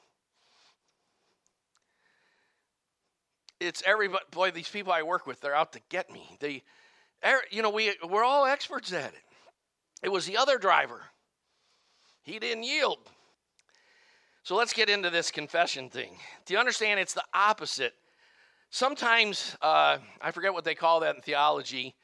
It's 3.64 3.84
everybody. 3.86 4.24
Boy, 4.32 4.52
these 4.52 4.70
people 4.70 4.94
I 4.94 5.04
work 5.04 5.26
with, 5.26 5.42
they're 5.42 5.56
out 5.56 5.74
to 5.74 5.82
get 5.90 6.10
me. 6.12 6.38
They, 6.40 6.64
er, 7.26 7.42
you 7.50 7.62
know, 7.62 7.70
we 7.70 7.94
we're 8.08 8.24
all 8.24 8.46
experts 8.46 8.92
at 8.94 9.14
it. 9.14 9.24
It 10.04 10.12
was 10.12 10.26
the 10.26 10.38
other 10.38 10.58
driver. 10.58 11.02
He 12.24 12.40
didn't 12.40 12.64
yield. 12.64 13.00
So 14.44 14.56
let's 14.56 14.74
get 14.74 14.90
into 14.90 15.10
this 15.10 15.32
confession 15.32 15.90
thing. 15.90 16.18
Do 16.46 16.54
you 16.54 16.60
understand? 16.60 17.00
It's 17.00 17.14
the 17.14 17.24
opposite. 17.34 17.94
Sometimes 18.70 19.56
uh, 19.62 20.00
I 20.22 20.32
forget 20.32 20.54
what 20.54 20.66
they 20.66 20.76
call 20.76 21.00
that 21.02 21.16
in 21.16 21.22
theology. 21.22 21.96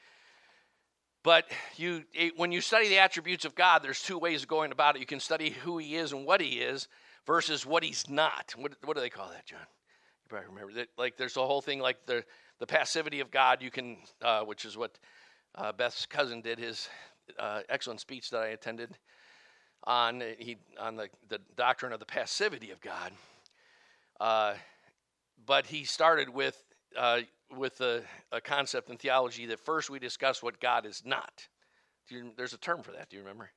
But 1.22 1.46
you, 1.76 2.04
when 2.38 2.52
you 2.54 2.62
study 2.62 2.88
the 2.88 3.00
attributes 3.00 3.44
of 3.44 3.56
God, 3.56 3.84
there's 3.84 4.02
two 4.02 4.18
ways 4.18 4.44
of 4.44 4.48
going 4.48 4.72
about 4.72 4.96
it. 4.96 5.00
You 5.00 5.06
can 5.06 5.20
study 5.20 5.50
who 5.50 5.78
He 5.78 5.96
is 5.96 6.14
and 6.14 6.26
what 6.26 6.40
He 6.40 6.60
is, 6.60 6.88
versus 7.26 7.66
what 7.66 7.84
He's 7.84 8.10
not. 8.10 8.54
What, 8.58 8.74
what 8.86 8.96
do 8.96 9.02
they 9.02 9.10
call 9.10 9.30
that, 9.30 9.46
John? 9.46 9.60
Probably 10.30 10.48
remember 10.50 10.74
that. 10.74 10.88
Like, 10.98 11.18
there's 11.18 11.38
a 11.38 11.46
whole 11.46 11.62
thing 11.62 11.80
like 11.80 12.06
the 12.06 12.24
the 12.60 12.68
passivity 12.68 13.20
of 13.20 13.32
God. 13.32 13.62
You 13.62 13.72
can, 13.72 13.98
uh, 14.22 14.42
which 14.42 14.66
is 14.66 14.78
what 14.78 14.98
uh, 15.56 15.72
Beth's 15.72 16.06
cousin 16.06 16.42
did. 16.42 16.60
His 16.60 16.90
uh, 17.38 17.62
excellent 17.70 18.00
speech 18.00 18.30
that 18.30 18.42
I 18.42 18.48
attended 18.48 18.98
on 19.86 20.22
he 20.38 20.58
on 20.80 20.96
the 20.96 21.10
the 21.28 21.40
doctrine 21.56 21.94
of 21.94 22.00
the 22.00 22.06
passivity 22.06 22.72
of 22.72 22.82
God. 22.82 23.12
Uh, 24.20 24.54
but 25.46 25.66
he 25.66 25.84
started 25.84 26.30
with 26.30 26.62
uh, 26.98 27.22
with 27.56 27.80
a, 27.82 28.04
a, 28.32 28.42
concept 28.42 28.90
in 28.90 28.98
theology 28.98 29.46
that 29.48 29.60
first 29.60 29.90
we 29.90 30.00
discuss 30.00 30.44
what 30.44 30.60
God 30.60 30.86
is 30.86 31.04
not. 31.06 31.48
You, 32.10 32.32
there's 32.36 32.54
a 32.54 32.58
term 32.58 32.84
for 32.84 32.92
that. 32.92 33.10
Do 33.10 33.18
you 33.18 33.24
remember? 33.24 33.50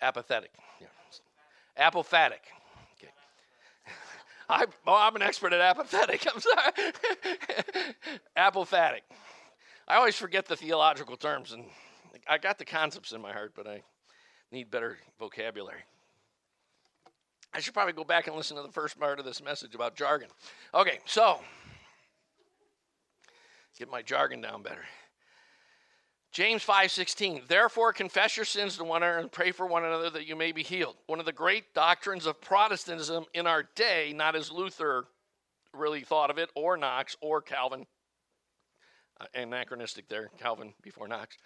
Apathetic. 0.00 0.50
Yeah. 0.80 0.86
Apophatic. 1.78 2.40
I, 4.52 4.66
oh, 4.86 4.94
I'm 4.94 5.16
an 5.16 5.22
expert 5.22 5.54
at 5.54 5.62
apathetic. 5.62 6.26
I'm 6.34 6.40
sorry. 6.40 6.92
apophatic. 8.36 9.00
I 9.88 9.96
always 9.96 10.14
forget 10.14 10.46
the 10.46 10.56
theological 10.56 11.16
terms, 11.16 11.52
and 11.52 11.64
I 12.28 12.36
got 12.36 12.58
the 12.58 12.66
concepts 12.66 13.12
in 13.12 13.22
my 13.22 13.32
heart, 13.32 13.52
but 13.56 13.66
I 13.66 13.82
need 14.50 14.70
better 14.70 14.98
vocabulary. 15.18 15.80
I 17.54 17.60
should 17.60 17.72
probably 17.72 17.94
go 17.94 18.04
back 18.04 18.26
and 18.26 18.36
listen 18.36 18.56
to 18.58 18.62
the 18.62 18.72
first 18.72 19.00
part 19.00 19.18
of 19.18 19.24
this 19.24 19.42
message 19.42 19.74
about 19.74 19.96
jargon. 19.96 20.28
Okay, 20.74 20.98
so 21.06 21.40
get 23.78 23.90
my 23.90 24.02
jargon 24.02 24.42
down 24.42 24.62
better. 24.62 24.84
James 26.32 26.64
5:16 26.64 27.46
Therefore 27.46 27.92
confess 27.92 28.36
your 28.36 28.46
sins 28.46 28.78
to 28.78 28.84
one 28.84 29.02
another 29.02 29.18
and 29.18 29.30
pray 29.30 29.52
for 29.52 29.66
one 29.66 29.84
another 29.84 30.08
that 30.10 30.26
you 30.26 30.34
may 30.34 30.50
be 30.50 30.62
healed. 30.62 30.96
One 31.06 31.20
of 31.20 31.26
the 31.26 31.32
great 31.32 31.74
doctrines 31.74 32.24
of 32.24 32.40
Protestantism 32.40 33.26
in 33.34 33.46
our 33.46 33.62
day, 33.62 34.14
not 34.14 34.34
as 34.34 34.50
Luther 34.50 35.04
really 35.74 36.00
thought 36.00 36.30
of 36.30 36.38
it 36.38 36.50
or 36.54 36.76
Knox 36.78 37.16
or 37.20 37.42
Calvin. 37.42 37.86
Uh, 39.20 39.26
anachronistic 39.34 40.08
there, 40.08 40.30
Calvin 40.38 40.72
before 40.82 41.06
Knox. 41.06 41.36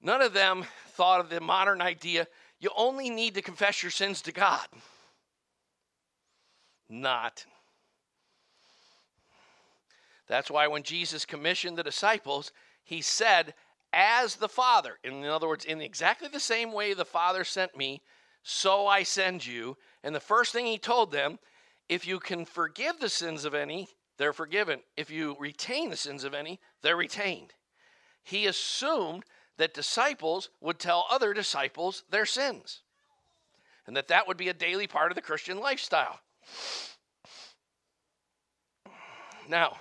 None 0.00 0.22
of 0.22 0.32
them 0.32 0.64
thought 0.92 1.20
of 1.20 1.28
the 1.28 1.40
modern 1.40 1.82
idea 1.82 2.26
you 2.60 2.70
only 2.76 3.10
need 3.10 3.34
to 3.34 3.42
confess 3.42 3.82
your 3.82 3.90
sins 3.90 4.22
to 4.22 4.32
God. 4.32 4.66
Not 6.88 7.44
that's 10.28 10.50
why 10.50 10.66
when 10.66 10.82
Jesus 10.82 11.24
commissioned 11.24 11.76
the 11.76 11.82
disciples, 11.82 12.52
he 12.84 13.00
said, 13.00 13.54
as 13.92 14.36
the 14.36 14.48
Father, 14.48 14.98
in 15.02 15.24
other 15.24 15.48
words, 15.48 15.64
in 15.64 15.80
exactly 15.80 16.28
the 16.28 16.40
same 16.40 16.72
way 16.72 16.92
the 16.92 17.04
Father 17.04 17.44
sent 17.44 17.76
me, 17.76 18.02
so 18.42 18.86
I 18.86 19.02
send 19.02 19.46
you. 19.46 19.76
And 20.04 20.14
the 20.14 20.20
first 20.20 20.52
thing 20.52 20.66
he 20.66 20.78
told 20.78 21.10
them, 21.10 21.38
if 21.88 22.06
you 22.06 22.20
can 22.20 22.44
forgive 22.44 23.00
the 23.00 23.08
sins 23.08 23.44
of 23.44 23.54
any, 23.54 23.88
they're 24.18 24.32
forgiven. 24.32 24.80
If 24.96 25.10
you 25.10 25.36
retain 25.38 25.90
the 25.90 25.96
sins 25.96 26.24
of 26.24 26.34
any, 26.34 26.60
they're 26.82 26.96
retained. 26.96 27.54
He 28.22 28.46
assumed 28.46 29.24
that 29.56 29.74
disciples 29.74 30.50
would 30.60 30.78
tell 30.78 31.06
other 31.10 31.32
disciples 31.32 32.04
their 32.10 32.26
sins 32.26 32.82
and 33.88 33.96
that 33.96 34.08
that 34.08 34.28
would 34.28 34.36
be 34.36 34.50
a 34.50 34.54
daily 34.54 34.86
part 34.86 35.10
of 35.10 35.16
the 35.16 35.22
Christian 35.22 35.60
lifestyle. 35.60 36.20
Now, 39.48 39.78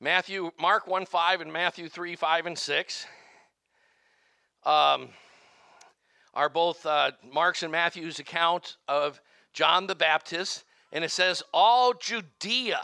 Matthew, 0.00 0.50
Mark 0.60 0.86
1 0.86 1.06
5 1.06 1.40
and 1.40 1.50
Matthew 1.50 1.88
3 1.88 2.16
5 2.16 2.46
and 2.46 2.58
6 2.58 3.06
um, 4.66 5.08
are 6.34 6.50
both 6.50 6.84
uh, 6.84 7.12
Mark's 7.32 7.62
and 7.62 7.72
Matthew's 7.72 8.18
account 8.18 8.76
of 8.88 9.22
John 9.54 9.86
the 9.86 9.94
Baptist. 9.94 10.64
And 10.92 11.02
it 11.02 11.10
says, 11.10 11.42
all 11.54 11.94
Judea, 11.94 12.80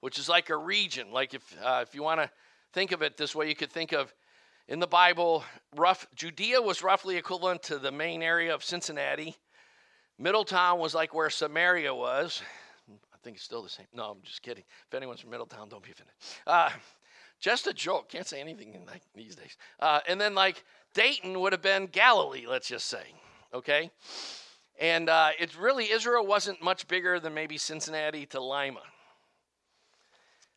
which 0.00 0.16
is 0.16 0.28
like 0.28 0.48
a 0.48 0.56
region. 0.56 1.10
Like 1.10 1.34
if, 1.34 1.42
uh, 1.60 1.84
if 1.86 1.92
you 1.92 2.04
want 2.04 2.20
to 2.20 2.30
think 2.72 2.92
of 2.92 3.02
it 3.02 3.16
this 3.16 3.34
way, 3.34 3.48
you 3.48 3.56
could 3.56 3.72
think 3.72 3.90
of 3.90 4.14
in 4.68 4.78
the 4.78 4.86
Bible, 4.86 5.44
rough 5.74 6.06
Judea 6.14 6.62
was 6.62 6.84
roughly 6.84 7.16
equivalent 7.16 7.64
to 7.64 7.78
the 7.78 7.90
main 7.90 8.22
area 8.22 8.54
of 8.54 8.62
Cincinnati. 8.62 9.34
Middletown 10.20 10.78
was 10.78 10.94
like 10.94 11.12
where 11.12 11.30
Samaria 11.30 11.92
was 11.92 12.42
think 13.24 13.36
it's 13.36 13.44
still 13.44 13.62
the 13.62 13.68
same. 13.68 13.86
No, 13.92 14.10
I'm 14.10 14.22
just 14.22 14.42
kidding. 14.42 14.64
If 14.86 14.94
anyone's 14.94 15.20
from 15.20 15.30
Middletown, 15.30 15.68
don't 15.68 15.82
be 15.82 15.90
offended. 15.90 16.14
Uh, 16.46 16.70
just 17.40 17.66
a 17.66 17.72
joke. 17.72 18.08
Can't 18.08 18.26
say 18.26 18.40
anything 18.40 18.74
in 18.74 18.86
like 18.86 19.02
these 19.14 19.34
days. 19.34 19.56
Uh, 19.80 20.00
and 20.06 20.20
then 20.20 20.34
like 20.34 20.64
Dayton 20.94 21.40
would 21.40 21.52
have 21.52 21.62
been 21.62 21.86
Galilee, 21.86 22.46
let's 22.48 22.68
just 22.68 22.86
say. 22.86 23.02
Okay, 23.52 23.90
and 24.80 25.08
uh, 25.08 25.30
it's 25.38 25.56
really 25.56 25.90
Israel 25.90 26.26
wasn't 26.26 26.62
much 26.62 26.86
bigger 26.88 27.20
than 27.20 27.34
maybe 27.34 27.56
Cincinnati 27.56 28.26
to 28.26 28.40
Lima. 28.40 28.80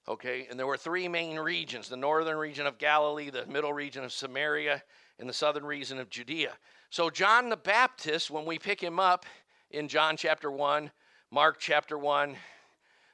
Okay, 0.07 0.47
and 0.49 0.57
there 0.57 0.65
were 0.65 0.77
three 0.77 1.07
main 1.07 1.37
regions: 1.37 1.89
the 1.89 1.97
northern 1.97 2.37
region 2.37 2.65
of 2.65 2.77
Galilee, 2.77 3.29
the 3.29 3.45
middle 3.45 3.73
region 3.73 4.03
of 4.03 4.11
Samaria, 4.11 4.83
and 5.19 5.29
the 5.29 5.33
southern 5.33 5.65
region 5.65 5.99
of 5.99 6.09
Judea. 6.09 6.53
So 6.89 7.09
John 7.09 7.49
the 7.49 7.57
Baptist, 7.57 8.31
when 8.31 8.45
we 8.45 8.57
pick 8.57 8.81
him 8.81 8.99
up 8.99 9.25
in 9.71 9.87
John 9.87 10.17
chapter 10.17 10.49
one, 10.49 10.91
Mark 11.29 11.57
chapter 11.59 11.97
one, 11.97 12.37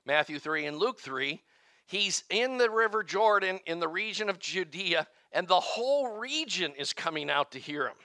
Matthew 0.05 0.39
3 0.39 0.65
and 0.65 0.77
Luke 0.77 0.99
3, 0.99 1.41
he's 1.85 2.23
in 2.29 2.57
the 2.57 2.69
river 2.69 3.03
Jordan 3.03 3.59
in 3.65 3.79
the 3.79 3.87
region 3.87 4.29
of 4.29 4.39
Judea 4.39 5.07
And 5.31 5.47
the 5.47 5.59
whole 5.59 6.17
region 6.17 6.73
is 6.77 6.93
coming 6.93 7.29
out 7.29 7.51
to 7.51 7.59
hear 7.59 7.87
him. 7.87 7.95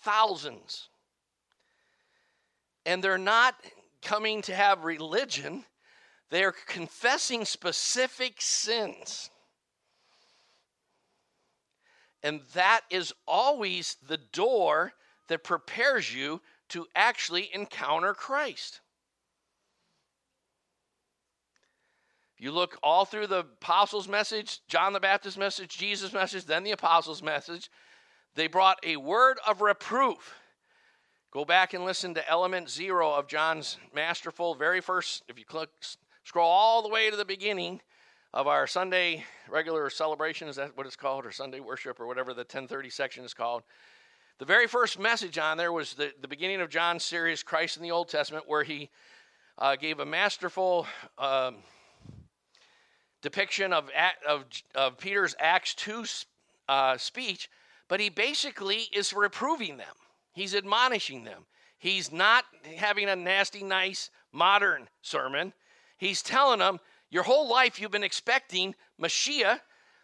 Thousands. 0.00 0.88
And 2.86 3.02
they're 3.02 3.18
not 3.18 3.54
coming 4.02 4.42
to 4.42 4.54
have 4.54 4.84
religion, 4.84 5.64
they 6.30 6.44
are 6.44 6.54
confessing 6.66 7.44
specific 7.44 8.40
sins. 8.40 9.30
And 12.22 12.40
that 12.54 12.82
is 12.90 13.12
always 13.26 13.96
the 14.06 14.16
door 14.16 14.92
that 15.28 15.44
prepares 15.44 16.14
you 16.14 16.40
to 16.70 16.86
actually 16.94 17.50
encounter 17.52 18.14
Christ. 18.14 18.80
You 22.44 22.52
look 22.52 22.76
all 22.82 23.06
through 23.06 23.28
the 23.28 23.38
apostles' 23.38 24.06
message, 24.06 24.60
John 24.68 24.92
the 24.92 25.00
Baptist's 25.00 25.38
message, 25.38 25.78
Jesus' 25.78 26.12
message, 26.12 26.44
then 26.44 26.62
the 26.62 26.72
apostles' 26.72 27.22
message. 27.22 27.70
They 28.34 28.48
brought 28.48 28.78
a 28.82 28.98
word 28.98 29.38
of 29.48 29.62
reproof. 29.62 30.34
Go 31.30 31.46
back 31.46 31.72
and 31.72 31.86
listen 31.86 32.12
to 32.12 32.30
element 32.30 32.68
zero 32.68 33.14
of 33.14 33.28
John's 33.28 33.78
masterful, 33.94 34.54
very 34.54 34.82
first, 34.82 35.22
if 35.26 35.38
you 35.38 35.46
click, 35.46 35.70
scroll 36.24 36.50
all 36.50 36.82
the 36.82 36.90
way 36.90 37.08
to 37.08 37.16
the 37.16 37.24
beginning 37.24 37.80
of 38.34 38.46
our 38.46 38.66
Sunday 38.66 39.24
regular 39.48 39.88
celebration, 39.88 40.46
is 40.46 40.56
that 40.56 40.76
what 40.76 40.84
it's 40.84 40.96
called, 40.96 41.24
or 41.24 41.32
Sunday 41.32 41.60
worship, 41.60 41.98
or 41.98 42.06
whatever 42.06 42.34
the 42.34 42.40
1030 42.40 42.90
section 42.90 43.24
is 43.24 43.32
called. 43.32 43.62
The 44.38 44.44
very 44.44 44.66
first 44.66 44.98
message 44.98 45.38
on 45.38 45.56
there 45.56 45.72
was 45.72 45.94
the, 45.94 46.12
the 46.20 46.28
beginning 46.28 46.60
of 46.60 46.68
John's 46.68 47.04
series, 47.04 47.42
Christ 47.42 47.78
in 47.78 47.82
the 47.82 47.92
Old 47.92 48.10
Testament, 48.10 48.44
where 48.46 48.64
he 48.64 48.90
uh, 49.56 49.76
gave 49.76 49.98
a 49.98 50.04
masterful 50.04 50.86
um, 51.16 51.62
depiction 53.24 53.72
of, 53.72 53.90
of, 54.28 54.44
of 54.74 54.98
Peter's 54.98 55.34
Acts 55.40 55.74
2 55.74 56.04
uh, 56.68 56.98
speech, 56.98 57.48
but 57.88 57.98
he 57.98 58.10
basically 58.10 58.86
is 58.92 59.14
reproving 59.14 59.78
them. 59.78 59.94
He's 60.34 60.54
admonishing 60.54 61.24
them. 61.24 61.46
He's 61.78 62.12
not 62.12 62.44
having 62.76 63.08
a 63.08 63.16
nasty, 63.16 63.64
nice, 63.64 64.10
modern 64.30 64.88
sermon. 65.00 65.54
He's 65.96 66.22
telling 66.22 66.58
them, 66.58 66.78
your 67.10 67.22
whole 67.22 67.48
life 67.48 67.80
you've 67.80 67.90
been 67.90 68.04
expecting 68.04 68.74
Mashiach 69.00 69.60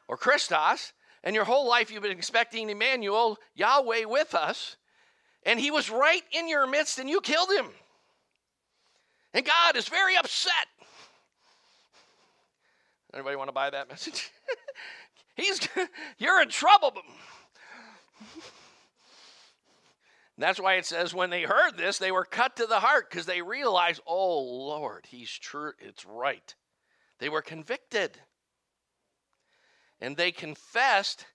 or 0.09 0.17
Christos, 0.17 0.95
and 1.23 1.35
your 1.35 1.45
whole 1.45 1.69
life 1.69 1.91
you've 1.91 2.03
been 2.03 2.13
expecting 2.13 2.71
Emmanuel, 2.71 3.37
Yahweh 3.55 4.05
with 4.07 4.35
us, 4.35 4.77
and 5.45 5.61
he 5.61 5.71
was 5.71 5.91
right 5.91 6.23
in 6.33 6.49
your 6.49 6.67
midst 6.67 6.99
and 6.99 7.11
you 7.11 7.21
killed 7.21 7.51
him. 7.51 7.67
And 9.35 9.45
God 9.45 9.77
is 9.77 9.89
very 9.89 10.17
upset 10.17 10.69
Anybody 13.13 13.37
want 13.37 13.49
to 13.49 13.53
buy 13.53 13.71
that 13.71 13.89
message? 13.89 14.31
He's 15.37 15.61
you're 16.19 16.43
in 16.43 16.49
trouble. 16.49 16.93
that's 20.37 20.61
why 20.61 20.75
it 20.75 20.87
says 20.87 21.15
when 21.15 21.31
they 21.31 21.43
heard 21.43 21.77
this, 21.77 21.99
they 21.99 22.13
were 22.13 22.25
cut 22.25 22.57
to 22.57 22.67
the 22.67 22.81
heart 22.81 23.11
because 23.11 23.27
they 23.27 23.43
realized, 23.43 24.01
oh 24.07 24.41
Lord, 24.41 25.07
he's 25.09 25.31
true, 25.31 25.73
it's 25.79 26.05
right. 26.05 26.55
They 27.19 27.29
were 27.29 27.43
convicted. 27.43 28.19
And 30.01 30.17
they 30.17 30.33
confessed 30.33 31.27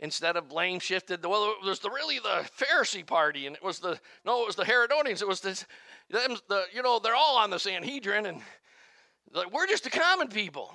instead 0.00 0.36
of 0.36 0.48
blame 0.48 0.80
shifted. 0.80 1.24
Well, 1.24 1.54
it 1.62 1.66
was 1.66 1.80
the, 1.80 1.90
really 1.90 2.18
the 2.18 2.48
Pharisee 2.58 3.06
party, 3.06 3.46
and 3.46 3.56
it 3.56 3.62
was 3.62 3.78
the 3.78 3.98
no, 4.24 4.42
it 4.42 4.46
was 4.46 4.56
the 4.56 4.64
Herodians. 4.64 5.22
It 5.22 5.28
was 5.28 5.40
this, 5.40 5.66
them, 6.10 6.36
the 6.48 6.64
you 6.72 6.82
know 6.82 6.98
they're 6.98 7.14
all 7.14 7.36
on 7.36 7.50
the 7.50 7.58
Sanhedrin, 7.58 8.26
and 8.26 8.40
like 9.32 9.52
we're 9.52 9.66
just 9.66 9.84
the 9.84 9.90
common 9.90 10.28
people. 10.28 10.74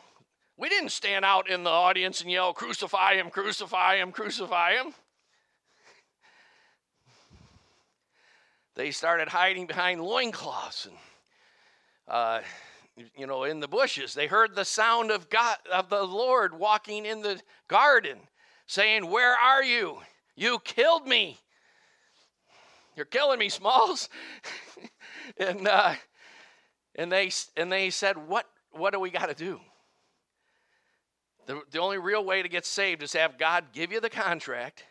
We 0.61 0.69
didn't 0.69 0.89
stand 0.89 1.25
out 1.25 1.49
in 1.49 1.63
the 1.63 1.71
audience 1.71 2.21
and 2.21 2.29
yell, 2.29 2.53
Crucify 2.53 3.15
him, 3.15 3.31
crucify 3.31 3.95
him, 3.95 4.11
crucify 4.11 4.73
him. 4.73 4.93
They 8.75 8.91
started 8.91 9.27
hiding 9.27 9.65
behind 9.65 10.03
loincloths 10.03 10.85
and, 10.85 10.95
uh, 12.07 12.41
you 13.17 13.25
know, 13.25 13.45
in 13.45 13.59
the 13.59 13.67
bushes. 13.67 14.13
They 14.13 14.27
heard 14.27 14.53
the 14.53 14.63
sound 14.63 15.09
of 15.09 15.31
God, 15.31 15.57
of 15.73 15.89
the 15.89 16.03
Lord 16.03 16.53
walking 16.59 17.07
in 17.07 17.23
the 17.23 17.41
garden, 17.67 18.19
saying, 18.67 19.09
Where 19.09 19.33
are 19.33 19.63
you? 19.63 19.97
You 20.35 20.59
killed 20.59 21.07
me. 21.07 21.39
You're 22.95 23.07
killing 23.07 23.39
me, 23.39 23.49
Smalls. 23.49 24.09
and 25.37 25.67
uh, 25.67 25.95
and 26.93 27.11
they 27.11 27.31
and 27.57 27.71
they 27.71 27.89
said, 27.89 28.15
What 28.15 28.45
what 28.69 28.93
do 28.93 28.99
we 28.99 29.09
got 29.09 29.29
to 29.29 29.33
do? 29.33 29.59
The, 31.51 31.61
the 31.69 31.79
only 31.79 31.97
real 31.97 32.23
way 32.23 32.41
to 32.41 32.47
get 32.47 32.65
saved 32.65 33.03
is 33.03 33.11
to 33.11 33.19
have 33.19 33.37
God 33.37 33.65
give 33.73 33.91
you 33.91 33.99
the 33.99 34.09
contract, 34.09 34.85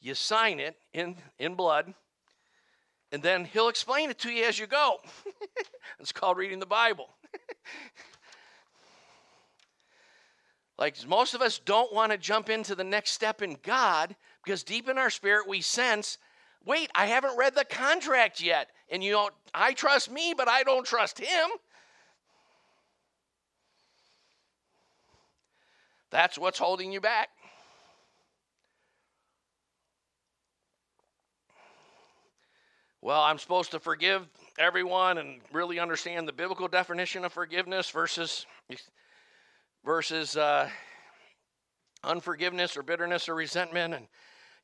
you 0.00 0.16
sign 0.16 0.58
it 0.58 0.76
in, 0.92 1.14
in 1.38 1.54
blood, 1.54 1.94
and 3.12 3.22
then 3.22 3.44
He'll 3.44 3.68
explain 3.68 4.10
it 4.10 4.18
to 4.18 4.32
you 4.32 4.44
as 4.44 4.58
you 4.58 4.66
go. 4.66 4.96
it's 6.00 6.10
called 6.10 6.36
reading 6.36 6.58
the 6.58 6.66
Bible. 6.66 7.10
like 10.78 10.96
most 11.06 11.34
of 11.34 11.42
us 11.42 11.60
don't 11.60 11.94
want 11.94 12.10
to 12.10 12.18
jump 12.18 12.50
into 12.50 12.74
the 12.74 12.82
next 12.82 13.12
step 13.12 13.40
in 13.40 13.56
God 13.62 14.16
because 14.44 14.64
deep 14.64 14.88
in 14.88 14.98
our 14.98 15.10
spirit 15.10 15.46
we 15.46 15.60
sense, 15.60 16.18
wait, 16.64 16.90
I 16.92 17.06
haven't 17.06 17.38
read 17.38 17.54
the 17.54 17.64
contract 17.64 18.40
yet. 18.40 18.70
And 18.88 19.04
you 19.04 19.12
know, 19.12 19.30
I 19.54 19.74
trust 19.74 20.10
me, 20.10 20.34
but 20.36 20.48
I 20.48 20.64
don't 20.64 20.84
trust 20.84 21.20
him. 21.20 21.50
That's 26.10 26.38
what's 26.38 26.58
holding 26.58 26.92
you 26.92 27.00
back. 27.00 27.28
Well, 33.02 33.22
I'm 33.22 33.38
supposed 33.38 33.70
to 33.70 33.80
forgive 33.80 34.28
everyone 34.58 35.18
and 35.18 35.40
really 35.52 35.78
understand 35.78 36.28
the 36.28 36.32
biblical 36.32 36.68
definition 36.68 37.24
of 37.24 37.32
forgiveness 37.32 37.88
versus 37.88 38.44
versus 39.84 40.36
uh, 40.36 40.68
unforgiveness 42.04 42.76
or 42.76 42.82
bitterness 42.82 43.28
or 43.28 43.34
resentment. 43.34 43.94
And 43.94 44.06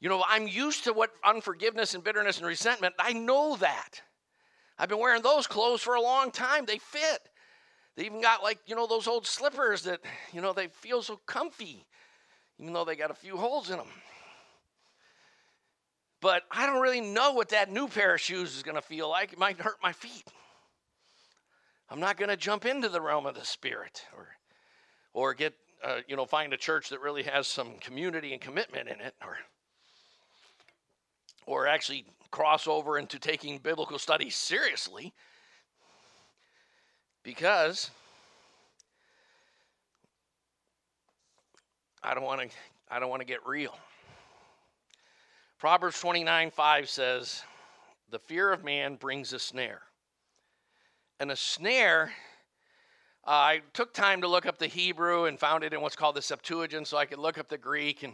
you 0.00 0.10
know, 0.10 0.22
I'm 0.28 0.46
used 0.46 0.84
to 0.84 0.92
what 0.92 1.12
unforgiveness 1.24 1.94
and 1.94 2.04
bitterness 2.04 2.36
and 2.36 2.46
resentment. 2.46 2.94
I 2.98 3.14
know 3.14 3.56
that. 3.56 4.02
I've 4.78 4.90
been 4.90 4.98
wearing 4.98 5.22
those 5.22 5.46
clothes 5.46 5.80
for 5.80 5.94
a 5.94 6.02
long 6.02 6.30
time. 6.30 6.66
They 6.66 6.76
fit. 6.76 7.20
They 7.96 8.04
even 8.04 8.20
got 8.20 8.42
like, 8.42 8.58
you 8.66 8.76
know, 8.76 8.86
those 8.86 9.06
old 9.06 9.26
slippers 9.26 9.82
that, 9.82 10.00
you 10.32 10.42
know, 10.42 10.52
they 10.52 10.68
feel 10.68 11.02
so 11.02 11.18
comfy, 11.26 11.86
even 12.58 12.72
though 12.72 12.84
they 12.84 12.94
got 12.94 13.10
a 13.10 13.14
few 13.14 13.36
holes 13.36 13.70
in 13.70 13.78
them. 13.78 13.88
But 16.20 16.42
I 16.50 16.66
don't 16.66 16.80
really 16.82 17.00
know 17.00 17.32
what 17.32 17.50
that 17.50 17.70
new 17.70 17.88
pair 17.88 18.14
of 18.14 18.20
shoes 18.20 18.56
is 18.56 18.62
going 18.62 18.74
to 18.74 18.82
feel 18.82 19.08
like. 19.08 19.32
It 19.32 19.38
might 19.38 19.58
hurt 19.60 19.76
my 19.82 19.92
feet. 19.92 20.24
I'm 21.88 22.00
not 22.00 22.16
going 22.16 22.30
to 22.30 22.36
jump 22.36 22.66
into 22.66 22.88
the 22.88 23.00
realm 23.00 23.26
of 23.26 23.34
the 23.34 23.44
spirit 23.44 24.02
or, 24.14 24.28
or 25.14 25.34
get, 25.34 25.54
uh, 25.84 26.00
you 26.08 26.16
know, 26.16 26.26
find 26.26 26.52
a 26.52 26.56
church 26.56 26.88
that 26.90 27.00
really 27.00 27.22
has 27.22 27.46
some 27.46 27.78
community 27.78 28.32
and 28.32 28.40
commitment 28.40 28.88
in 28.88 29.00
it 29.00 29.14
or, 29.24 29.38
or 31.46 31.66
actually 31.66 32.04
cross 32.30 32.66
over 32.66 32.98
into 32.98 33.18
taking 33.18 33.58
biblical 33.58 33.98
studies 33.98 34.34
seriously 34.34 35.14
because 37.26 37.90
I 42.00 42.14
don't 42.14 42.22
want 42.22 42.40
to 42.40 42.56
I 42.88 43.00
don't 43.00 43.10
want 43.10 43.20
to 43.20 43.26
get 43.26 43.44
real. 43.44 43.76
Proverbs 45.58 45.98
29 46.00 46.52
5 46.52 46.88
says, 46.88 47.42
The 48.10 48.20
fear 48.20 48.52
of 48.52 48.62
man 48.62 48.94
brings 48.94 49.32
a 49.32 49.40
snare. 49.40 49.82
And 51.18 51.32
a 51.32 51.36
snare, 51.36 52.12
uh, 53.26 53.30
I 53.30 53.62
took 53.72 53.92
time 53.92 54.20
to 54.20 54.28
look 54.28 54.46
up 54.46 54.58
the 54.58 54.68
Hebrew 54.68 55.24
and 55.24 55.36
found 55.36 55.64
it 55.64 55.72
in 55.72 55.80
what's 55.80 55.96
called 55.96 56.14
the 56.14 56.22
Septuagint 56.22 56.86
so 56.86 56.96
I 56.96 57.06
could 57.06 57.18
look 57.18 57.38
up 57.38 57.48
the 57.48 57.58
Greek. 57.58 58.04
And 58.04 58.12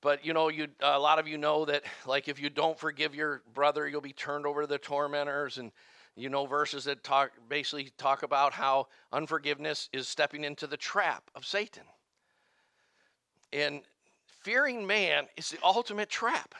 But 0.00 0.24
you 0.24 0.32
know, 0.32 0.48
you, 0.48 0.66
a 0.80 0.98
lot 0.98 1.20
of 1.20 1.28
you 1.28 1.38
know 1.38 1.64
that, 1.66 1.84
like, 2.06 2.26
if 2.26 2.40
you 2.40 2.50
don't 2.50 2.76
forgive 2.76 3.14
your 3.14 3.42
brother, 3.54 3.86
you'll 3.86 4.00
be 4.00 4.12
turned 4.12 4.46
over 4.46 4.62
to 4.62 4.66
the 4.66 4.78
tormentors. 4.78 5.58
And 5.58 5.70
you 6.16 6.30
know 6.30 6.46
verses 6.46 6.84
that 6.84 7.04
talk 7.04 7.30
basically 7.48 7.90
talk 7.98 8.22
about 8.22 8.54
how 8.54 8.88
unforgiveness 9.12 9.88
is 9.92 10.08
stepping 10.08 10.44
into 10.44 10.66
the 10.66 10.76
trap 10.76 11.30
of 11.34 11.44
Satan. 11.44 11.84
And 13.52 13.82
fearing 14.26 14.86
man 14.86 15.26
is 15.36 15.50
the 15.50 15.58
ultimate 15.62 16.08
trap. 16.08 16.54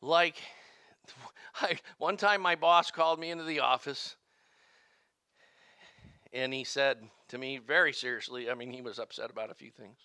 Like 0.00 0.36
I, 1.60 1.78
one 1.98 2.16
time 2.16 2.40
my 2.40 2.54
boss 2.54 2.92
called 2.92 3.18
me 3.18 3.30
into 3.30 3.44
the 3.44 3.60
office 3.60 4.14
and 6.32 6.54
he 6.54 6.62
said 6.62 6.98
to 7.28 7.38
me 7.38 7.58
very 7.58 7.92
seriously, 7.92 8.48
I 8.48 8.54
mean 8.54 8.70
he 8.70 8.82
was 8.82 8.98
upset 8.98 9.30
about 9.30 9.50
a 9.50 9.54
few 9.54 9.70
things. 9.70 9.98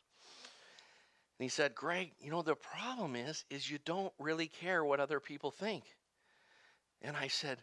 And 1.40 1.46
he 1.46 1.50
said, 1.50 1.74
Greg, 1.76 2.12
you 2.22 2.30
know, 2.30 2.42
the 2.42 2.56
problem 2.56 3.16
is, 3.16 3.44
is 3.50 3.70
you 3.70 3.80
don't 3.86 4.14
really 4.20 4.48
care 4.48 4.86
what 4.86 5.00
other 5.00 5.20
people 5.20 5.52
think. 5.52 5.84
And 7.02 7.18
I 7.18 7.28
said, 7.28 7.60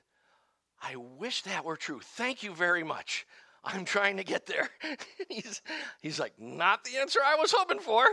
I 0.83 0.97
wish 0.97 1.43
that 1.43 1.65
were 1.65 1.77
true. 1.77 2.01
Thank 2.03 2.43
you 2.43 2.55
very 2.55 2.83
much. 2.83 3.27
I'm 3.63 3.85
trying 3.85 4.17
to 4.17 4.25
get 4.25 4.47
there. 4.47 4.71
he's, 5.29 5.61
he's 6.01 6.19
like, 6.19 6.33
not 6.39 6.83
the 6.85 6.97
answer 6.99 7.21
I 7.25 7.37
was 7.37 7.53
hoping 7.57 7.81
for. 7.81 8.07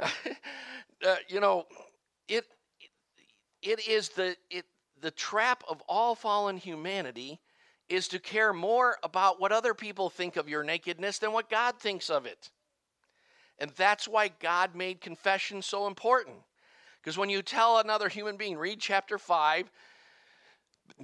uh, 1.06 1.16
you 1.28 1.40
know, 1.40 1.66
it, 2.28 2.44
it 3.62 3.86
is 3.86 4.08
the, 4.10 4.34
it, 4.50 4.64
the 5.00 5.10
trap 5.10 5.62
of 5.68 5.82
all 5.88 6.14
fallen 6.14 6.56
humanity 6.56 7.40
is 7.88 8.08
to 8.08 8.18
care 8.18 8.52
more 8.52 8.96
about 9.02 9.40
what 9.40 9.52
other 9.52 9.74
people 9.74 10.08
think 10.08 10.36
of 10.36 10.48
your 10.48 10.62
nakedness 10.62 11.18
than 11.18 11.32
what 11.32 11.50
God 11.50 11.78
thinks 11.78 12.08
of 12.08 12.24
it. 12.24 12.50
And 13.60 13.70
that's 13.76 14.08
why 14.08 14.28
God 14.28 14.74
made 14.74 15.00
confession 15.00 15.60
so 15.60 15.86
important. 15.86 16.36
Because 17.00 17.18
when 17.18 17.30
you 17.30 17.42
tell 17.42 17.78
another 17.78 18.08
human 18.08 18.36
being, 18.36 18.56
read 18.56 18.80
chapter 18.80 19.18
5, 19.18 19.70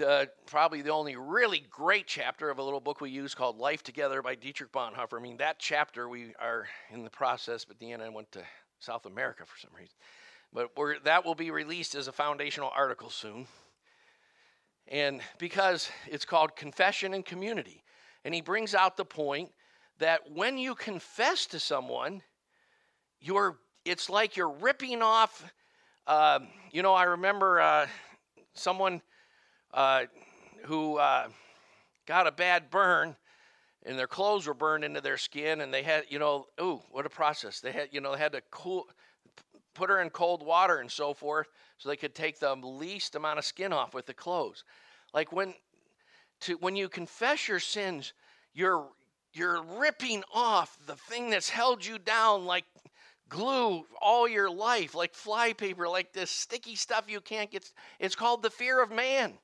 uh, 0.04 0.26
probably 0.46 0.82
the 0.82 0.90
only 0.90 1.16
really 1.16 1.64
great 1.70 2.06
chapter 2.06 2.50
of 2.50 2.58
a 2.58 2.62
little 2.62 2.80
book 2.80 3.00
we 3.00 3.10
use 3.10 3.34
called 3.34 3.58
Life 3.58 3.82
Together 3.82 4.22
by 4.22 4.34
Dietrich 4.34 4.72
Bonhoeffer. 4.72 5.18
I 5.18 5.22
mean, 5.22 5.36
that 5.36 5.58
chapter 5.58 6.08
we 6.08 6.34
are 6.40 6.66
in 6.90 7.04
the 7.04 7.10
process, 7.10 7.64
but 7.64 7.78
the 7.78 7.92
end 7.92 8.02
I 8.02 8.08
went 8.08 8.32
to 8.32 8.42
South 8.78 9.06
America 9.06 9.44
for 9.46 9.58
some 9.58 9.70
reason. 9.74 9.94
But 10.52 10.70
that 11.04 11.24
will 11.24 11.34
be 11.34 11.50
released 11.50 11.94
as 11.94 12.08
a 12.08 12.12
foundational 12.12 12.72
article 12.74 13.10
soon. 13.10 13.46
And 14.88 15.20
because 15.38 15.90
it's 16.06 16.24
called 16.24 16.56
Confession 16.56 17.14
and 17.14 17.24
Community. 17.24 17.82
And 18.24 18.34
he 18.34 18.40
brings 18.40 18.74
out 18.74 18.96
the 18.96 19.04
point 19.04 19.50
that 19.98 20.20
when 20.32 20.58
you 20.58 20.74
confess 20.74 21.46
to 21.46 21.58
someone, 21.58 22.22
you're 23.20 23.56
it's 23.84 24.10
like 24.10 24.36
you're 24.36 24.50
ripping 24.50 25.02
off 25.02 25.44
uh, 26.06 26.40
you 26.72 26.82
know 26.82 26.94
i 26.94 27.04
remember 27.04 27.60
uh, 27.60 27.86
someone 28.54 29.00
uh, 29.74 30.04
who 30.64 30.96
uh, 30.98 31.28
got 32.06 32.26
a 32.26 32.32
bad 32.32 32.70
burn 32.70 33.14
and 33.84 33.98
their 33.98 34.06
clothes 34.06 34.46
were 34.46 34.54
burned 34.54 34.84
into 34.84 35.00
their 35.00 35.16
skin 35.16 35.60
and 35.60 35.72
they 35.72 35.82
had 35.82 36.04
you 36.08 36.18
know 36.18 36.46
ooh 36.60 36.80
what 36.90 37.06
a 37.06 37.10
process. 37.10 37.60
They 37.60 37.72
had 37.72 37.88
you 37.92 38.00
know 38.00 38.12
they 38.12 38.18
had 38.18 38.32
to 38.32 38.42
cool 38.50 38.86
put 39.74 39.90
her 39.90 40.00
in 40.00 40.10
cold 40.10 40.44
water 40.44 40.78
and 40.78 40.90
so 40.90 41.12
forth 41.12 41.48
so 41.78 41.88
they 41.88 41.96
could 41.96 42.14
take 42.14 42.38
the 42.38 42.54
least 42.56 43.14
amount 43.14 43.38
of 43.38 43.44
skin 43.44 43.72
off 43.72 43.94
with 43.94 44.06
the 44.06 44.14
clothes. 44.14 44.64
Like 45.14 45.32
when 45.32 45.54
to 46.42 46.54
when 46.54 46.74
you 46.74 46.88
confess 46.88 47.48
your 47.48 47.60
sins 47.60 48.12
you're 48.54 48.88
you're 49.32 49.62
ripping 49.78 50.22
off 50.34 50.78
the 50.86 50.96
thing 50.96 51.30
that's 51.30 51.50
held 51.50 51.84
you 51.84 51.98
down 51.98 52.46
like 52.46 52.64
glue 53.28 53.84
all 54.00 54.28
your 54.28 54.50
life 54.50 54.94
like 54.94 55.14
flypaper 55.14 55.88
like 55.88 56.12
this 56.12 56.30
sticky 56.30 56.76
stuff 56.76 57.04
you 57.08 57.20
can't 57.20 57.50
get 57.50 57.70
it's 57.98 58.14
called 58.14 58.42
the 58.42 58.50
fear 58.50 58.82
of 58.82 58.90
man. 58.90 59.34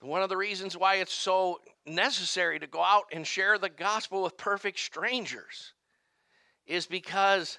One 0.00 0.22
of 0.22 0.28
the 0.28 0.36
reasons 0.36 0.76
why 0.76 0.96
it's 0.96 1.12
so 1.12 1.60
necessary 1.84 2.60
to 2.60 2.68
go 2.68 2.82
out 2.82 3.06
and 3.12 3.26
share 3.26 3.58
the 3.58 3.68
gospel 3.68 4.22
with 4.22 4.36
perfect 4.36 4.78
strangers 4.78 5.72
is 6.66 6.86
because 6.86 7.58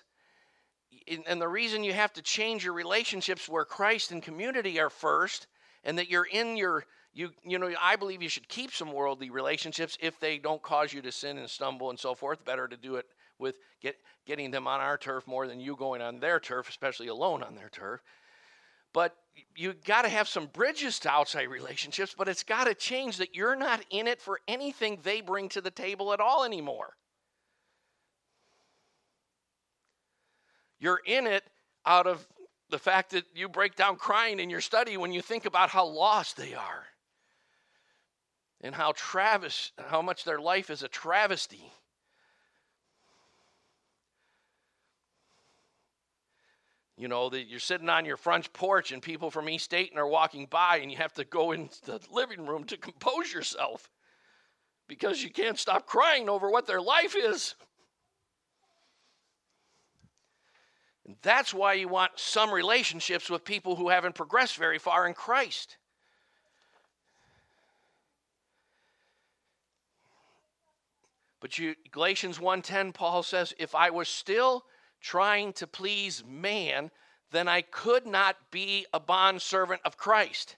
and 1.28 1.42
the 1.42 1.48
reason 1.48 1.84
you 1.84 1.94
have 1.94 2.14
to 2.14 2.22
change 2.22 2.64
your 2.64 2.74
relationships 2.74 3.50
where 3.50 3.66
Christ 3.66 4.12
and 4.12 4.24
community 4.24 4.80
are 4.80 4.90
first 4.90 5.48
and 5.84 5.98
that 5.98 6.10
you're 6.10 6.26
in 6.26 6.56
your 6.56 6.86
you 7.14 7.30
you 7.44 7.58
know 7.58 7.72
i 7.82 7.96
believe 7.96 8.22
you 8.22 8.30
should 8.30 8.48
keep 8.48 8.72
some 8.72 8.92
worldly 8.92 9.30
relationships 9.30 9.98
if 10.02 10.20
they 10.20 10.38
don't 10.38 10.62
cause 10.62 10.94
you 10.94 11.02
to 11.02 11.12
sin 11.12 11.38
and 11.38 11.50
stumble 11.50 11.90
and 11.90 12.00
so 12.00 12.14
forth. 12.14 12.46
Better 12.46 12.68
to 12.68 12.78
do 12.78 12.96
it 12.96 13.06
with 13.40 13.56
get, 13.82 13.96
getting 14.26 14.52
them 14.52 14.68
on 14.68 14.80
our 14.80 14.98
turf 14.98 15.26
more 15.26 15.48
than 15.48 15.60
you 15.60 15.76
going 15.76 16.02
on 16.02 16.20
their 16.20 16.40
turf 16.40 16.70
especially 16.70 17.08
alone 17.08 17.44
on 17.44 17.56
their 17.56 17.70
turf. 17.70 18.02
But 18.94 19.16
you 19.56 19.74
got 19.86 20.02
to 20.02 20.10
have 20.10 20.28
some 20.28 20.48
bridges 20.48 21.00
to 21.00 21.10
outside 21.10 21.50
relationships 21.50 22.16
but 22.18 22.28
it's 22.28 22.44
got 22.44 22.66
to 22.66 22.74
change 22.76 23.18
that 23.18 23.36
you're 23.36 23.56
not 23.56 23.82
in 23.90 24.08
it 24.08 24.22
for 24.22 24.40
anything 24.48 25.00
they 25.04 25.22
bring 25.22 25.50
to 25.50 25.62
the 25.62 25.72
table 25.72 26.14
at 26.14 26.20
all 26.20 26.44
anymore. 26.44 26.94
You're 30.80 31.02
in 31.06 31.28
it 31.28 31.44
out 31.86 32.08
of 32.08 32.26
the 32.70 32.80
fact 32.80 33.12
that 33.12 33.26
you 33.34 33.50
break 33.50 33.76
down 33.76 33.96
crying 33.96 34.40
in 34.40 34.50
your 34.50 34.62
study 34.62 34.96
when 34.96 35.12
you 35.12 35.22
think 35.22 35.46
about 35.46 35.70
how 35.70 35.86
lost 35.86 36.38
they 36.38 36.54
are 36.54 36.86
and 38.62 38.76
how 38.76 38.94
Travis, 38.96 39.72
how 39.78 40.02
much 40.02 40.24
their 40.24 40.40
life 40.40 40.70
is 40.70 40.84
a 40.84 40.88
travesty. 40.88 41.72
You 46.98 47.08
know, 47.08 47.30
that 47.30 47.48
you're 47.48 47.60
sitting 47.60 47.88
on 47.88 48.04
your 48.04 48.18
front 48.18 48.52
porch 48.52 48.92
and 48.92 49.02
people 49.02 49.32
from 49.32 49.48
East 49.48 49.72
Dayton 49.72 49.98
are 49.98 50.08
walking 50.08 50.48
by 50.48 50.78
and 50.78 50.92
you 50.92 50.98
have 50.98 51.14
to 51.14 51.24
go 51.24 51.54
into 51.54 51.86
the 51.86 52.00
living 52.12 52.46
room 52.46 52.66
to 52.66 52.78
compose 52.78 53.32
yourself 53.32 53.90
because 54.88 55.24
you 55.24 55.30
can't 55.30 55.58
stop 55.58 55.86
crying 55.86 56.28
over 56.28 56.50
what 56.50 56.68
their 56.68 56.82
life 56.82 57.16
is. 57.16 57.56
And 61.06 61.16
that's 61.22 61.54
why 61.54 61.74
you 61.74 61.88
want 61.88 62.12
some 62.18 62.52
relationships 62.52 63.30
with 63.30 63.46
people 63.46 63.78
who 63.78 63.88
haven't 63.88 64.16
progressed 64.16 64.58
very 64.58 64.78
far 64.78 65.08
in 65.08 65.14
Christ. 65.14 65.78
But 71.40 71.58
you, 71.58 71.76
Galatians 71.92 72.40
1:10 72.40 72.94
Paul 72.94 73.24
says 73.24 73.54
if 73.58 73.74
I 73.74 73.90
was 73.90 74.10
still 74.10 74.66
trying 75.02 75.54
to 75.54 75.68
please 75.68 76.24
man 76.26 76.92
then 77.32 77.48
I 77.48 77.62
could 77.62 78.06
not 78.06 78.52
be 78.52 78.86
a 78.94 79.00
bondservant 79.00 79.82
of 79.86 79.98
Christ. 79.98 80.56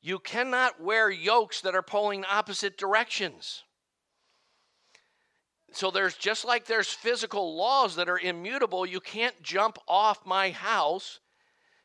You 0.00 0.18
cannot 0.18 0.80
wear 0.80 1.10
yokes 1.10 1.62
that 1.62 1.74
are 1.74 1.82
pulling 1.82 2.24
opposite 2.26 2.76
directions. 2.76 3.64
So 5.72 5.90
there's 5.90 6.14
just 6.14 6.44
like 6.44 6.66
there's 6.66 6.90
physical 6.90 7.56
laws 7.56 7.96
that 7.96 8.08
are 8.08 8.18
immutable, 8.18 8.86
you 8.86 9.00
can't 9.00 9.42
jump 9.42 9.78
off 9.88 10.26
my 10.26 10.50
house 10.50 11.20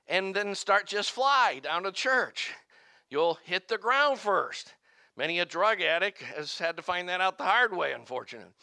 and 0.07 0.35
then 0.35 0.53
start 0.53 0.85
just 0.85 1.11
fly 1.11 1.59
down 1.63 1.83
to 1.83 1.91
church. 1.91 2.51
You'll 3.09 3.39
hit 3.45 3.67
the 3.67 3.77
ground 3.77 4.19
first. 4.19 4.73
Many 5.19 5.39
a 5.39 5.45
drug 5.45 5.81
addict 5.81 6.21
has 6.21 6.57
had 6.57 6.77
to 6.77 6.81
find 6.81 7.09
that 7.09 7.19
out 7.19 7.37
the 7.37 7.43
hard 7.43 7.75
way, 7.75 7.91
unfortunately. 7.91 8.53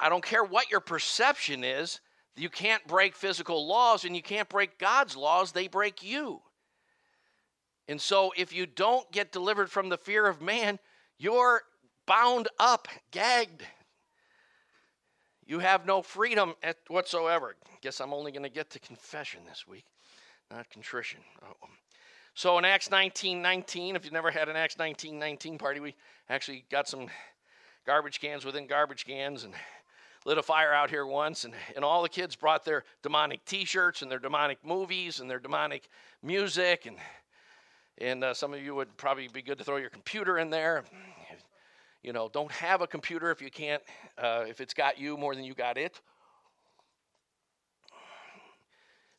I 0.00 0.08
don't 0.08 0.24
care 0.24 0.44
what 0.44 0.70
your 0.70 0.78
perception 0.78 1.64
is, 1.64 1.98
you 2.36 2.50
can't 2.50 2.86
break 2.86 3.16
physical 3.16 3.66
laws 3.66 4.04
and 4.04 4.14
you 4.14 4.22
can't 4.22 4.48
break 4.48 4.78
God's 4.78 5.16
laws, 5.16 5.50
they 5.50 5.66
break 5.66 6.04
you. 6.04 6.40
And 7.88 8.00
so, 8.00 8.32
if 8.36 8.52
you 8.52 8.64
don't 8.64 9.10
get 9.10 9.32
delivered 9.32 9.72
from 9.72 9.88
the 9.88 9.98
fear 9.98 10.28
of 10.28 10.40
man, 10.40 10.78
you're 11.18 11.62
bound 12.06 12.46
up, 12.60 12.86
gagged. 13.10 13.64
You 15.44 15.58
have 15.58 15.84
no 15.84 16.00
freedom 16.00 16.54
whatsoever. 16.86 17.56
Guess 17.80 18.00
I'm 18.00 18.14
only 18.14 18.30
going 18.30 18.44
to 18.44 18.48
get 18.50 18.70
to 18.70 18.78
confession 18.78 19.40
this 19.48 19.66
week, 19.66 19.86
not 20.48 20.70
contrition. 20.70 21.18
Oh. 21.42 21.66
So 22.40 22.56
in 22.56 22.64
Acts 22.64 22.90
19 22.90 23.42
19, 23.42 23.96
if 23.96 24.04
you've 24.06 24.14
never 24.14 24.30
had 24.30 24.48
an 24.48 24.56
Acts 24.56 24.78
19 24.78 25.18
19 25.18 25.58
party, 25.58 25.78
we 25.78 25.94
actually 26.30 26.64
got 26.70 26.88
some 26.88 27.08
garbage 27.84 28.18
cans 28.18 28.46
within 28.46 28.66
garbage 28.66 29.04
cans 29.04 29.44
and 29.44 29.52
lit 30.24 30.38
a 30.38 30.42
fire 30.42 30.72
out 30.72 30.88
here 30.88 31.04
once. 31.04 31.44
And, 31.44 31.52
and 31.76 31.84
all 31.84 32.02
the 32.02 32.08
kids 32.08 32.36
brought 32.36 32.64
their 32.64 32.84
demonic 33.02 33.44
t 33.44 33.66
shirts 33.66 34.00
and 34.00 34.10
their 34.10 34.18
demonic 34.18 34.56
movies 34.64 35.20
and 35.20 35.30
their 35.30 35.38
demonic 35.38 35.90
music. 36.22 36.86
And, 36.86 36.96
and 37.98 38.24
uh, 38.24 38.32
some 38.32 38.54
of 38.54 38.62
you 38.62 38.74
would 38.74 38.96
probably 38.96 39.28
be 39.28 39.42
good 39.42 39.58
to 39.58 39.64
throw 39.64 39.76
your 39.76 39.90
computer 39.90 40.38
in 40.38 40.48
there. 40.48 40.84
You 42.02 42.14
know, 42.14 42.30
don't 42.32 42.52
have 42.52 42.80
a 42.80 42.86
computer 42.86 43.30
if 43.30 43.42
you 43.42 43.50
can't, 43.50 43.82
uh, 44.16 44.46
if 44.48 44.62
it's 44.62 44.72
got 44.72 44.98
you 44.98 45.18
more 45.18 45.34
than 45.34 45.44
you 45.44 45.52
got 45.52 45.76
it. 45.76 46.00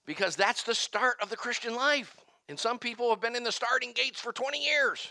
Because 0.08 0.36
that's 0.36 0.64
the 0.64 0.74
start 0.74 1.18
of 1.22 1.30
the 1.30 1.38
Christian 1.38 1.76
life. 1.76 2.18
And 2.52 2.60
some 2.60 2.80
people 2.80 3.10
have 3.12 3.22
been 3.22 3.38
in 3.38 3.46
the 3.46 3.52
starting 3.54 3.94
gates 3.94 4.20
for 4.20 4.34
20 4.34 4.62
years. 4.62 5.08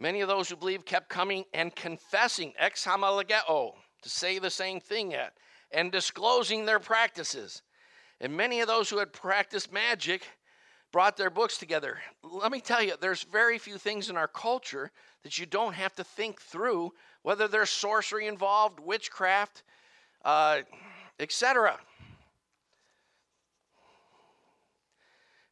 Many 0.00 0.20
of 0.20 0.26
those 0.26 0.48
who 0.48 0.56
believed 0.56 0.84
kept 0.84 1.08
coming 1.08 1.44
and 1.54 1.72
confessing, 1.76 2.54
ex 2.58 2.84
homologeo, 2.84 3.74
to 4.02 4.08
say 4.10 4.40
the 4.40 4.50
same 4.50 4.80
thing 4.80 5.12
yet, 5.12 5.34
and 5.70 5.92
disclosing 5.92 6.64
their 6.66 6.80
practices. 6.80 7.62
And 8.20 8.36
many 8.36 8.58
of 8.58 8.66
those 8.66 8.90
who 8.90 8.98
had 8.98 9.12
practiced 9.12 9.72
magic 9.72 10.26
brought 10.90 11.16
their 11.16 11.30
books 11.30 11.58
together. 11.58 12.00
Let 12.24 12.50
me 12.50 12.60
tell 12.60 12.82
you, 12.82 12.94
there's 13.00 13.22
very 13.22 13.58
few 13.58 13.78
things 13.78 14.10
in 14.10 14.16
our 14.16 14.26
culture 14.26 14.90
that 15.22 15.38
you 15.38 15.46
don't 15.46 15.74
have 15.74 15.94
to 15.94 16.02
think 16.02 16.40
through, 16.40 16.94
whether 17.22 17.46
there's 17.46 17.70
sorcery 17.70 18.26
involved, 18.26 18.80
witchcraft, 18.80 19.62
uh, 20.24 20.62
etc. 21.20 21.78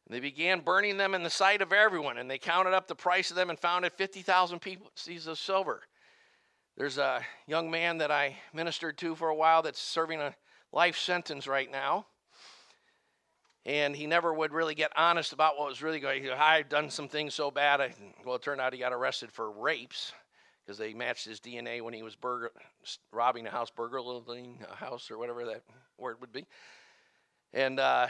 And 0.07 0.15
they 0.15 0.19
began 0.19 0.59
burning 0.59 0.97
them 0.97 1.15
in 1.15 1.23
the 1.23 1.29
sight 1.29 1.61
of 1.61 1.73
everyone, 1.73 2.17
and 2.17 2.29
they 2.29 2.37
counted 2.37 2.73
up 2.73 2.87
the 2.87 2.95
price 2.95 3.31
of 3.31 3.35
them 3.35 3.49
and 3.49 3.57
found 3.57 3.85
it 3.85 3.93
50,000 3.93 4.59
pieces 4.59 5.27
of 5.27 5.39
silver. 5.39 5.81
There's 6.77 6.97
a 6.97 7.21
young 7.47 7.71
man 7.71 7.99
that 7.99 8.11
I 8.11 8.37
ministered 8.53 8.97
to 8.99 9.15
for 9.15 9.29
a 9.29 9.35
while 9.35 9.61
that's 9.61 9.79
serving 9.79 10.19
a 10.19 10.35
life 10.71 10.97
sentence 10.97 11.47
right 11.47 11.71
now. 11.71 12.05
And 13.65 13.95
he 13.95 14.05
never 14.05 14.31
would 14.31 14.51
really 14.51 14.75
get 14.75 14.91
honest 14.95 15.33
about 15.33 15.57
what 15.57 15.69
was 15.69 15.81
really 15.81 15.99
going 15.99 16.29
on. 16.29 16.37
I've 16.37 16.69
done 16.69 16.91
some 16.91 17.07
things 17.07 17.33
so 17.33 17.49
bad. 17.49 17.81
I, 17.81 17.95
well, 18.23 18.35
it 18.35 18.43
turned 18.43 18.61
out 18.61 18.73
he 18.73 18.79
got 18.79 18.93
arrested 18.93 19.31
for 19.31 19.49
rapes 19.49 20.11
because 20.63 20.77
they 20.77 20.93
matched 20.93 21.25
his 21.25 21.39
DNA 21.39 21.81
when 21.81 21.93
he 21.93 22.03
was 22.03 22.15
burger, 22.15 22.51
robbing 23.11 23.47
a 23.47 23.49
house, 23.49 23.71
burglaring 23.71 24.59
a 24.71 24.75
house, 24.75 25.09
or 25.09 25.17
whatever 25.17 25.45
that 25.45 25.63
word 25.97 26.17
would 26.21 26.31
be. 26.31 26.45
And, 27.53 27.79
uh, 27.79 28.07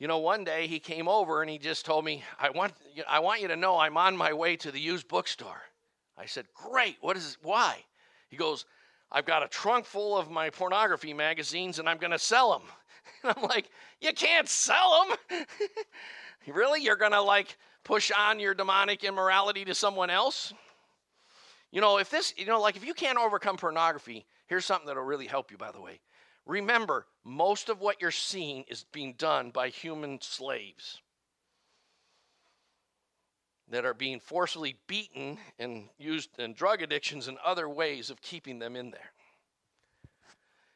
you 0.00 0.08
know, 0.08 0.18
one 0.18 0.44
day 0.44 0.66
he 0.66 0.80
came 0.80 1.06
over 1.06 1.42
and 1.42 1.50
he 1.50 1.58
just 1.58 1.84
told 1.84 2.06
me, 2.06 2.24
I 2.38 2.48
want, 2.48 2.72
I 3.06 3.18
want 3.18 3.42
you 3.42 3.48
to 3.48 3.56
know 3.56 3.76
I'm 3.76 3.98
on 3.98 4.16
my 4.16 4.32
way 4.32 4.56
to 4.56 4.72
the 4.72 4.80
used 4.80 5.06
bookstore. 5.06 5.60
I 6.16 6.24
said, 6.24 6.46
Great. 6.54 6.96
What 7.02 7.18
is, 7.18 7.36
why? 7.42 7.84
He 8.28 8.38
goes, 8.38 8.64
I've 9.12 9.26
got 9.26 9.44
a 9.44 9.48
trunk 9.48 9.84
full 9.84 10.16
of 10.16 10.30
my 10.30 10.48
pornography 10.48 11.12
magazines 11.12 11.78
and 11.78 11.88
I'm 11.88 11.98
going 11.98 12.12
to 12.12 12.18
sell 12.18 12.52
them. 12.52 12.62
And 13.22 13.34
I'm 13.36 13.42
like, 13.42 13.68
You 14.00 14.14
can't 14.14 14.48
sell 14.48 15.06
them. 15.30 15.44
really? 16.46 16.82
You're 16.82 16.96
going 16.96 17.12
to 17.12 17.20
like 17.20 17.58
push 17.84 18.10
on 18.10 18.40
your 18.40 18.54
demonic 18.54 19.04
immorality 19.04 19.66
to 19.66 19.74
someone 19.74 20.08
else? 20.08 20.54
You 21.72 21.82
know, 21.82 21.98
if 21.98 22.08
this, 22.08 22.32
you 22.38 22.46
know, 22.46 22.58
like 22.58 22.76
if 22.76 22.86
you 22.86 22.94
can't 22.94 23.18
overcome 23.18 23.58
pornography, 23.58 24.24
here's 24.46 24.64
something 24.64 24.86
that'll 24.86 25.04
really 25.04 25.26
help 25.26 25.50
you, 25.50 25.58
by 25.58 25.70
the 25.72 25.80
way. 25.80 26.00
Remember, 26.46 27.06
most 27.24 27.68
of 27.68 27.80
what 27.80 28.00
you're 28.00 28.10
seeing 28.10 28.64
is 28.64 28.84
being 28.84 29.14
done 29.14 29.50
by 29.50 29.68
human 29.68 30.20
slaves 30.20 31.00
that 33.70 33.84
are 33.84 33.94
being 33.94 34.18
forcibly 34.18 34.76
beaten 34.86 35.38
and 35.58 35.88
used 35.96 36.38
in 36.38 36.54
drug 36.54 36.82
addictions 36.82 37.28
and 37.28 37.38
other 37.38 37.68
ways 37.68 38.10
of 38.10 38.20
keeping 38.20 38.58
them 38.58 38.74
in 38.74 38.90
there. 38.90 39.12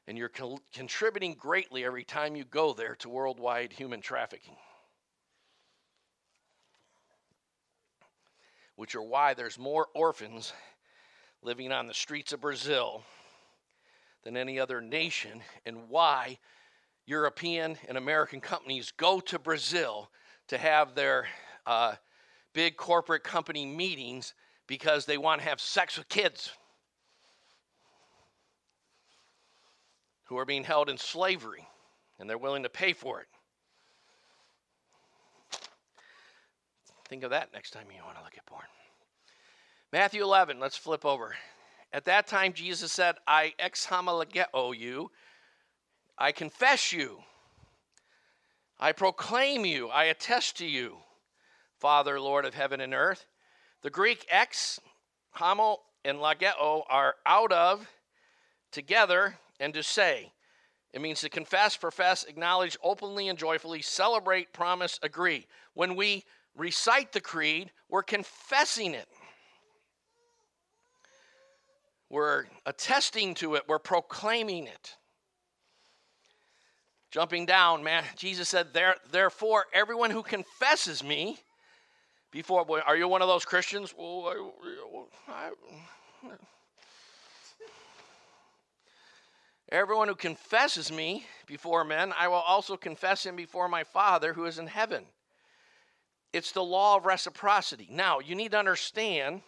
And 0.06 0.16
you're 0.16 0.28
co- 0.28 0.60
contributing 0.72 1.34
greatly 1.34 1.84
every 1.84 2.04
time 2.04 2.36
you 2.36 2.44
go 2.44 2.72
there 2.72 2.94
to 2.96 3.08
worldwide 3.08 3.72
human 3.72 4.00
trafficking. 4.00 4.56
Which 8.76 8.94
are 8.94 9.02
why 9.02 9.34
there's 9.34 9.58
more 9.58 9.88
orphans 9.94 10.52
living 11.42 11.72
on 11.72 11.86
the 11.86 11.94
streets 11.94 12.32
of 12.32 12.40
Brazil 12.40 13.02
than 14.24 14.36
any 14.36 14.58
other 14.58 14.80
nation, 14.80 15.42
and 15.66 15.88
why 15.88 16.38
European 17.06 17.76
and 17.88 17.98
American 17.98 18.40
companies 18.40 18.92
go 18.96 19.20
to 19.20 19.38
Brazil 19.38 20.10
to 20.48 20.58
have 20.58 20.94
their 20.94 21.26
uh, 21.66 21.94
big 22.54 22.76
corporate 22.76 23.22
company 23.22 23.66
meetings 23.66 24.34
because 24.66 25.04
they 25.04 25.18
want 25.18 25.42
to 25.42 25.48
have 25.48 25.60
sex 25.60 25.98
with 25.98 26.08
kids 26.08 26.52
who 30.24 30.38
are 30.38 30.46
being 30.46 30.64
held 30.64 30.88
in 30.88 30.96
slavery 30.96 31.66
and 32.18 32.28
they're 32.28 32.38
willing 32.38 32.62
to 32.62 32.68
pay 32.68 32.92
for 32.92 33.20
it. 33.20 33.26
Think 37.08 37.22
of 37.22 37.30
that 37.30 37.52
next 37.52 37.72
time 37.72 37.86
you 37.94 38.02
want 38.02 38.16
to 38.16 38.24
look 38.24 38.36
at 38.38 38.46
porn. 38.46 38.64
Matthew 39.92 40.22
11, 40.22 40.58
let's 40.58 40.76
flip 40.76 41.04
over. 41.04 41.36
At 41.94 42.06
that 42.06 42.26
time, 42.26 42.52
Jesus 42.52 42.90
said, 42.90 43.14
I 43.24 43.54
ex 43.56 43.86
exomologeo 43.86 44.76
you, 44.76 45.12
I 46.18 46.32
confess 46.32 46.92
you, 46.92 47.20
I 48.80 48.90
proclaim 48.90 49.64
you, 49.64 49.88
I 49.90 50.06
attest 50.06 50.58
to 50.58 50.66
you. 50.66 50.96
Father, 51.78 52.20
Lord 52.20 52.46
of 52.46 52.54
heaven 52.54 52.80
and 52.80 52.94
earth. 52.94 53.26
The 53.82 53.90
Greek 53.90 54.26
ex, 54.28 54.80
homo, 55.30 55.82
and 56.04 56.18
logeo 56.18 56.82
are 56.88 57.14
out 57.26 57.52
of, 57.52 57.86
together, 58.72 59.38
and 59.60 59.72
to 59.74 59.84
say. 59.84 60.32
It 60.92 61.00
means 61.00 61.20
to 61.20 61.28
confess, 61.28 61.76
profess, 61.76 62.24
acknowledge 62.24 62.76
openly 62.82 63.28
and 63.28 63.38
joyfully, 63.38 63.82
celebrate, 63.82 64.52
promise, 64.52 64.98
agree. 65.00 65.46
When 65.74 65.94
we 65.94 66.24
recite 66.56 67.12
the 67.12 67.20
creed, 67.20 67.70
we're 67.88 68.02
confessing 68.02 68.94
it. 68.94 69.06
We're 72.14 72.44
attesting 72.64 73.34
to 73.36 73.56
it, 73.56 73.64
we're 73.66 73.80
proclaiming 73.80 74.68
it. 74.68 74.94
Jumping 77.10 77.44
down, 77.44 77.82
man, 77.82 78.04
Jesus 78.14 78.48
said, 78.48 78.68
Therefore, 79.10 79.64
everyone 79.72 80.12
who 80.12 80.22
confesses 80.22 81.02
me, 81.02 81.40
before, 82.30 82.64
are 82.86 82.96
you 82.96 83.08
one 83.08 83.20
of 83.20 83.26
those 83.26 83.44
Christians? 83.44 83.92
Well, 83.98 84.32
I, 85.28 85.50
I, 86.22 86.30
Everyone 89.70 90.06
who 90.06 90.14
confesses 90.14 90.92
me 90.92 91.26
before 91.48 91.82
men, 91.82 92.12
I 92.16 92.28
will 92.28 92.36
also 92.36 92.76
confess 92.76 93.26
him 93.26 93.34
before 93.34 93.66
my 93.66 93.82
Father 93.82 94.34
who 94.34 94.44
is 94.44 94.60
in 94.60 94.68
heaven. 94.68 95.04
It's 96.32 96.52
the 96.52 96.62
law 96.62 96.96
of 96.96 97.06
reciprocity. 97.06 97.88
Now, 97.90 98.20
you 98.20 98.36
need 98.36 98.52
to 98.52 98.58
understand 98.58 99.42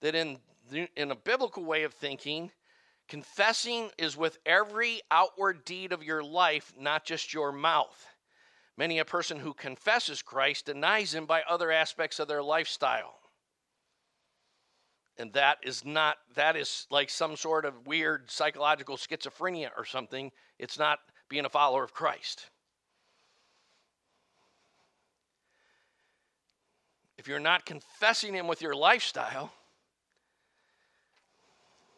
that 0.00 0.14
in, 0.14 0.38
in 0.72 1.10
a 1.10 1.16
biblical 1.16 1.64
way 1.64 1.84
of 1.84 1.94
thinking, 1.94 2.50
confessing 3.08 3.90
is 3.98 4.16
with 4.16 4.38
every 4.44 5.00
outward 5.10 5.64
deed 5.64 5.92
of 5.92 6.02
your 6.02 6.22
life, 6.22 6.72
not 6.78 7.04
just 7.04 7.32
your 7.32 7.52
mouth. 7.52 8.06
Many 8.76 8.98
a 8.98 9.04
person 9.04 9.38
who 9.38 9.54
confesses 9.54 10.22
Christ 10.22 10.66
denies 10.66 11.14
him 11.14 11.26
by 11.26 11.42
other 11.42 11.70
aspects 11.70 12.18
of 12.18 12.28
their 12.28 12.42
lifestyle. 12.42 13.14
And 15.18 15.32
that 15.32 15.58
is 15.62 15.84
not, 15.84 16.16
that 16.34 16.56
is 16.56 16.86
like 16.90 17.08
some 17.08 17.36
sort 17.36 17.64
of 17.64 17.86
weird 17.86 18.30
psychological 18.30 18.96
schizophrenia 18.96 19.70
or 19.76 19.86
something. 19.86 20.30
It's 20.58 20.78
not 20.78 20.98
being 21.30 21.46
a 21.46 21.50
follower 21.50 21.84
of 21.84 21.94
Christ. 21.94 22.50
If 27.16 27.26
you're 27.26 27.40
not 27.40 27.64
confessing 27.64 28.34
Him 28.34 28.46
with 28.46 28.60
your 28.60 28.74
lifestyle, 28.74 29.52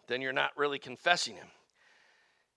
then 0.08 0.20
you're 0.20 0.32
not 0.32 0.50
really 0.56 0.78
confessing 0.78 1.36
Him. 1.36 1.48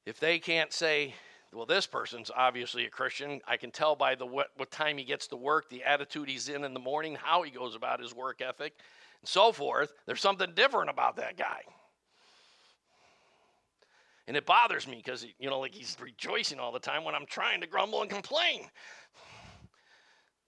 If 0.06 0.20
they 0.20 0.40
can't 0.40 0.74
say, 0.74 1.14
well, 1.54 1.66
this 1.66 1.86
person's 1.86 2.32
obviously 2.36 2.86
a 2.86 2.90
Christian. 2.90 3.42
I 3.46 3.58
can 3.58 3.72
tell 3.72 3.96
by 3.96 4.16
the 4.16 4.26
what, 4.26 4.48
what 4.56 4.72
time 4.72 4.98
he 4.98 5.04
gets 5.04 5.28
to 5.28 5.36
work, 5.36 5.70
the 5.70 5.84
attitude 5.84 6.30
he's 6.30 6.48
in 6.48 6.64
in 6.64 6.74
the 6.74 6.80
morning, 6.80 7.16
how 7.22 7.44
he 7.44 7.52
goes 7.52 7.76
about 7.76 8.02
his 8.02 8.16
work 8.16 8.42
ethic, 8.42 8.74
and 9.22 9.28
so 9.28 9.52
forth. 9.52 9.94
There's 10.06 10.22
something 10.22 10.54
different 10.56 10.90
about 10.90 11.18
that 11.18 11.38
guy. 11.38 11.62
And 14.28 14.38
it 14.38 14.46
bothers 14.46 14.88
me 14.88 14.96
because, 14.96 15.26
you 15.40 15.50
know, 15.50 15.60
like 15.60 15.76
he's 15.76 15.98
rejoicing 16.00 16.60
all 16.60 16.72
the 16.72 16.80
time 16.80 17.04
when 17.04 17.16
I'm 17.16 17.26
trying 17.26 17.60
to 17.62 17.68
grumble 17.68 18.02
and 18.02 18.10
complain. 18.10 18.68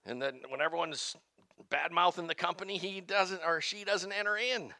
And 0.06 0.22
then 0.22 0.40
when 0.48 0.62
everyone's 0.62 1.16
bad 1.68 1.92
mouthing 1.92 2.26
the 2.26 2.34
company, 2.34 2.78
he 2.78 3.02
doesn't 3.02 3.42
or 3.46 3.60
she 3.60 3.84
doesn't 3.84 4.12
enter 4.12 4.38
in. 4.38 4.72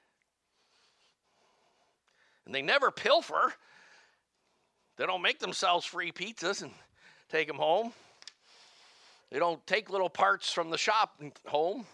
And 2.47 2.55
they 2.55 2.63
never 2.63 2.91
pilfer. 2.91 3.53
They 4.97 5.07
don't 5.07 5.23
make 5.23 5.39
themselves 5.39 5.85
free 5.85 6.13
pizzas 6.13 6.63
and 6.63 6.73
take 7.31 7.49
them 7.49 7.57
home. 7.57 7.93
They 9.31 9.39
don't 9.39 9.67
take 9.67 9.91
little 9.91 10.11
parts 10.11 10.53
from 10.53 10.71
the 10.71 10.79
shop 10.79 11.21
home. 11.47 11.87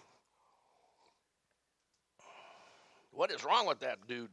What 3.13 3.31
is 3.31 3.45
wrong 3.45 3.67
with 3.67 3.81
that 3.81 4.07
dude? 4.07 4.31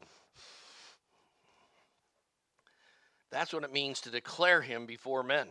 That's 3.29 3.53
what 3.53 3.63
it 3.63 3.73
means 3.73 4.01
to 4.01 4.09
declare 4.09 4.61
him 4.61 4.85
before 4.85 5.23
men. 5.23 5.47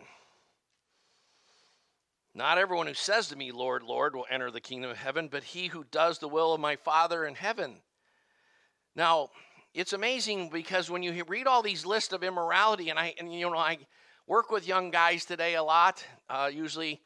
Not 2.35 2.59
everyone 2.59 2.87
who 2.87 2.95
says 2.95 3.29
to 3.29 3.37
me, 3.37 3.51
Lord, 3.51 3.83
Lord, 3.83 4.15
will 4.15 4.27
enter 4.31 4.51
the 4.51 4.61
kingdom 4.61 4.91
of 4.91 4.99
heaven, 4.99 5.29
but 5.29 5.43
he 5.43 5.69
who 5.69 5.85
does 5.91 6.19
the 6.19 6.29
will 6.29 6.53
of 6.53 6.61
my 6.61 6.77
Father 6.77 7.25
in 7.25 7.35
heaven. 7.35 7.77
Now, 8.95 9.31
it's 9.77 9.93
amazing 9.93 10.49
because 10.49 10.91
when 10.91 11.03
you 11.03 11.23
read 11.29 11.47
all 11.47 11.61
these 11.61 11.85
lists 11.85 12.15
of 12.15 12.25
immorality, 12.25 12.89
and 12.89 12.99
I, 12.99 13.15
and 13.19 13.31
you 13.33 13.51
know, 13.51 13.59
I 13.59 13.77
work 14.27 14.51
with 14.51 14.67
young 14.67 14.91
guys 14.91 15.27
today 15.27 15.55
a 15.55 15.63
lot, 15.63 16.03
uh, 16.31 16.51
usually 16.51 17.03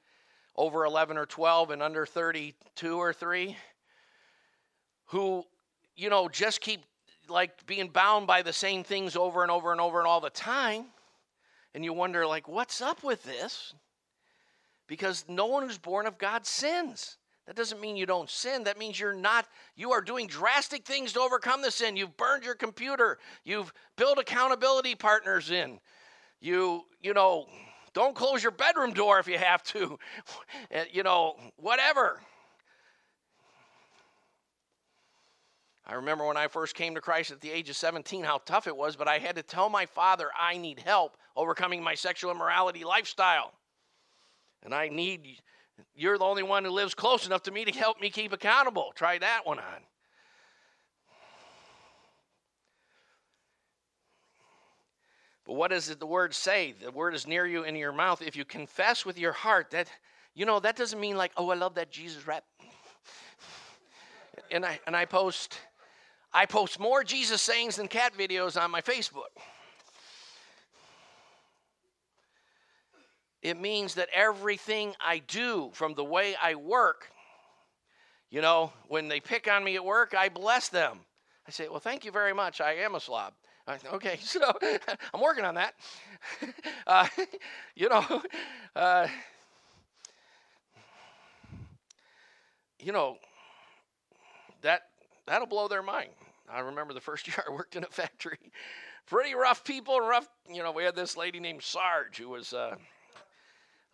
over 0.55 0.85
11 0.85 1.19
or 1.19 1.27
12 1.27 1.71
and 1.71 1.83
under 1.83 2.07
32 2.07 2.97
or 2.97 3.13
3, 3.13 3.57
who, 5.07 5.43
you 5.97 6.11
know, 6.11 6.29
just 6.29 6.61
keep 6.61 6.83
like 7.29 7.67
being 7.67 7.89
bound 7.89 8.29
by 8.29 8.41
the 8.41 8.53
same 8.53 8.85
things 8.85 9.17
over 9.17 9.43
and 9.43 9.51
over 9.51 9.73
and 9.73 9.81
over 9.81 9.99
and 9.99 10.07
all 10.07 10.21
the 10.21 10.31
time. 10.31 10.85
And 11.75 11.85
you 11.85 11.93
wonder, 11.93 12.25
like, 12.25 12.47
what's 12.47 12.81
up 12.81 13.03
with 13.03 13.25
this? 13.25 13.75
Because 14.87 15.25
no 15.27 15.47
one 15.47 15.65
who's 15.65 15.79
born 15.79 16.07
of 16.07 16.19
God 16.19 16.47
sins. 16.47 17.17
That 17.47 17.57
doesn't 17.57 17.81
mean 17.81 17.97
you 17.97 18.07
don't 18.07 18.31
sin. 18.31 18.65
That 18.65 18.79
means 18.79 19.01
you're 19.01 19.13
not, 19.13 19.47
you 19.75 19.93
are 19.93 20.01
doing 20.01 20.27
drastic 20.27 20.85
things 20.85 21.13
to 21.15 21.21
overcome 21.21 21.63
the 21.63 21.71
sin. 21.71 21.97
You've 21.97 22.17
burned 22.17 22.45
your 22.45 22.55
computer. 22.55 23.19
You've 23.45 23.73
built 23.97 24.19
accountability 24.19 24.95
partners 24.95 25.51
in. 25.51 25.81
You, 26.41 26.85
you 27.03 27.13
know, 27.13 27.47
don't 27.93 28.15
close 28.15 28.43
your 28.43 28.53
bedroom 28.53 28.93
door 28.93 29.19
if 29.19 29.27
you 29.27 29.39
have 29.39 29.63
to. 29.65 29.99
Eh, 30.71 30.85
you 30.93 31.03
know, 31.03 31.35
whatever. 31.57 32.21
I 35.85 35.95
remember 35.95 36.25
when 36.25 36.37
I 36.37 36.47
first 36.47 36.77
came 36.77 36.95
to 36.95 37.01
Christ 37.01 37.33
at 37.33 37.41
the 37.41 37.51
age 37.51 37.69
of 37.69 37.77
17 37.77 38.23
how 38.23 38.39
tough 38.45 38.69
it 38.69 38.77
was, 38.77 38.95
but 38.95 39.09
I 39.09 39.19
had 39.19 39.35
to 39.35 39.43
tell 39.43 39.69
my 39.69 39.87
father 39.87 40.29
I 40.39 40.57
need 40.57 40.79
help 40.79 41.17
overcoming 41.35 41.83
my 41.83 41.97
sexual 41.97 42.31
immorality 42.31 42.85
lifestyle. 42.85 43.53
And 44.63 44.73
I 44.73 44.89
need, 44.89 45.41
you're 45.95 46.19
the 46.19 46.25
only 46.25 46.43
one 46.43 46.65
who 46.65 46.71
lives 46.71 46.95
close 46.95 47.27
enough 47.27 47.43
to 47.45 47.51
me 47.51 47.65
to 47.65 47.73
help 47.73 48.01
me 48.01 48.11
keep 48.11 48.33
accountable. 48.33 48.93
Try 48.95 49.19
that 49.19 49.47
one 49.47 49.59
on. 49.59 49.83
But 55.47 55.55
what 55.55 55.71
does 55.71 55.95
the 55.95 56.07
word 56.07 56.33
say? 56.33 56.75
The 56.81 56.93
word 56.93 57.15
is 57.15 57.27
near 57.27 57.47
you 57.47 57.65
in 57.65 57.75
your 57.75 57.93
mouth. 57.93 58.23
If 58.23 58.37
you 58.37 58.45
confess 58.45 59.05
with 59.05 59.19
your 59.19 59.33
heart 59.33 59.71
that, 59.73 59.91
you 60.35 60.47
know, 60.47 60.61
that 60.61 60.77
doesn't 60.77 61.01
mean 61.01 61.17
like, 61.17 61.33
oh, 61.37 61.51
I 61.51 61.55
love 61.55 61.75
that 61.75 61.91
Jesus 61.91 62.27
rap. 62.27 62.45
and 64.51 64.65
I 64.65 64.79
and 64.87 64.95
I 64.95 65.07
post 65.07 65.59
I 66.33 66.47
post 66.47 66.79
more 66.79 67.03
Jesus 67.03 67.43
sayings 67.43 67.77
than 67.77 67.89
cat 67.89 68.13
videos 68.17 68.61
on 68.61 68.71
my 68.71 68.81
Facebook. 68.81 69.33
It 73.43 73.59
means 73.59 73.95
that 73.95 74.09
everything 74.13 74.95
I 75.01 75.19
do, 75.19 75.71
from 75.73 75.95
the 75.95 76.05
way 76.05 76.37
I 76.41 76.55
work, 76.55 77.11
you 78.31 78.43
know, 78.43 78.73
when 78.89 79.09
they 79.09 79.21
pick 79.21 79.51
on 79.51 79.65
me 79.65 79.77
at 79.77 79.85
work, 79.85 80.15
I 80.15 80.29
bless 80.29 80.69
them. 80.69 81.01
I 81.49 81.51
say, 81.51 81.69
Well, 81.69 81.81
thank 81.81 82.05
you 82.05 82.13
very 82.13 82.33
much. 82.33 82.61
I 82.61 82.75
am 82.75 82.95
a 82.95 83.01
slob. 83.01 83.33
I, 83.67 83.79
okay, 83.95 84.19
so 84.23 84.41
I'm 85.15 85.21
working 85.21 85.45
on 85.45 85.55
that. 85.57 85.75
Uh, 86.87 87.07
you 87.77 87.89
know, 87.89 88.23
uh, 88.75 89.07
you 92.81 92.91
know, 92.91 93.17
that 94.63 94.83
that'll 95.27 95.47
blow 95.47 95.69
their 95.69 95.83
mind. 95.83 96.11
I 96.51 96.61
remember 96.61 96.95
the 96.95 97.01
first 97.01 97.29
year 97.29 97.45
I 97.47 97.53
worked 97.53 97.77
in 97.77 97.85
a 97.85 97.89
factory. 97.89 98.39
Pretty 99.07 99.35
rough 99.35 99.63
people, 99.63 100.01
rough. 100.01 100.29
You 100.53 100.63
know, 100.65 100.73
we 100.73 100.83
had 100.83 100.97
this 100.97 101.17
lady 101.17 101.39
named 101.39 101.63
Sarge 101.63 102.19
who 102.19 102.31
was, 102.31 102.53
uh, 102.53 102.75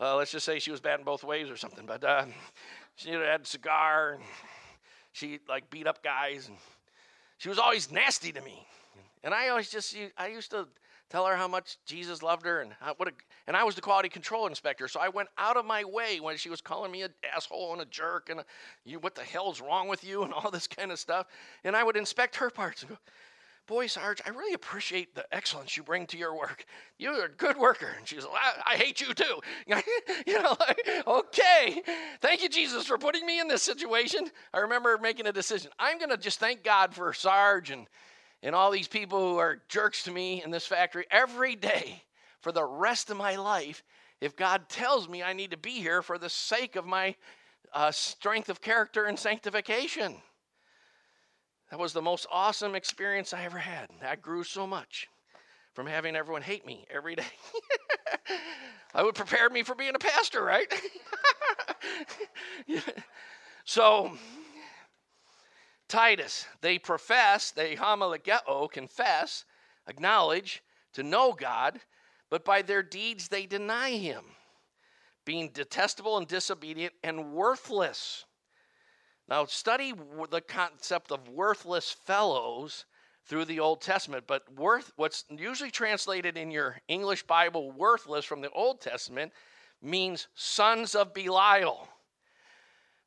uh, 0.01 0.16
let's 0.16 0.30
just 0.30 0.44
say 0.44 0.59
she 0.59 0.70
was 0.70 0.80
bad 0.80 0.99
in 0.99 1.05
both 1.05 1.24
ways 1.24 1.51
or 1.51 1.57
something. 1.57 1.86
But 1.86 2.05
uh, 2.05 2.26
she 2.97 3.11
had 3.11 3.40
a 3.42 3.47
cigar, 3.47 4.14
and 4.14 4.22
she 5.12 5.40
like 5.49 5.70
beat 5.70 5.86
up 5.86 6.03
guys, 6.03 6.49
and 6.49 6.57
she 7.38 7.49
was 7.49 7.59
always 7.59 7.90
nasty 7.90 8.32
to 8.32 8.40
me. 8.40 8.66
And 9.24 9.34
I 9.34 9.49
always 9.49 9.70
just, 9.70 9.97
I 10.16 10.28
used 10.28 10.51
to 10.53 10.68
tell 11.09 11.26
her 11.26 11.36
how 11.36 11.49
much 11.49 11.78
Jesus 11.84 12.22
loved 12.22 12.44
her 12.47 12.61
and 12.61 12.72
how, 12.80 12.94
what 12.97 13.09
a, 13.09 13.12
and 13.47 13.57
I 13.57 13.64
was 13.64 13.74
the 13.74 13.80
quality 13.80 14.09
control 14.09 14.47
inspector. 14.47 14.88
So 14.88 15.01
I 15.01 15.09
went 15.09 15.28
out 15.38 15.57
of 15.57 15.64
my 15.64 15.84
way 15.84 16.20
when 16.20 16.36
she 16.36 16.49
was 16.49 16.61
calling 16.61 16.90
me 16.90 17.03
an 17.03 17.12
asshole 17.34 17.72
and 17.72 17.82
a 17.82 17.86
jerk 17.86 18.28
and 18.28 18.40
a, 18.40 18.44
you, 18.84 18.99
what 18.99 19.14
the 19.14 19.22
hell's 19.22 19.61
wrong 19.61 19.88
with 19.88 20.05
you 20.05 20.22
and 20.22 20.32
all 20.32 20.51
this 20.51 20.66
kind 20.66 20.90
of 20.92 20.99
stuff. 20.99 21.26
And 21.64 21.76
I 21.76 21.84
would 21.84 21.97
inspect 21.97 22.36
her 22.36 22.51
parts 22.51 22.82
and 22.82 22.90
go, 22.90 22.99
boy, 23.67 23.87
Sarge, 23.87 24.21
I 24.25 24.31
really 24.31 24.55
appreciate 24.55 25.14
the 25.14 25.25
excellence 25.33 25.77
you 25.77 25.83
bring 25.83 26.07
to 26.09 26.19
your 26.19 26.37
work. 26.37 26.64
You're 26.99 27.25
a 27.25 27.29
good 27.29 27.57
worker. 27.57 27.89
And 27.97 28.07
she's 28.07 28.25
like, 28.25 28.33
I, 28.64 28.77
hate 28.77 29.01
you 29.01 29.12
too. 29.12 29.41
you 30.27 30.43
know, 30.43 30.57
like, 30.61 30.89
okay, 31.07 31.83
thank 32.21 32.43
you, 32.43 32.49
Jesus, 32.49 32.87
for 32.87 32.99
putting 32.99 33.27
me 33.27 33.41
in 33.41 33.49
this 33.49 33.62
situation. 33.62 34.31
I 34.55 34.61
remember 34.61 34.99
making 34.99 35.27
a 35.27 35.33
decision. 35.33 35.71
I'm 35.79 35.99
going 35.99 36.11
to 36.11 36.17
just 36.17 36.39
thank 36.39 36.62
God 36.62 36.95
for 36.95 37.12
Sarge 37.12 37.71
and 37.71 37.87
and 38.43 38.55
all 38.55 38.71
these 38.71 38.87
people 38.87 39.19
who 39.19 39.39
are 39.39 39.62
jerks 39.69 40.05
to 40.05 40.12
me 40.12 40.43
in 40.45 40.51
this 40.51 40.67
factory 40.67 41.07
every 41.11 41.57
day 41.57 42.03
for 42.41 42.53
the 42.53 42.64
rest 42.64 43.11
of 43.11 43.17
my 43.17 43.37
life 43.37 43.83
if 44.21 44.37
God 44.37 44.69
tells 44.69 45.09
me 45.09 45.23
I 45.23 45.33
need 45.33 45.51
to 45.51 45.57
be 45.57 45.73
here 45.73 46.03
for 46.03 46.19
the 46.19 46.29
sake 46.29 46.77
of 46.77 46.87
my 46.87 47.17
uh, 47.73 47.91
strength 47.91 48.49
of 48.49 48.61
character 48.61 49.07
and 49.07 49.19
sanctification. 49.19 50.17
That 51.71 51.79
was 51.79 51.93
the 51.93 52.03
most 52.03 52.27
awesome 52.31 52.75
experience 52.75 53.33
I 53.33 53.45
ever 53.45 53.59
had. 53.59 53.89
I 54.07 54.17
grew 54.17 54.45
so 54.45 54.67
much 54.67 55.09
from 55.75 55.87
having 55.87 56.17
everyone 56.17 56.43
hate 56.43 56.64
me 56.64 56.87
every 56.91 57.17
day. 57.17 57.25
I 58.95 59.03
would 59.03 59.14
prepare 59.14 59.51
me 59.51 59.62
for 59.62 59.75
being 59.75 59.95
a 59.95 59.99
pastor, 59.99 60.43
right? 60.43 60.73
So, 63.67 64.17
Titus. 65.89 66.47
They 66.61 66.79
profess, 66.79 67.51
they 67.51 67.75
homologeo, 67.75 68.71
confess, 68.71 69.45
acknowledge, 69.89 70.62
to 70.93 71.03
know 71.03 71.33
God, 71.33 71.81
but 72.31 72.45
by 72.45 72.62
their 72.62 72.83
deeds 72.83 73.29
they 73.29 73.45
deny 73.45 73.91
him, 73.91 74.25
being 75.25 75.51
detestable 75.51 76.17
and 76.17 76.29
disobedient 76.29 76.95
and 77.03 77.33
worthless. 77.33 78.25
Now, 79.29 79.45
study 79.47 79.93
the 80.31 80.41
concept 80.41 81.11
of 81.11 81.29
worthless 81.29 81.91
fellows 81.91 82.85
through 83.24 83.47
the 83.47 83.59
Old 83.59 83.81
Testament, 83.81 84.24
but 84.27 84.43
worth 84.55 84.93
what's 84.97 85.24
usually 85.29 85.70
translated 85.70 86.37
in 86.37 86.51
your 86.51 86.79
English 86.87 87.24
Bible 87.24 87.72
worthless 87.72 88.24
from 88.24 88.41
the 88.41 88.51
Old 88.51 88.81
Testament 88.81 89.33
means 89.83 90.29
sons 90.35 90.95
of 90.95 91.12
Belial. 91.12 91.89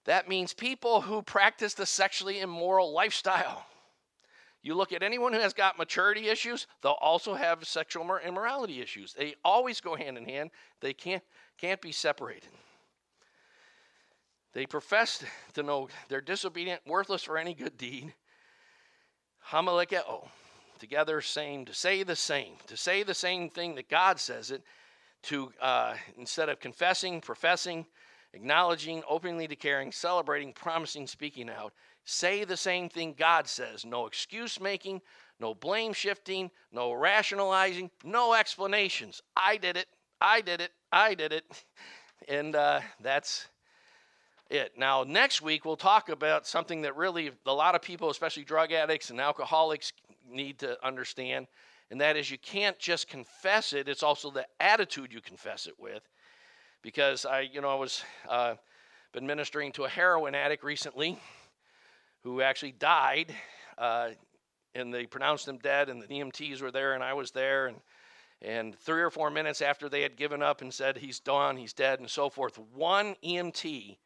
That 0.06 0.28
means 0.28 0.54
people 0.54 1.02
who 1.02 1.22
practice 1.22 1.78
a 1.80 1.86
sexually 1.86 2.42
immoral 2.42 2.94
lifestyle. 2.94 3.66
You 4.62 4.76
look 4.76 4.92
at 4.92 5.04
anyone 5.04 5.32
who 5.32 5.40
has 5.40 5.54
got 5.54 5.78
maturity 5.78 6.28
issues, 6.28 6.68
they'll 6.82 6.94
also 7.00 7.34
have 7.34 7.66
sexual 7.66 8.18
immorality 8.18 8.82
issues. 8.82 9.14
They 9.14 9.36
always 9.46 9.80
go 9.80 9.96
hand 9.96 10.18
in 10.18 10.26
hand. 10.26 10.52
They 10.82 10.94
can't, 10.94 11.24
can't 11.58 11.82
be 11.82 11.94
separated. 11.94 12.50
They 14.54 14.66
profess 14.66 15.24
to 15.54 15.64
know 15.64 15.90
they're 16.08 16.22
disobedient, 16.22 16.82
worthless 16.86 17.24
for 17.24 17.38
any 17.38 17.54
good 17.54 17.78
deed. 17.78 18.14
Homologeo, 19.50 20.28
together 20.80 21.22
same, 21.22 21.66
to 21.66 21.74
say 21.74 22.04
the 22.04 22.16
same, 22.16 22.54
to 22.68 22.78
say 22.78 23.04
the 23.04 23.14
same 23.14 23.50
thing 23.50 23.76
that 23.76 23.90
God 23.90 24.20
says 24.20 24.52
it, 24.52 24.64
to 25.24 25.52
uh, 25.62 25.96
instead 26.18 26.50
of 26.50 26.60
confessing, 26.60 27.20
professing, 27.20 27.86
acknowledging, 28.34 29.04
openly 29.10 29.48
declaring, 29.48 29.92
celebrating, 29.92 30.54
promising, 30.54 31.08
speaking 31.08 31.50
out. 31.50 31.74
Say 32.06 32.44
the 32.44 32.58
same 32.58 32.90
thing 32.90 33.16
God 33.18 33.48
says. 33.48 33.86
No 33.86 34.06
excuse 34.06 34.60
making, 34.60 35.02
no 35.40 35.54
blame 35.54 35.94
shifting, 35.94 36.50
no 36.72 36.94
rationalizing, 36.94 37.92
no 38.04 38.34
explanations. 38.34 39.22
I 39.36 39.58
did 39.58 39.78
it. 39.78 39.88
I 40.22 40.42
did 40.42 40.62
it. 40.62 40.72
I 40.92 41.14
did 41.14 41.34
it. 41.34 41.46
And 42.28 42.54
uh, 42.54 42.82
that's 43.02 43.48
it. 44.50 44.74
Now, 44.78 45.04
next 45.04 45.42
week, 45.42 45.66
we'll 45.66 45.78
talk 45.78 46.10
about 46.10 46.48
something 46.48 46.82
that 46.82 46.96
really 46.96 47.32
a 47.46 47.54
lot 47.54 47.76
of 47.76 47.82
people, 47.82 48.10
especially 48.10 48.44
drug 48.44 48.72
addicts 48.72 49.10
and 49.10 49.20
alcoholics, 49.20 49.94
need 50.30 50.60
to 50.60 50.78
understand. 50.86 51.48
And 51.92 52.02
that 52.02 52.18
is 52.18 52.30
you 52.30 52.38
can't 52.38 52.78
just 52.78 53.08
confess 53.08 53.74
it, 53.74 53.88
it's 53.88 54.04
also 54.04 54.30
the 54.30 54.46
attitude 54.60 55.12
you 55.12 55.22
confess 55.22 55.66
it 55.66 55.74
with 55.80 56.04
because 56.82 57.26
I, 57.26 57.42
you 57.42 57.62
know, 57.62 57.70
I 57.70 57.76
was 57.76 58.04
uh, 58.28 58.56
been 59.12 59.26
ministering 59.26 59.72
to 59.74 59.86
a 59.86 59.90
heroin 59.90 60.36
addict 60.36 60.64
recently 60.64 61.20
who 62.24 62.42
actually 62.42 62.74
died, 62.74 63.34
uh, 63.78 64.10
and 64.76 64.94
they 64.94 65.06
pronounced 65.06 65.48
him 65.48 65.58
dead, 65.58 65.90
and 65.90 66.02
the 66.02 66.08
EMTs 66.08 66.62
were 66.62 66.72
there, 66.72 66.94
and 66.94 67.04
I 67.04 67.14
was 67.14 67.32
there, 67.32 67.68
and 67.68 67.78
and 68.42 68.74
three 68.74 69.02
or 69.02 69.10
four 69.10 69.30
minutes 69.30 69.62
after 69.62 69.90
they 69.90 70.02
had 70.02 70.16
given 70.16 70.42
up 70.42 70.62
and 70.62 70.74
said 70.74 70.98
he's 70.98 71.20
done, 71.20 71.58
he's 71.58 71.74
dead, 71.74 72.00
and 72.00 72.10
so 72.10 72.30
forth, 72.30 72.58
one 72.74 73.16
EMT. 73.22 73.98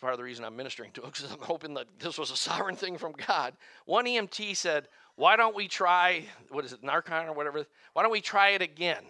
Part 0.00 0.12
of 0.12 0.18
the 0.18 0.24
reason 0.24 0.44
I'm 0.44 0.56
ministering 0.56 0.92
to 0.92 1.02
him 1.02 1.10
because 1.10 1.30
I'm 1.32 1.40
hoping 1.40 1.74
that 1.74 1.86
this 1.98 2.18
was 2.18 2.30
a 2.30 2.36
sovereign 2.36 2.76
thing 2.76 2.98
from 2.98 3.12
God. 3.12 3.54
One 3.86 4.04
EMT 4.04 4.56
said, 4.56 4.88
"Why 5.14 5.36
don't 5.36 5.54
we 5.54 5.68
try 5.68 6.24
what 6.50 6.64
is 6.64 6.72
it, 6.72 6.82
Narcan 6.82 7.28
or 7.28 7.32
whatever? 7.32 7.64
Why 7.94 8.02
don't 8.02 8.12
we 8.12 8.20
try 8.20 8.50
it 8.50 8.62
again?" 8.62 9.04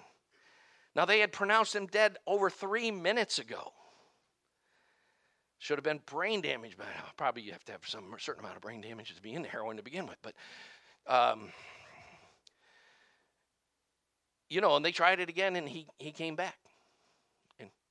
Now, 0.97 1.05
they 1.05 1.21
had 1.21 1.31
pronounced 1.31 1.77
him 1.77 1.87
dead 1.87 2.17
over 2.27 2.49
three 2.49 2.91
minutes 2.91 3.39
ago. 3.39 3.75
Should 5.59 5.77
have 5.77 5.85
been 5.85 6.01
brain 6.07 6.41
damage, 6.41 6.79
but 6.79 6.87
probably 7.19 7.43
you 7.43 7.53
have 7.53 7.65
to 7.67 7.73
have 7.73 7.87
some 7.87 8.15
certain 8.19 8.41
amount 8.41 8.57
of 8.57 8.63
brain 8.63 8.81
damage 8.81 9.15
to 9.15 9.21
be 9.21 9.35
in 9.35 9.43
the 9.43 9.49
heroin 9.49 9.77
to 9.77 9.83
begin 9.83 10.07
with. 10.07 10.17
But, 10.23 10.35
um, 11.07 11.53
you 14.49 14.63
know, 14.63 14.75
and 14.75 14.85
they 14.85 14.93
tried 14.93 15.21
it 15.21 15.29
again, 15.29 15.57
and 15.57 15.69
he, 15.69 15.87
he 15.99 16.13
came 16.13 16.35
back. 16.35 16.57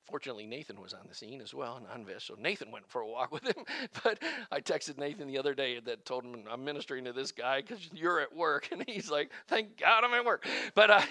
And 0.06 0.10
fortunately, 0.12 0.46
Nathan 0.46 0.80
was 0.80 0.94
on 0.94 1.00
the 1.08 1.14
scene 1.14 1.40
as 1.40 1.52
well, 1.52 1.80
non-vis. 1.88 2.22
So 2.22 2.36
Nathan 2.38 2.70
went 2.70 2.88
for 2.88 3.00
a 3.00 3.06
walk 3.06 3.32
with 3.32 3.44
him. 3.44 3.64
But 4.04 4.22
I 4.52 4.60
texted 4.60 4.98
Nathan 4.98 5.26
the 5.26 5.38
other 5.38 5.54
day 5.54 5.80
that 5.80 6.04
told 6.04 6.24
him 6.24 6.44
I'm 6.50 6.64
ministering 6.64 7.04
to 7.04 7.12
this 7.12 7.32
guy 7.32 7.60
because 7.60 7.88
you're 7.92 8.20
at 8.20 8.34
work, 8.34 8.68
and 8.72 8.84
he's 8.86 9.10
like, 9.10 9.30
"Thank 9.48 9.78
God 9.78 10.04
I'm 10.04 10.14
at 10.14 10.24
work." 10.24 10.46
But 10.74 10.90
uh, 10.90 11.02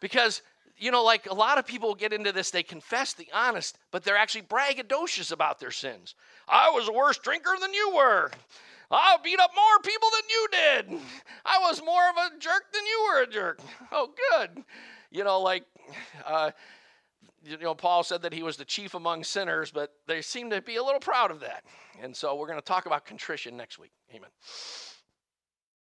because, 0.00 0.42
you 0.76 0.90
know, 0.90 1.02
like 1.02 1.26
a 1.30 1.34
lot 1.34 1.58
of 1.58 1.66
people 1.66 1.94
get 1.94 2.12
into 2.12 2.32
this, 2.32 2.50
they 2.50 2.62
confess 2.62 3.14
the 3.14 3.28
honest, 3.32 3.78
but 3.90 4.04
they're 4.04 4.16
actually 4.16 4.42
braggadocious 4.42 5.32
about 5.32 5.58
their 5.58 5.70
sins. 5.70 6.14
I 6.48 6.70
was 6.70 6.88
a 6.88 6.92
worse 6.92 7.18
drinker 7.18 7.56
than 7.60 7.72
you 7.72 7.94
were. 7.96 8.30
I 8.90 9.16
beat 9.24 9.40
up 9.40 9.50
more 9.54 9.78
people 9.82 10.08
than 10.12 10.22
you 10.30 10.48
did. 10.52 11.00
I 11.44 11.58
was 11.60 11.82
more 11.82 12.08
of 12.10 12.16
a 12.16 12.38
jerk 12.38 12.72
than 12.72 12.86
you 12.86 13.08
were 13.08 13.22
a 13.22 13.26
jerk. 13.26 13.60
Oh, 13.90 14.10
good. 14.30 14.62
You 15.10 15.24
know, 15.24 15.40
like, 15.40 15.64
uh, 16.24 16.52
you 17.46 17.58
know, 17.58 17.74
Paul 17.74 18.02
said 18.02 18.22
that 18.22 18.32
he 18.32 18.42
was 18.42 18.56
the 18.56 18.64
chief 18.64 18.94
among 18.94 19.24
sinners, 19.24 19.70
but 19.70 19.92
they 20.06 20.20
seem 20.22 20.50
to 20.50 20.60
be 20.60 20.76
a 20.76 20.82
little 20.82 21.00
proud 21.00 21.30
of 21.30 21.40
that. 21.40 21.64
And 22.02 22.14
so 22.14 22.34
we're 22.34 22.46
going 22.46 22.58
to 22.58 22.64
talk 22.64 22.86
about 22.86 23.04
contrition 23.06 23.56
next 23.56 23.78
week. 23.78 23.92
Amen. 24.14 24.30